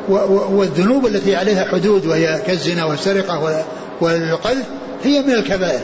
والذنوب 0.09 1.07
التي 1.07 1.37
عليها 1.37 1.65
حدود 1.65 2.07
وهي 2.07 2.43
كالزنا 2.47 2.85
والسرقة 2.85 3.65
والقذف 4.01 4.67
هي 5.05 5.23
من 5.23 5.35
الكبائر. 5.35 5.81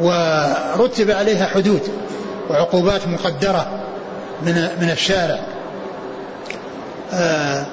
ورتب 0.00 1.10
عليها 1.10 1.46
حدود 1.46 1.80
وعقوبات 2.50 3.08
مقدرة 3.08 3.66
من 4.42 4.54
من 4.80 4.90
الشارع. 4.90 5.40
آه 7.12 7.66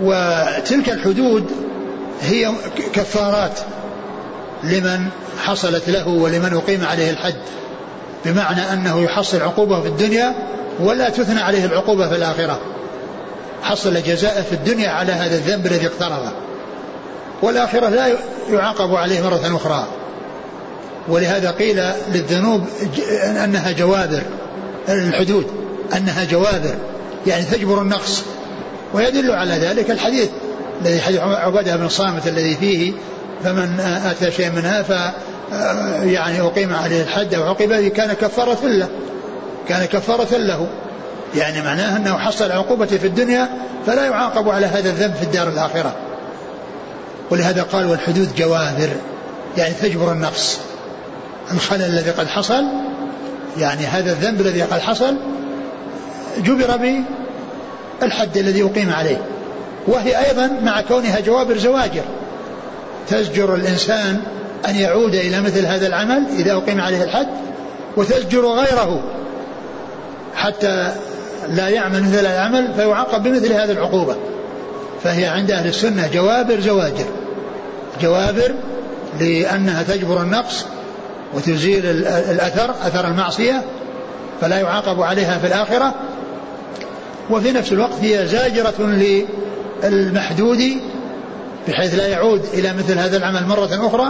وتلك 0.00 0.88
الحدود 0.88 1.44
هي 2.22 2.50
كفارات 2.92 3.58
لمن 4.62 5.08
حصلت 5.44 5.88
له 5.88 6.08
ولمن 6.08 6.54
أقيم 6.54 6.84
عليه 6.84 7.10
الحد 7.10 7.34
بمعنى 8.24 8.72
أنه 8.72 9.02
يحصل 9.02 9.42
عقوبة 9.42 9.80
في 9.80 9.88
الدنيا 9.88 10.34
ولا 10.80 11.08
تثنى 11.08 11.40
عليه 11.40 11.64
العقوبة 11.64 12.08
في 12.08 12.16
الآخرة. 12.16 12.58
حصل 13.62 14.02
جزاء 14.02 14.42
في 14.42 14.52
الدنيا 14.52 14.88
على 14.90 15.12
هذا 15.12 15.34
الذنب 15.34 15.66
الذي 15.66 15.86
اقتربه 15.86 16.32
والآخرة 17.42 17.88
لا 17.88 18.16
يعاقب 18.50 18.94
عليه 18.94 19.20
مرة 19.20 19.56
أخرى. 19.56 19.86
ولهذا 21.08 21.50
قيل 21.50 21.82
للذنوب 22.14 22.64
أنها 23.44 23.72
جوابر 23.72 24.22
الحدود 24.88 25.46
أنها 25.96 26.24
جوابر. 26.24 26.74
يعني 27.26 27.44
تجبر 27.44 27.82
النقص. 27.82 28.22
ويدل 28.94 29.30
على 29.30 29.52
ذلك 29.52 29.90
الحديث 29.90 30.28
الذي 30.82 31.00
حديث 31.00 31.20
عبادة 31.20 31.76
بن 31.76 31.88
صامت 31.88 32.26
الذي 32.26 32.56
فيه 32.56 32.92
فمن 33.44 33.80
أتى 33.80 34.30
شيء 34.30 34.50
منها 34.50 34.82
ف 34.82 34.90
يعني 36.04 36.40
أقيم 36.40 36.74
عليه 36.74 37.02
الحد 37.02 37.34
أو 37.34 37.42
عقب 37.42 37.72
كان 37.72 38.12
كفارة 38.12 38.66
له. 38.66 38.88
كان 39.68 39.84
كفارة 39.84 40.36
له. 40.36 40.66
يعني 41.36 41.62
معناه 41.62 41.96
أنه 41.96 42.18
حصل 42.18 42.52
عقوبته 42.52 42.98
في 42.98 43.06
الدنيا 43.06 43.48
فلا 43.86 44.04
يعاقب 44.04 44.48
على 44.48 44.66
هذا 44.66 44.90
الذنب 44.90 45.14
في 45.14 45.22
الدار 45.22 45.48
الآخرة. 45.48 45.94
ولهذا 47.30 47.62
قال 47.62 47.86
والحدود 47.86 48.34
جواهر 48.36 48.88
يعني 49.56 49.74
تجبر 49.74 50.12
النقص 50.12 50.58
الخلل 51.52 51.82
الذي 51.82 52.10
قد 52.10 52.26
حصل 52.26 52.64
يعني 53.58 53.86
هذا 53.86 54.12
الذنب 54.12 54.40
الذي 54.40 54.62
قد 54.62 54.80
حصل 54.80 55.16
جبر 56.38 56.76
بالحد 58.00 58.36
الذي 58.36 58.62
أقيم 58.62 58.92
عليه. 58.92 59.22
وهي 59.86 60.28
أيضا 60.28 60.50
مع 60.62 60.80
كونها 60.80 61.20
جوابر 61.20 61.58
زواجر. 61.58 62.04
تزجر 63.08 63.54
الإنسان 63.54 64.20
أن 64.68 64.76
يعود 64.76 65.14
إلى 65.14 65.40
مثل 65.40 65.66
هذا 65.66 65.86
العمل 65.86 66.26
إذا 66.38 66.52
أقيم 66.52 66.80
عليه 66.80 67.04
الحد 67.04 67.28
وتزجر 67.96 68.46
غيره 68.46 69.02
حتى 70.34 70.92
لا 71.48 71.68
يعمل 71.68 72.02
مثل 72.02 72.20
العمل 72.20 72.74
فيعاقب 72.76 73.22
بمثل 73.22 73.52
هذه 73.52 73.70
العقوبة. 73.70 74.16
فهي 75.02 75.26
عند 75.26 75.50
أهل 75.50 75.68
السنة 75.68 76.08
جوابر 76.12 76.60
زواجر. 76.60 77.04
جوابر 78.02 78.54
لأنها 79.20 79.82
تجبر 79.82 80.22
النقص 80.22 80.64
وتزيل 81.34 81.86
الأثر 82.06 82.70
أثر 82.70 83.08
المعصية 83.08 83.62
فلا 84.40 84.58
يعاقب 84.58 85.02
عليها 85.02 85.38
في 85.38 85.46
الآخرة. 85.46 85.94
وفي 87.30 87.52
نفس 87.52 87.72
الوقت 87.72 87.94
هي 88.00 88.26
زاجرة 88.26 88.74
للمحدود 89.82 90.62
بحيث 91.68 91.94
لا 91.94 92.06
يعود 92.06 92.42
إلى 92.54 92.72
مثل 92.72 92.98
هذا 92.98 93.16
العمل 93.16 93.46
مرة 93.46 93.86
أخرى 93.86 94.08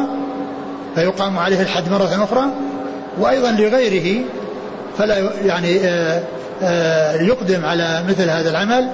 فيقام 0.94 1.38
عليه 1.38 1.62
الحد 1.62 1.90
مرة 1.90 2.24
أخرى. 2.24 2.44
وأيضا 3.18 3.50
لغيره 3.50 4.24
فلا 4.98 5.32
يعني 5.44 5.80
آه، 5.80 6.22
يقدم 7.20 7.64
على 7.64 8.04
مثل 8.08 8.30
هذا 8.30 8.50
العمل 8.50 8.88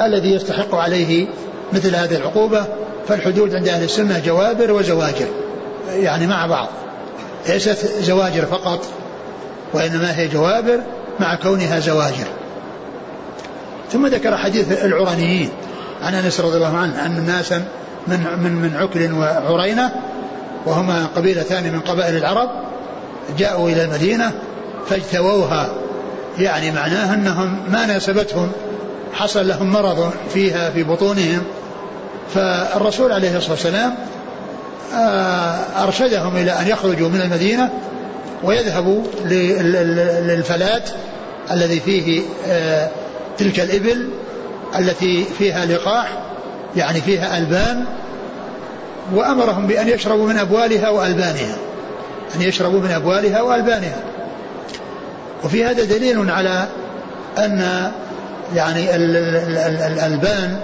الذي 0.00 0.34
يستحق 0.34 0.74
عليه 0.74 1.26
مثل 1.72 1.94
هذه 1.94 2.16
العقوبة 2.16 2.64
فالحدود 3.08 3.54
عند 3.54 3.68
أهل 3.68 3.84
السنة 3.84 4.18
جوابر 4.18 4.72
وزواجر 4.72 5.26
يعني 5.92 6.26
مع 6.26 6.46
بعض 6.46 6.68
ليست 7.48 7.86
زواجر 8.00 8.46
فقط 8.46 8.84
وإنما 9.74 10.18
هي 10.18 10.28
جوابر 10.28 10.80
مع 11.20 11.34
كونها 11.34 11.80
زواجر. 11.80 12.26
ثم 13.92 14.06
ذكر 14.06 14.36
حديث 14.36 14.84
العرانيين 14.84 15.50
عن 16.02 16.14
أنس 16.14 16.40
رضي 16.40 16.56
الله 16.56 16.76
عنه 16.76 17.06
أن 17.06 17.26
ناسا 17.26 17.64
من 18.06 18.26
من 18.42 18.52
من 18.52 18.76
عكل 18.76 19.12
وعرينة 19.52 19.90
وهما 20.66 21.06
قبيلتان 21.16 21.72
من 21.72 21.80
قبائل 21.80 22.16
العرب 22.16 22.50
جاءوا 23.38 23.70
إلى 23.70 23.84
المدينة 23.84 24.32
فاجتووها 24.86 25.68
يعني 26.40 26.70
معناه 26.70 27.14
أنهم 27.14 27.58
ما 27.68 27.86
ناسبتهم 27.86 28.52
حصل 29.12 29.48
لهم 29.48 29.72
مرض 29.72 30.12
فيها 30.34 30.70
في 30.70 30.82
بطونهم. 30.82 31.42
فالرسول 32.34 33.12
عليه 33.12 33.36
الصلاة 33.36 33.52
والسلام 33.52 33.94
آه، 34.94 35.84
أرشدهم 35.84 36.36
إلى 36.36 36.50
أن 36.52 36.68
يخرجوا 36.68 37.08
من 37.08 37.20
المدينة 37.20 37.70
ويذهبوا 38.44 39.02
للفلات 39.24 40.90
الذي 41.50 41.80
فيه 41.80 42.22
آه، 42.48 42.88
تلك 43.38 43.60
الإبل 43.60 44.08
التي 44.78 45.24
فيها 45.38 45.66
لقاح 45.66 46.18
يعني 46.76 47.00
فيها 47.00 47.38
ألبان 47.38 47.84
وأمرهم 49.14 49.66
بأن 49.66 49.88
يشربوا 49.88 50.28
من 50.28 50.38
أبوالها 50.38 50.88
وألبانها 50.88 51.56
أن 52.36 52.42
يشربوا 52.42 52.80
من 52.80 52.90
أبوالها 52.90 53.42
وألبانها. 53.42 53.96
وفي 55.44 55.64
هذا 55.64 55.84
دليل 55.84 56.30
على 56.30 56.66
أن 57.38 57.90
يعني 58.54 58.96
الألبان 59.86 60.56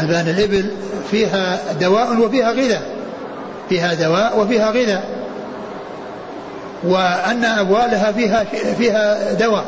ألبان 0.00 0.28
الإبل 0.28 0.70
فيها 1.10 1.58
دواء 1.80 2.20
وفيها 2.20 2.52
غذاء. 2.52 2.82
فيها 3.68 3.94
دواء 3.94 4.40
وفيها 4.40 4.70
غذاء. 4.70 5.04
وأن 6.84 7.44
أبوالها 7.44 8.12
فيها 8.12 8.44
فيها 8.78 9.32
دواء 9.32 9.64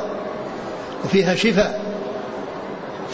وفيها 1.04 1.34
شفاء. 1.34 1.80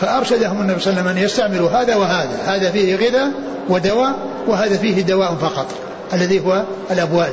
فأرشدهم 0.00 0.60
النبي 0.60 0.80
صلى 0.80 0.90
الله 0.90 1.02
عليه 1.02 1.10
وسلم 1.10 1.18
أن 1.18 1.24
يستعملوا 1.24 1.70
هذا 1.70 1.96
وهذا. 1.96 2.38
هذا 2.46 2.70
فيه 2.70 2.96
غذاء 2.96 3.30
ودواء 3.68 4.14
وهذا 4.46 4.76
فيه 4.76 5.02
دواء 5.02 5.34
فقط 5.34 5.66
الذي 6.12 6.40
هو 6.40 6.62
الأبوال 6.90 7.32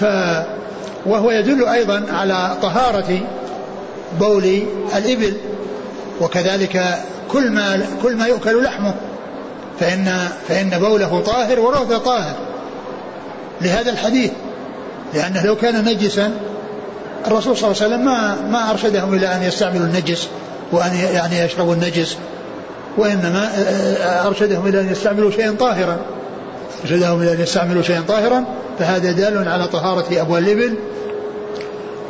ف 0.00 0.04
وهو 1.06 1.30
يدل 1.30 1.68
أيضا 1.68 2.04
على 2.12 2.56
طهارة 2.62 3.20
بول 4.20 4.62
الإبل 4.96 5.36
وكذلك 6.20 6.98
كل 7.28 7.50
ما 7.50 7.80
كل 8.02 8.16
ما 8.16 8.26
يؤكل 8.26 8.62
لحمه 8.62 8.94
فإن 9.80 10.28
فإن 10.48 10.70
بوله 10.70 11.20
طاهر 11.26 11.60
وروثه 11.60 11.98
طاهر 11.98 12.34
لهذا 13.60 13.90
الحديث 13.90 14.30
لأنه 15.14 15.46
لو 15.46 15.56
كان 15.56 15.84
نجسا 15.84 16.30
الرسول 17.26 17.56
صلى 17.56 17.70
الله 17.70 17.82
عليه 17.82 17.94
وسلم 17.94 18.04
ما 18.04 18.36
ما 18.50 18.70
أرشدهم 18.70 19.14
إلى 19.14 19.26
أن 19.26 19.42
يستعملوا 19.42 19.86
النجس 19.86 20.28
وأن 20.72 20.94
يعني 21.14 21.38
يشربوا 21.38 21.74
النجس 21.74 22.16
وإنما 22.96 23.48
أرشدهم 24.26 24.66
إلى 24.66 24.80
أن 24.80 24.92
يستعملوا 24.92 25.30
شيئا 25.30 25.56
طاهرا. 25.60 25.96
ارشدهم 26.82 27.22
إلى 27.22 27.32
ان 27.32 27.40
يستعملوا 27.40 27.82
شيئا 27.82 28.00
طاهرا 28.08 28.44
فهذا 28.78 29.12
دال 29.12 29.48
على 29.48 29.68
طهارة 29.68 30.20
ابوال 30.20 30.44
الإبل. 30.48 30.74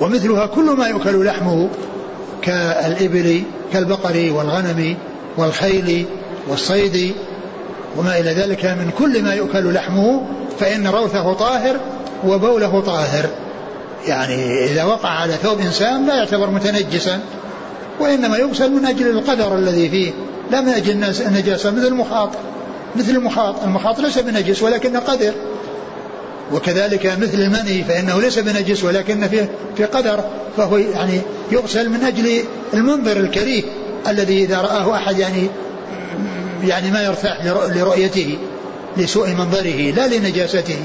ومثلها 0.00 0.46
كل 0.46 0.64
ما 0.64 0.86
يؤكل 0.86 1.24
لحمه 1.24 1.68
كالإبل 2.42 3.42
كالبقر 3.72 4.32
والغنم 4.32 4.96
والخيل 5.36 6.06
والصيد 6.48 7.14
وما 7.96 8.18
إلى 8.18 8.30
ذلك. 8.30 8.64
من 8.64 8.90
كل 8.98 9.22
ما 9.22 9.34
يؤكل 9.34 9.74
لحمه 9.74 10.22
فإن 10.60 10.86
روثه 10.86 11.32
طاهر 11.32 11.76
وبوله 12.26 12.80
طاهر. 12.80 13.26
يعني 14.06 14.64
إذا 14.64 14.84
وقع 14.84 15.08
على 15.08 15.32
ثوب 15.32 15.60
إنسان 15.60 16.06
لا 16.06 16.14
يعتبر 16.14 16.50
متنجسا 16.50 17.20
وإنما 18.00 18.36
يغسل 18.36 18.72
من 18.72 18.86
أجل 18.86 19.08
القدر 19.10 19.54
الذي 19.54 19.88
فيه 19.88 20.12
لا 20.50 20.60
من 20.60 20.68
أجل 20.68 21.04
النجاسة 21.26 21.70
مثل 21.70 21.86
المخاط. 21.86 22.30
مثل 22.96 23.10
المخاط 23.10 23.62
المخاط 23.62 24.00
ليس 24.00 24.18
بنجس 24.18 24.62
ولكنه 24.62 24.98
قدر. 24.98 25.32
وكذلك 26.52 27.06
مثل 27.06 27.40
المني 27.40 27.84
فإنه 27.84 28.20
ليس 28.20 28.38
بنجس 28.38 28.84
ولكن 28.84 29.28
فيه 29.28 29.50
في 29.76 29.84
قدر. 29.84 30.24
فهو 30.56 30.76
يعني 30.76 31.20
يغسل 31.52 31.88
من 31.88 32.04
أجل 32.04 32.44
المنظر 32.74 33.16
الكريه 33.16 33.62
الذي 34.08 34.44
إذا 34.44 34.60
رآه 34.60 34.96
أحد 34.96 35.18
يعني 35.18 35.48
يعني 36.64 36.90
ما 36.90 37.02
يرتاح 37.02 37.44
لرؤيته 37.44 38.38
لسوء 38.96 39.28
منظره 39.28 39.90
لا 39.90 40.06
لنجاسته. 40.06 40.78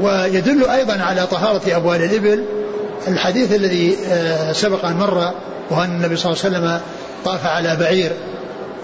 ويدل 0.00 0.64
أيضا 0.64 1.02
على 1.02 1.26
طهارة 1.26 1.76
أبوال 1.76 2.02
الإبل. 2.02 2.44
الحديث 3.08 3.52
الذي 3.52 3.96
آه، 4.06 4.52
سبق 4.52 4.84
أن 4.84 4.96
مر 4.96 5.32
وهو 5.70 5.84
أن 5.84 5.90
النبي 5.90 6.16
صلى 6.16 6.32
الله 6.32 6.44
عليه 6.44 6.56
وسلم 6.56 6.80
طاف 7.24 7.46
على 7.46 7.76
بعير. 7.76 8.12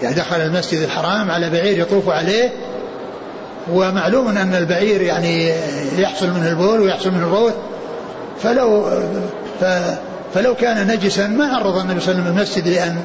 يعني 0.03 0.15
دخل 0.15 0.37
المسجد 0.37 0.81
الحرام 0.83 1.31
على 1.31 1.51
بعير 1.51 1.79
يطوف 1.79 2.09
عليه 2.09 2.53
ومعلوم 3.73 4.29
أن 4.29 4.55
البعير 4.55 5.03
يعني 5.03 5.53
يحصل 5.99 6.31
منه 6.31 6.49
البول 6.49 6.81
ويحصل 6.81 7.11
منه 7.11 7.27
الروث 7.27 7.55
فلو 8.43 8.85
فلو 10.35 10.55
كان 10.55 10.87
نجسا 10.87 11.27
ما 11.27 11.47
عرض 11.47 11.79
النبي 11.79 12.01
صلى 12.01 12.13
الله 12.13 12.23
عليه 12.23 12.31
وسلم 12.31 12.39
المسجد 12.39 12.69
لأن 12.69 12.97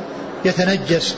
يتنجس 0.45 1.15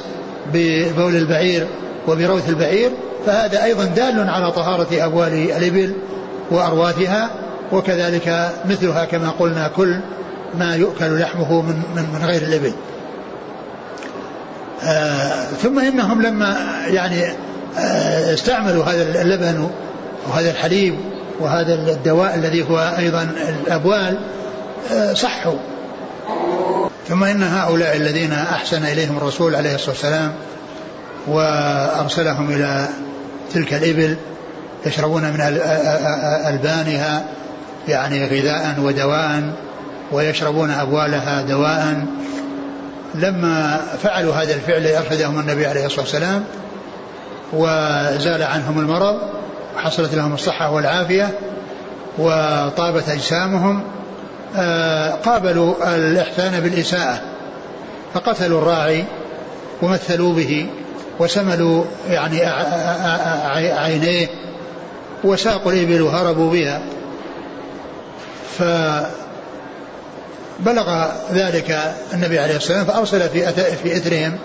ببول 0.54 1.16
البعير 1.16 1.68
وبروث 2.08 2.50
البعير 2.50 2.92
فهذا 3.26 3.64
أيضا 3.64 3.86
دال 3.86 4.30
على 4.30 4.52
طهارة 4.52 4.88
أبوال 5.06 5.34
الإبل 5.34 5.94
وأرواثها 6.52 7.30
وكذلك 7.72 8.52
مثلها 8.66 9.06
كما 9.06 9.30
قلنا 9.30 9.68
كل 9.68 10.00
ما 10.56 10.76
يؤكل 10.76 11.20
لحمه 11.20 11.62
من, 11.62 11.82
من, 11.96 12.06
من 12.14 12.26
غير 12.26 12.42
الإبل. 12.42 12.74
ثم 15.62 15.80
إنهم 15.80 16.22
لما 16.22 16.58
يعني 16.88 17.24
آه 17.78 18.34
استعملوا 18.34 18.84
هذا 18.84 19.22
اللبن 19.22 19.70
وهذا 20.28 20.52
الحليب 20.52 20.96
وهذا 21.40 21.74
الدواء 21.74 22.36
الذي 22.36 22.70
هو 22.70 22.96
أيضا 22.98 23.28
الأبوال 23.68 24.20
آه 24.92 25.14
صحوا. 25.14 25.58
ثم 27.08 27.24
إن 27.24 27.44
هؤلاء 27.44 27.98
الذين 27.98 28.34
أحسن 28.34 28.86
إليهم 28.86 29.18
الرسول 29.18 29.56
عليه 29.56 29.76
الصلاة 29.76 29.92
والسلام 29.92 30.32
وأرسلهم 31.28 32.50
إلى 32.52 32.88
تلك 33.54 33.74
الإبل 33.74 34.16
يشربون 34.86 35.22
من 35.24 35.42
ألبانها 36.48 37.24
يعني 37.88 38.26
غذاء 38.26 38.76
ودواء 38.80 39.54
ويشربون 40.12 40.72
أبوالها 40.72 41.42
دواء. 41.42 42.06
لما 43.16 43.82
فعلوا 44.04 44.34
هذا 44.34 44.54
الفعل 44.54 44.88
أرشدهم 44.88 45.40
النبي 45.40 45.66
عليه 45.66 45.86
الصلاة 45.86 46.02
والسلام 46.02 46.44
وزال 47.54 48.44
عنهم 48.44 48.80
المرض 48.80 49.20
وحصلت 49.76 50.16
لهم 50.16 50.34
الصحة 50.34 50.72
والعافية 50.72 51.40
وطابت 52.18 53.10
أجسامهم 53.10 53.84
آه، 54.56 55.12
قابلوا 55.12 55.96
الإحسان 55.96 56.60
بالإساءة 56.60 57.22
فقتلوا 58.14 58.62
الراعي 58.62 59.06
ومثلوا 59.82 60.34
به 60.34 60.68
وسملوا 61.20 61.84
يعني 62.10 62.46
عينيه 63.72 64.28
وساقوا 65.24 65.72
الإبل 65.72 66.02
وهربوا 66.02 66.52
بها. 66.52 66.82
فبلغ 70.66 71.06
ذلك 71.34 71.94
النبي 72.14 72.40
عليه 72.40 72.56
الصلاة 72.56 72.78
والسلام 72.78 73.06
فأرسل 73.06 73.30
في 73.30 73.48
في 73.84 73.98
إثرهم 73.98 74.38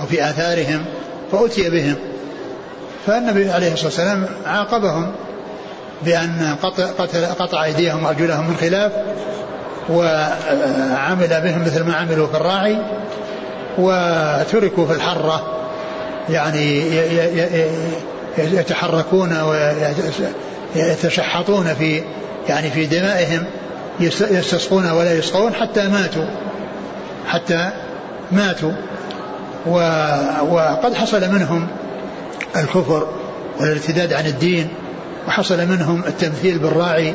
أو 0.00 0.06
في 0.06 0.24
آثارهم 0.24 0.84
فأتي 1.32 1.70
بهم. 1.70 1.94
فالنبي 3.06 3.50
عليه 3.50 3.72
الصلاة 3.72 3.86
والسلام 3.86 4.26
عاقبهم 4.46 5.12
بأن 6.02 6.56
قطع, 6.62 6.86
قطع, 6.86 7.18
قطع 7.38 7.64
أيديهم 7.64 8.04
وأرجلهم 8.04 8.48
من 8.48 8.56
خلاف 8.60 8.92
وعمل 9.88 11.28
بهم 11.28 11.62
مثل 11.66 11.82
ما 11.84 11.94
عملوا 11.94 12.26
في 12.26 12.36
الراعي 12.36 12.78
وتركوا 13.78 14.86
في 14.86 14.92
الحرة 14.92 15.56
يعني 16.28 16.82
يتحركون 18.38 19.40
ويتشحطون 20.74 21.74
في 21.74 22.02
يعني 22.48 22.70
في 22.70 22.86
دمائهم. 22.86 23.44
يستسقون 24.00 24.90
ولا 24.90 25.12
يسقون 25.12 25.54
حتى 25.54 25.88
ماتوا. 25.88 26.26
حتى 27.26 27.70
ماتوا. 28.32 28.72
وقد 29.66 30.94
حصل 30.94 31.32
منهم 31.32 31.66
الكفر 32.56 33.08
والارتداد 33.60 34.12
عن 34.12 34.26
الدين 34.26 34.68
وحصل 35.28 35.66
منهم 35.66 36.02
التمثيل 36.06 36.58
بالراعي 36.58 37.14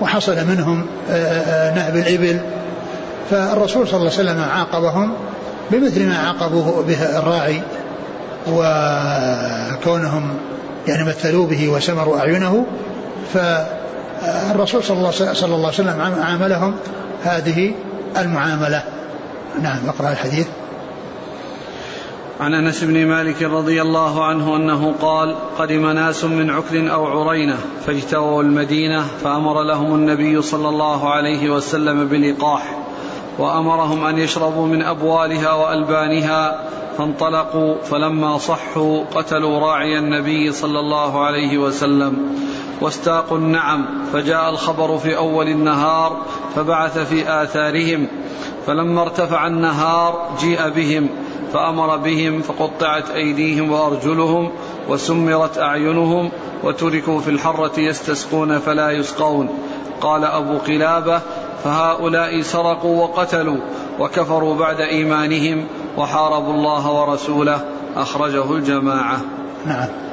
وحصل 0.00 0.46
منهم 0.46 0.86
آه، 1.10 1.14
آه، 1.14 1.74
نهب 1.74 1.96
الإبل. 1.96 2.40
فالرسول 3.30 3.88
صلى 3.88 3.96
الله 3.96 4.12
عليه 4.12 4.30
وسلم 4.30 4.40
عاقبهم 4.40 5.14
بمثل 5.70 6.06
ما 6.06 6.18
عاقبوه 6.18 6.84
به 6.88 7.18
الراعي 7.18 7.62
وكونهم 8.48 10.28
يعني 10.88 11.04
مثلوا 11.04 11.46
به 11.46 11.68
وسمروا 11.68 12.18
أعينه. 12.18 12.66
فالرسول 14.22 14.84
صلى 14.84 14.98
الله, 14.98 15.10
صلى 15.10 15.54
الله 15.54 15.66
عليه 15.66 15.68
وسلم 15.68 16.00
عاملهم 16.22 16.74
هذه 17.22 17.74
المعاملة. 18.18 18.84
نعم 19.62 19.88
اقرأ 19.88 20.10
الحديث. 20.10 20.46
عن 22.40 22.54
أنس 22.54 22.84
بن 22.84 23.06
مالك 23.06 23.42
رضي 23.42 23.82
الله 23.82 24.24
عنه 24.24 24.56
أنه 24.56 24.94
قال 25.02 25.34
قدم 25.58 25.86
ناس 25.86 26.24
من 26.24 26.50
عكر 26.50 26.92
أو 26.92 27.06
عرينة 27.06 27.56
فاجتووا 27.86 28.42
المدينة 28.42 29.04
فأمر 29.24 29.62
لهم 29.62 29.94
النبي 29.94 30.42
صلى 30.42 30.68
الله 30.68 31.10
عليه 31.10 31.50
وسلم 31.50 32.08
بلقاح 32.08 32.78
وأمرهم 33.38 34.04
أن 34.04 34.18
يشربوا 34.18 34.66
من 34.66 34.82
أبوالها 34.82 35.52
وألبانها 35.52 36.60
فانطلقوا 36.98 37.74
فلما 37.82 38.38
صحوا 38.38 39.04
قتلوا 39.14 39.58
راعي 39.58 39.98
النبي 39.98 40.52
صلى 40.52 40.80
الله 40.80 41.24
عليه 41.24 41.58
وسلم. 41.58 42.16
واستاقوا 42.82 43.38
النعم 43.38 43.84
فجاء 44.12 44.50
الخبر 44.50 44.98
في 44.98 45.16
أول 45.16 45.48
النهار 45.48 46.16
فبعث 46.56 46.98
في 46.98 47.42
آثارهم 47.42 48.08
فلما 48.66 49.02
ارتفع 49.02 49.46
النهار 49.46 50.30
جيء 50.40 50.68
بهم 50.68 51.08
فأمر 51.52 51.96
بهم 51.96 52.42
فقطعت 52.42 53.10
أيديهم 53.10 53.72
وأرجلهم 53.72 54.50
وسمرت 54.88 55.58
أعينهم 55.58 56.30
وتركوا 56.64 57.20
في 57.20 57.30
الحرة 57.30 57.80
يستسقون 57.80 58.58
فلا 58.58 58.90
يسقون. 58.90 59.48
قال 60.00 60.24
أبو 60.24 60.58
قلابة 60.58 61.20
فهؤلاء 61.64 62.40
سرقوا 62.40 63.02
وقتلوا 63.02 63.56
وكفروا 64.00 64.54
بعد 64.54 64.80
إيمانهم 64.80 65.66
وحاربوا 65.96 66.54
الله 66.54 66.90
ورسوله 66.90 67.64
أخرجه 67.96 68.52
الجماعة. 68.52 69.20
نعم. 69.66 70.11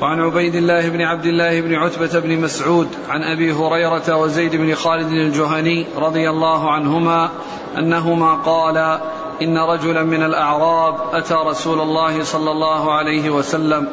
وعن 0.00 0.20
عبيد 0.20 0.54
الله 0.54 0.88
بن 0.88 1.02
عبد 1.02 1.26
الله 1.26 1.60
بن 1.60 1.74
عتبة 1.74 2.20
بن 2.20 2.40
مسعود 2.40 2.88
عن 3.08 3.22
أبي 3.22 3.52
هريرة 3.52 4.16
وزيد 4.16 4.56
بن 4.56 4.74
خالد 4.74 5.12
الجهني 5.12 5.86
رضي 5.96 6.30
الله 6.30 6.70
عنهما 6.70 7.30
أنهما 7.78 8.34
قالا 8.34 9.00
إن 9.42 9.58
رجلا 9.58 10.02
من 10.02 10.22
الأعراب 10.22 10.94
أتى 11.12 11.34
رسول 11.34 11.80
الله 11.80 12.24
صلى 12.24 12.50
الله 12.50 12.92
عليه 12.92 13.30
وسلم 13.30 13.88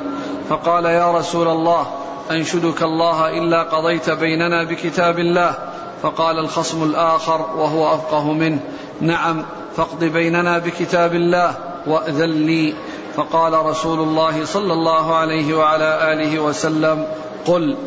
فقال 0.50 0.86
يا 0.86 1.12
رسول 1.12 1.48
الله 1.48 1.88
أنشدك 2.32 2.84
الله 2.84 3.38
إلا 3.38 3.64
قضيت 3.64 4.10
بيننا 4.10 4.64
بكتاب 4.64 5.20
الله؟ 5.20 5.56
فقال 6.02 6.40
الخصم 6.40 6.84
الآخر 6.84 7.42
وهو 7.58 7.94
أفقه 7.94 8.34
منه. 8.34 8.60
نعم 9.02 9.46
فاقض 9.78 10.04
بيننا 10.04 10.58
بكتاب 10.58 11.16
الله 11.16 11.56
وأذن 11.88 12.30
لي. 12.30 12.74
فقال 13.16 13.66
رسول 13.66 14.00
الله 14.00 14.46
صلى 14.46 14.74
الله 14.74 15.16
عليه 15.16 15.54
وعلى 15.58 16.14
آله 16.14 16.40
وسلم 16.40 17.08
قل 17.46 17.78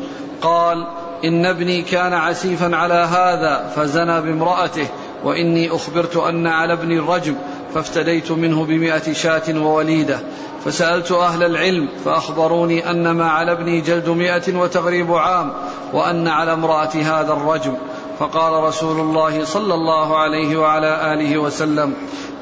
قال 0.43 0.87
إن 1.25 1.47
ابني 1.47 1.83
كان 1.83 2.13
عسيفا 2.13 2.77
على 2.77 2.95
هذا 2.95 3.73
فزنى 3.77 4.21
بامرأته 4.21 4.87
وإني 5.25 5.71
أخبرت 5.71 6.17
أن 6.17 6.47
على 6.47 6.73
ابني 6.73 6.99
الرجم 6.99 7.35
فافتديت 7.75 8.33
منه 8.33 8.65
بمئة 8.65 9.13
شاة 9.13 9.61
ووليدة. 9.61 10.19
فسألت 10.65 11.13
أهل 11.13 11.43
العلم 11.43 11.89
فأخبروني 12.05 12.91
أن 12.91 13.11
ما 13.11 13.31
على 13.31 13.53
ابني 13.53 13.81
جلد 13.81 14.09
مئة 14.09 14.57
وتغريب 14.57 15.15
عام 15.15 15.53
وأن 15.93 16.29
على 16.29 16.53
امرأة 16.53 16.95
هذا 16.95 17.33
الرجم. 17.33 17.75
فقال 18.19 18.65
رسول 18.65 19.01
الله 19.01 19.45
صلى 19.45 19.75
الله 19.75 20.19
عليه 20.19 20.57
وعلى 20.57 21.13
آله 21.13 21.39
وسلم 21.39 21.95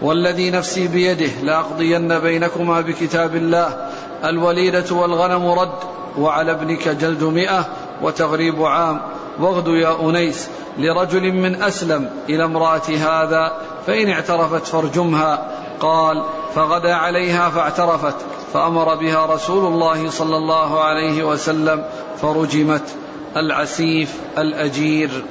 والذي 0.03 0.51
نفسي 0.51 0.89
بيده 0.89 1.31
لأقضين 1.43 2.19
بينكما 2.19 2.81
بكتاب 2.81 3.37
الله 3.37 3.89
الوليدة 4.25 4.97
والغنم 4.97 5.47
رد 5.47 5.79
وعلى 6.19 6.53
ابنك 6.53 6.89
جلد 6.89 7.25
مئة 7.25 7.67
وتغريب 8.03 8.63
عام 8.63 9.01
واغد 9.41 9.69
يا 9.69 10.01
أنيس 10.01 10.49
لرجل 10.79 11.33
من 11.33 11.63
أسلم 11.63 12.11
إلى 12.29 12.45
امرأة 12.45 12.89
هذا 12.89 13.53
فإن 13.87 14.09
اعترفت 14.11 14.67
فارجمها. 14.67 15.51
قال 15.81 16.23
فغدا 16.55 16.95
عليها 16.95 17.51
فاعترفت 17.51 18.15
فأمر 18.53 18.95
بها 18.95 19.27
رسول 19.27 19.73
الله 19.73 20.11
صلى 20.11 20.37
الله 20.37 20.81
عليه 20.81 21.25
وسلم 21.25 21.85
فرجمت 22.23 22.95
العسيف 23.37 24.15
الأجير. 24.39 25.25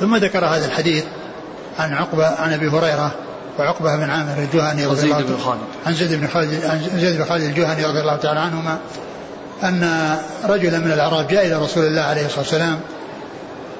ثم 0.00 0.16
ذكر 0.16 0.44
هذا 0.44 0.66
الحديث 0.66 1.04
عن 1.78 1.92
عقبة 1.92 2.26
عن 2.26 2.52
أبي 2.52 2.68
هريرة 2.68 3.10
وعقبة 3.58 3.96
بن 3.96 4.10
عامر 4.10 4.38
الجهني 4.38 4.86
رضي 4.86 5.02
الله 5.02 5.38
خالد. 5.44 5.60
عن 5.86 5.94
زيد 5.94 6.20
بن 6.20 6.28
خالد 6.28 6.64
عن 6.64 7.00
زيد 7.00 7.16
بن 7.16 7.24
خالد 7.24 7.44
الجهني 7.44 7.84
رضي 7.84 8.00
الله 8.00 8.16
تعالى 8.16 8.40
عنهما 8.40 8.78
أن 9.64 10.16
رجلا 10.48 10.78
من 10.78 10.92
الأعراب 10.92 11.28
جاء 11.28 11.46
إلى 11.46 11.56
رسول 11.56 11.86
الله 11.86 12.02
عليه 12.02 12.26
الصلاة 12.26 12.40
والسلام 12.40 12.80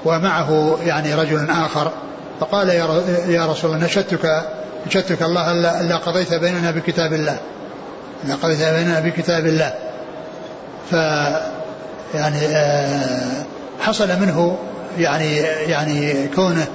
ومعه 0.05 0.79
يعني 0.85 1.15
رجل 1.15 1.51
آخر 1.51 1.93
فقال 2.41 2.69
يا 3.29 3.47
رسول 3.47 3.71
الله 3.71 3.85
نشدتك 3.85 4.43
نشدتك 4.87 5.23
الله 5.23 5.53
ألا 5.81 5.97
قضيت 5.97 6.35
بيننا 6.35 6.71
بكتاب 6.71 7.13
الله. 7.13 7.39
ألا 8.25 8.35
قضيت 8.35 8.63
بيننا 8.63 9.01
بكتاب 9.01 9.47
الله. 9.47 9.75
ف 10.91 10.93
يعني 12.15 12.47
آه، 12.47 13.45
حصل 13.81 14.09
منه 14.09 14.59
يعني 14.99 15.37
يعني 15.67 16.29
كونه 16.35 16.67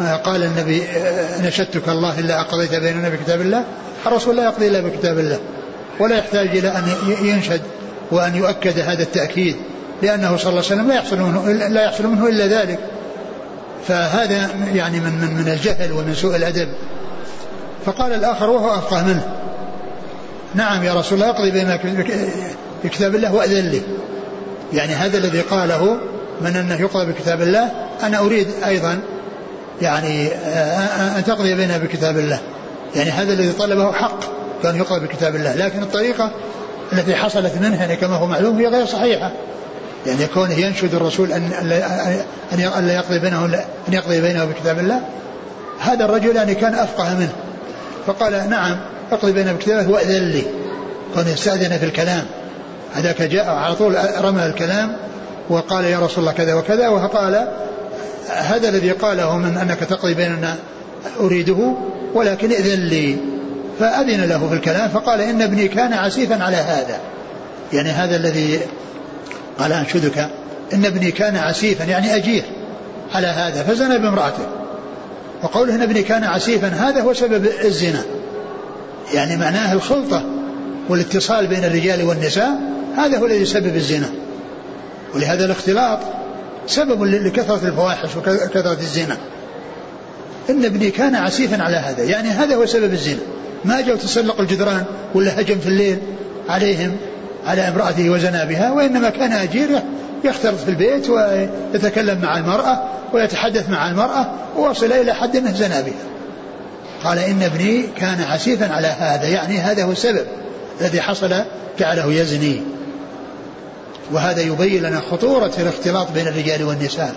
آه، 0.00 0.16
قال 0.16 0.44
النبي 0.44 0.82
آه، 0.82 1.46
نشدتك 1.46 1.88
الله 1.88 2.18
إلا 2.18 2.42
قضيت 2.42 2.74
بيننا 2.74 3.08
بكتاب 3.08 3.40
الله. 3.40 3.64
الرسول 4.06 4.36
لا 4.36 4.44
يقضي 4.44 4.68
إلا 4.68 4.80
بكتاب 4.80 5.18
الله. 5.18 5.38
ولا 6.00 6.18
يحتاج 6.18 6.48
إلى 6.48 6.68
أن 6.68 6.82
ينشد 7.22 7.60
وأن 8.10 8.36
يؤكد 8.36 8.78
هذا 8.78 9.02
التأكيد. 9.02 9.56
لأنه 10.02 10.36
صلى 10.36 10.50
الله 10.50 10.64
عليه 10.64 10.74
وسلم 10.74 10.88
لا 10.88 10.94
يحصل 10.94 11.18
منه 11.18 11.52
لا 11.68 11.84
يحصل 11.84 12.06
منه 12.06 12.28
إلا 12.28 12.46
ذلك. 12.46 12.78
فهذا 13.88 14.50
يعني 14.74 15.00
من 15.00 15.12
من 15.12 15.34
من 15.34 15.52
الجهل 15.52 15.92
ومن 15.92 16.14
سوء 16.14 16.36
الأدب. 16.36 16.68
فقال 17.86 18.12
الآخر 18.12 18.50
وهو 18.50 18.70
أفقه 18.70 19.04
منه. 19.04 19.28
نعم 20.54 20.82
يا 20.82 20.94
رسول 20.94 21.18
الله 21.18 21.30
اقضي 21.30 21.50
بينك 21.50 21.80
بكتاب 22.84 23.14
الله 23.14 23.34
وأذن 23.34 23.68
لي. 23.68 23.82
يعني 24.72 24.94
هذا 24.94 25.18
الذي 25.18 25.40
قاله 25.40 25.98
من 26.40 26.56
انه 26.56 26.80
يقضى 26.80 27.12
بكتاب 27.12 27.42
الله 27.42 27.70
أنا 28.02 28.18
أريد 28.18 28.48
أيضا 28.66 29.00
يعني 29.82 30.28
آه، 30.28 31.18
أن 31.18 31.24
تقضي 31.24 31.54
بيننا 31.54 31.78
بكتاب 31.78 32.18
الله. 32.18 32.40
يعني 32.96 33.10
هذا 33.10 33.32
الذي 33.32 33.52
طلبه 33.52 33.92
حق 33.92 34.20
كان 34.62 34.76
يقضى 34.76 35.06
بكتاب 35.06 35.36
الله. 35.36 35.54
لكن 35.54 35.82
الطريقة 35.82 36.30
التي 36.92 37.14
حصلت 37.14 37.52
منه 37.60 37.80
يعني 37.80 37.96
كما 37.96 38.16
هو 38.16 38.26
معلوم 38.26 38.58
هي 38.58 38.66
غير 38.66 38.86
صحيحة. 38.86 39.32
يعني 40.06 40.26
كونه 40.26 40.54
ينشد 40.54 40.94
الرسول 40.94 41.32
أن 41.32 41.50
لا 42.52 42.94
يقضي 42.94 43.18
بينه 43.18 43.44
أن 43.88 43.92
يقضي 43.92 44.20
بينه 44.20 44.44
بكتاب 44.44 44.78
الله 44.78 45.00
هذا 45.80 46.04
الرجل 46.04 46.36
يعني 46.36 46.54
كان 46.54 46.74
أفقه 46.74 47.14
منه. 47.14 47.32
فقال 48.06 48.50
نعم 48.50 48.76
اقضي 49.12 49.32
بينه 49.32 49.52
بكتاب 49.52 49.78
الله 49.78 49.90
وأذن 49.90 50.30
لي. 50.30 50.42
كان 51.14 51.28
يستاذن 51.28 51.78
في 51.78 51.84
الكلام. 51.84 52.24
هذاك 52.94 53.22
جاء 53.22 53.46
على 53.50 53.74
طول 53.74 53.96
رمى 54.20 54.46
الكلام. 54.46 54.96
وقال 55.48 55.84
يا 55.84 55.98
رسول 55.98 56.18
الله 56.18 56.32
كذا 56.32 56.54
وكذا 56.54 56.88
وقال 56.88 57.48
هذا 58.28 58.68
الذي 58.68 58.90
قاله 58.90 59.36
من 59.36 59.56
أنك 59.56 59.78
تقضي 59.78 60.14
بيننا 60.14 60.56
أريده 61.20 61.74
ولكن 62.14 62.52
إذن 62.52 62.80
لي. 62.80 63.16
فأذن 63.80 64.24
له 64.24 64.48
في 64.48 64.54
الكلام 64.54 64.88
فقال 64.88 65.20
إن 65.20 65.42
ابني 65.42 65.68
كان 65.68 65.92
عسيفا 65.92 66.44
على 66.44 66.56
هذا. 66.56 66.98
يعني 67.72 67.90
هذا 67.90 68.16
الذي 68.16 68.60
قال 69.58 69.72
أنشدك 69.72 70.28
إن 70.72 70.84
ابني 70.84 71.10
كان 71.10 71.36
عسيفا 71.36 71.84
يعني 71.84 72.16
أجير 72.16 72.42
على 73.14 73.26
هذا 73.26 73.62
فزنى 73.62 73.98
بامرأته. 73.98 74.46
وقوله 75.42 75.74
إن 75.74 75.82
ابني 75.82 76.02
كان 76.02 76.24
عسيفا 76.24 76.68
هذا 76.68 77.00
هو 77.02 77.12
سبب 77.12 77.46
الزنا. 77.64 78.02
يعني 79.14 79.36
معناه 79.36 79.72
الخلطة 79.72 80.22
والاتصال 80.88 81.46
بين 81.46 81.64
الرجال 81.64 82.02
والنساء 82.02 82.60
هذا 82.96 83.18
هو 83.18 83.26
الذي 83.26 83.42
يسبب 83.42 83.76
الزنا. 83.76 84.23
ولهذا 85.14 85.44
الاختلاط 85.44 85.98
سبب 86.66 87.04
لكثرة 87.04 87.68
الفواحش 87.68 88.16
وكثرة 88.16 88.72
الزنا. 88.72 89.16
إن 90.50 90.64
ابني 90.64 90.90
كان 90.90 91.14
عسيفا 91.14 91.62
على 91.62 91.76
هذا 91.76 92.04
يعني 92.04 92.28
هذا 92.28 92.56
هو 92.56 92.66
سبب 92.66 92.92
الزنا. 92.92 93.20
ما 93.64 93.80
جاء 93.80 93.96
تسلق 93.96 94.40
الجدران 94.40 94.84
ولا 95.14 95.40
هجم 95.40 95.58
في 95.58 95.66
الليل 95.66 95.98
عليهم 96.48 96.96
على 97.46 97.68
امرأته 97.68 98.10
وزنا 98.10 98.44
بها 98.44 98.70
وإنما 98.70 99.10
كان 99.10 99.32
أجير 99.32 99.68
يختلط 100.24 100.58
في 100.58 100.68
البيت 100.68 101.10
ويتكلم 101.10 102.20
مع 102.22 102.38
المرأة 102.38 102.82
ويتحدث 103.12 103.70
مع 103.70 103.90
المرأة 103.90 104.26
ووصل 104.56 104.92
إلى 104.92 105.14
حد 105.14 105.36
أنه 105.36 105.52
زنا 105.52 105.80
بها. 105.80 106.04
قال 107.04 107.18
إن 107.18 107.42
ابني 107.42 107.84
كان 107.96 108.20
عسيفا 108.30 108.72
على 108.72 108.86
هذا 108.86 109.28
يعني 109.28 109.58
هذا 109.58 109.84
هو 109.84 109.92
السبب 109.92 110.26
الذي 110.80 111.00
حصل 111.00 111.34
جعله 111.78 112.12
يزني. 112.12 112.62
وهذا 114.12 114.40
يبين 114.40 114.82
لنا 114.82 115.00
خطورة 115.00 115.52
الاختلاط 115.58 116.12
بين 116.12 116.28
الرجال 116.28 116.64
والنساء. 116.64 117.14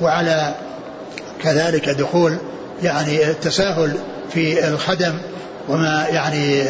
وعلى 0.00 0.54
كذلك 1.42 1.88
دخول 1.88 2.36
يعني 2.82 3.30
التساهل 3.30 3.96
في 4.30 4.68
الخدم 4.68 5.14
وما 5.68 6.06
يعني 6.10 6.64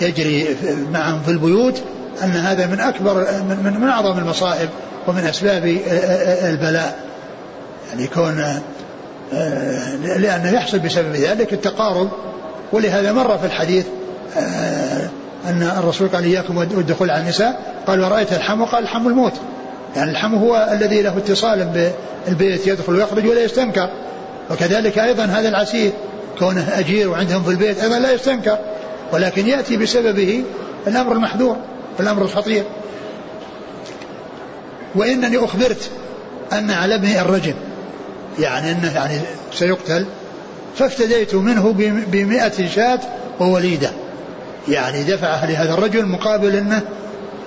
يجري 0.00 0.56
معهم 0.92 1.22
في 1.22 1.30
البيوت 1.30 1.82
أن 2.24 2.30
هذا 2.30 2.66
من 2.66 2.80
أكبر 2.80 3.14
من, 3.48 3.80
من 3.80 3.88
أعظم 3.88 4.18
المصائب 4.18 4.68
ومن 5.06 5.24
أسباب 5.24 5.64
البلاء. 6.42 6.98
يعني 7.90 8.04
يكون 8.04 8.44
لأنه 10.16 10.50
يحصل 10.50 10.78
بسبب 10.78 11.14
ذلك 11.14 11.52
التقارب 11.52 12.08
ولهذا 12.72 13.12
مر 13.12 13.38
في 13.38 13.46
الحديث 13.46 13.86
أن 15.48 15.62
الرسول 15.62 16.08
قال 16.08 16.24
إياكم 16.24 16.56
والدخول 16.56 17.10
على 17.10 17.22
النساء 17.22 17.82
قال 17.86 18.00
ورأيت 18.00 18.32
الحم 18.32 18.64
قال 18.64 18.82
الحم 18.82 19.08
الموت. 19.08 19.32
يعني 19.96 20.10
الحم 20.10 20.34
هو 20.34 20.68
الذي 20.72 21.02
له 21.02 21.16
اتصال 21.18 21.90
بالبيت 22.26 22.66
يدخل 22.66 22.94
ويخرج 22.94 23.26
ولا 23.26 23.44
يستنكر. 23.44 23.90
وكذلك 24.50 24.98
أيضا 24.98 25.24
هذا 25.24 25.48
العسير 25.48 25.92
كونه 26.38 26.68
أجير 26.78 27.10
وعندهم 27.10 27.42
في 27.42 27.50
البيت 27.50 27.80
أيضا 27.80 27.98
لا 27.98 28.12
يستنكر. 28.12 28.58
ولكن 29.12 29.46
يأتي 29.46 29.76
بسببه 29.76 30.44
الأمر 30.86 31.12
المحذور 31.12 31.56
الأمر 32.00 32.22
الخطير. 32.22 32.64
وإنني 34.94 35.44
أخبرت 35.44 35.90
أن 36.52 36.70
على 36.70 36.94
ابني 36.94 37.20
الرجم. 37.20 37.54
يعني 38.38 38.70
أنه 38.70 38.94
يعني 38.94 39.20
سيقتل. 39.52 40.06
فافتديت 40.76 41.34
منه 41.34 41.74
بمئة 42.12 42.66
شاة 42.66 43.00
ووليدة. 43.40 43.90
يعني 44.70 45.02
دفعها 45.02 45.46
لهذا 45.46 45.74
الرجل 45.74 46.06
مقابل 46.06 46.56
أنه 46.56 46.82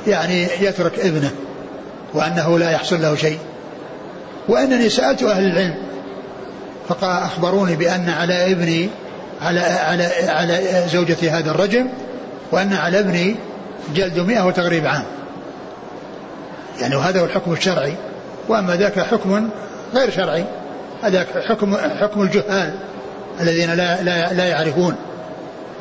يعني 0.08 0.48
يترك 0.62 1.00
ابنه 1.00 1.32
وأنه 2.14 2.60
لا 2.60 2.72
يحصل 2.72 3.02
له 3.02 3.16
شيء. 3.16 3.38
وأنني 4.48 4.90
سألت 4.90 5.24
أهل 5.24 5.44
العلم 5.44 5.76
فقال 6.88 7.24
اخبروني 7.24 7.76
بأن 7.76 8.10
على 8.10 8.52
ابني 8.52 8.90
على 9.42 9.60
على 9.60 10.06
على 10.28 10.62
زوجة 10.92 11.38
هذا 11.38 11.52
الرجل 11.52 11.88
وأن 12.52 12.74
على 12.74 13.00
ابني 13.00 13.36
جلد 13.96 14.20
مئة 14.20 14.48
وتغريب 14.48 14.86
عام. 14.86 15.04
يعني 16.82 16.96
وهذا 16.96 17.22
هو 17.22 17.26
الحكم 17.26 17.54
الشرعي. 17.54 17.94
وأما 18.48 18.76
ذاك 18.76 19.00
حكم 19.00 19.50
غير 19.94 20.12
شرعي 20.12 20.46
هذاك 21.04 21.28
حكم 21.48 21.78
حكم 22.02 22.22
الجهال 22.22 22.74
الذين 23.42 23.74
لا 23.74 24.04
لا, 24.04 24.34
لا 24.34 24.46
يعرفون. 24.46 24.96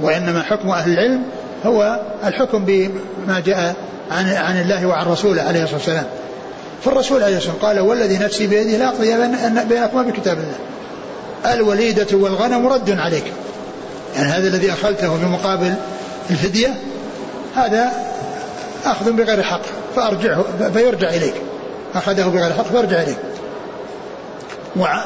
وإنما 0.01 0.43
حكم 0.43 0.71
أهل 0.71 0.93
العلم 0.93 1.23
هو 1.67 2.01
الحكم 2.25 2.65
بما 2.65 3.41
جاء 3.47 3.75
عن 4.11 4.29
عن 4.29 4.61
الله 4.61 4.87
وعن 4.87 5.07
رسوله 5.07 5.43
عليه 5.43 5.63
الصلاة 5.63 5.79
والسلام. 5.79 6.05
فالرسول 6.85 7.23
عليه 7.23 7.37
الصلاة 7.37 7.55
والسلام 7.55 7.77
قال 7.77 7.81
والذي 7.81 8.19
نفسي 8.19 8.47
بيده 8.47 8.77
لا 8.77 8.89
أقضي 8.89 9.15
بينكما 9.69 10.03
بكتاب 10.03 10.39
الله. 10.39 10.57
الوليدة 11.55 12.07
والغنم 12.13 12.67
رد 12.67 12.91
عليك. 12.91 13.25
يعني 14.17 14.29
هذا 14.29 14.49
الذي 14.49 14.73
أخذته 14.73 15.17
بمقابل 15.17 15.75
الفدية 16.31 16.75
هذا 17.57 17.93
أخذ 18.85 19.13
بغير 19.13 19.43
حق 19.43 19.63
فأرجعه 19.97 20.45
فيرجع 20.73 21.09
إليك. 21.09 21.35
أخذه 21.95 22.23
بغير 22.23 22.53
حق 22.53 22.65
فارجع 22.65 23.03
إليه 23.03 23.19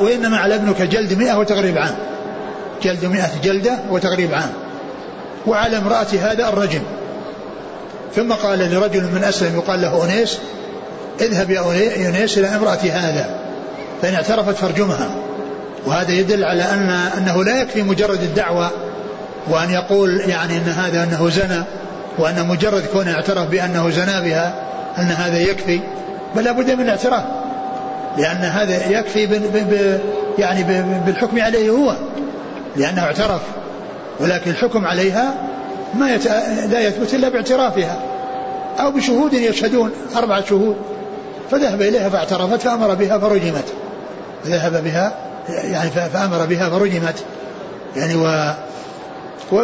وإنما 0.00 0.36
على 0.36 0.54
ابنك 0.54 0.82
جلد 0.82 1.12
مئة 1.12 1.38
وتغريب 1.38 1.78
عام. 1.78 1.94
جلد 2.82 3.04
مئة 3.04 3.30
جلدة 3.42 3.78
وتغريب 3.90 4.34
عام. 4.34 4.52
وعلى 5.46 5.78
امرأة 5.78 6.06
هذا 6.22 6.48
الرجم 6.48 6.82
ثم 8.16 8.32
قال 8.32 8.58
لرجل 8.58 9.02
من 9.02 9.24
أسلم 9.24 9.56
يقال 9.56 9.82
له 9.82 10.04
أنيس 10.04 10.38
اذهب 11.20 11.50
يا 11.50 12.08
أنيس 12.08 12.38
إلى 12.38 12.46
امرأة 12.48 12.78
هذا 12.92 13.40
فإن 14.02 14.14
اعترفت 14.14 14.56
فارجمها. 14.56 15.08
وهذا 15.86 16.12
يدل 16.12 16.44
على 16.44 16.62
أن 16.62 16.90
أنه 16.90 17.44
لا 17.44 17.62
يكفي 17.62 17.82
مجرد 17.82 18.22
الدعوة 18.22 18.70
وأن 19.48 19.70
يقول 19.70 20.20
يعني 20.20 20.56
أن 20.56 20.68
هذا 20.68 21.02
أنه 21.02 21.30
زنى 21.30 21.62
وأن 22.18 22.48
مجرد 22.48 22.82
كونه 22.92 23.14
اعترف 23.14 23.48
بأنه 23.48 23.90
زنى 23.90 24.20
بها 24.20 24.54
أن 24.98 25.06
هذا 25.06 25.38
يكفي. 25.38 25.80
بل 26.36 26.44
لابد 26.44 26.70
من 26.70 26.80
الاعتراف 26.80 27.24
لأن 28.18 28.36
هذا 28.36 28.90
يكفي 28.98 29.40
يعني 30.38 30.64
بالحكم 31.06 31.40
عليه 31.40 31.70
هو 31.70 31.94
لأنه 32.76 33.02
اعترف. 33.02 33.40
ولكن 34.20 34.50
الحكم 34.50 34.86
عليها 34.86 35.34
ما 35.94 36.14
يت... 36.14 36.26
لا 36.70 36.80
يثبت 36.80 37.14
إلا 37.14 37.28
باعترافها. 37.28 38.02
أو 38.78 38.90
بشهود 38.90 39.32
يشهدون 39.32 39.90
أربعة 40.16 40.44
شهود. 40.44 40.76
فذهب 41.50 41.82
إليها 41.82 42.08
فاعترفت 42.08 42.60
فأمر 42.60 42.94
بها 42.94 43.18
فرجمت. 43.18 43.64
ذهب 44.46 44.84
بها 44.84 45.14
يعني 45.48 45.90
فأمر 45.90 46.46
بها 46.46 46.70
فرجمت. 46.70 47.24
يعني 47.96 48.14
و 48.14 48.54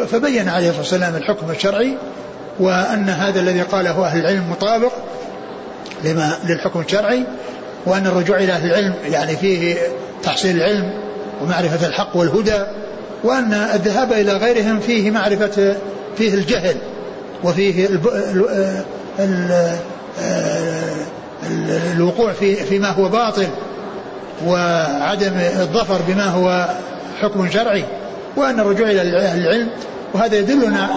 فبين 0.07 0.49
عليه 0.49 0.69
الصلاة 0.69 0.79
والسلام 0.79 1.17
الحكم 1.17 1.51
الشرعي 1.51 1.97
وأن 2.61 3.09
هذا 3.09 3.41
الذي 3.41 3.63
قاله 3.63 4.07
أهل 4.07 4.21
العلم 4.21 4.51
مطابق 4.51 4.93
لما 6.05 6.33
للحكم 6.49 6.81
الشرعي 6.81 7.25
وأن 7.87 8.07
الرجوع 8.07 8.37
إلى 8.37 8.53
أهل 8.53 8.71
العلم 8.71 8.95
يعني 9.05 9.37
فيه 9.37 9.77
تحصيل 10.23 10.57
العلم 10.57 10.93
ومعرفة 11.43 11.87
الحق 11.87 12.17
والهدى 12.17 12.59
وأن 13.25 13.53
الذهاب 13.53 14.13
إلى 14.13 14.33
غيرهم 14.33 14.81
فيه 14.81 15.11
معرفة 15.11 15.77
فيه 16.17 16.35
الجهل 16.35 16.77
وفيه 17.45 17.87
الب... 17.87 18.07
ال... 18.07 18.47
ال... 19.19 19.77
الوقوع 21.97 22.33
في 22.33 22.55
فيما 22.55 22.89
هو 22.89 23.09
باطل 23.09 23.47
وعدم 24.47 25.33
الظفر 25.61 26.01
بما 26.09 26.25
هو 26.25 26.69
حكم 27.21 27.51
شرعي 27.51 27.85
وأن 28.37 28.61
الرجوع 28.61 28.91
إلى 28.91 29.03
العلم 29.35 29.69
وهذا 30.15 30.39
يدلنا 30.39 30.89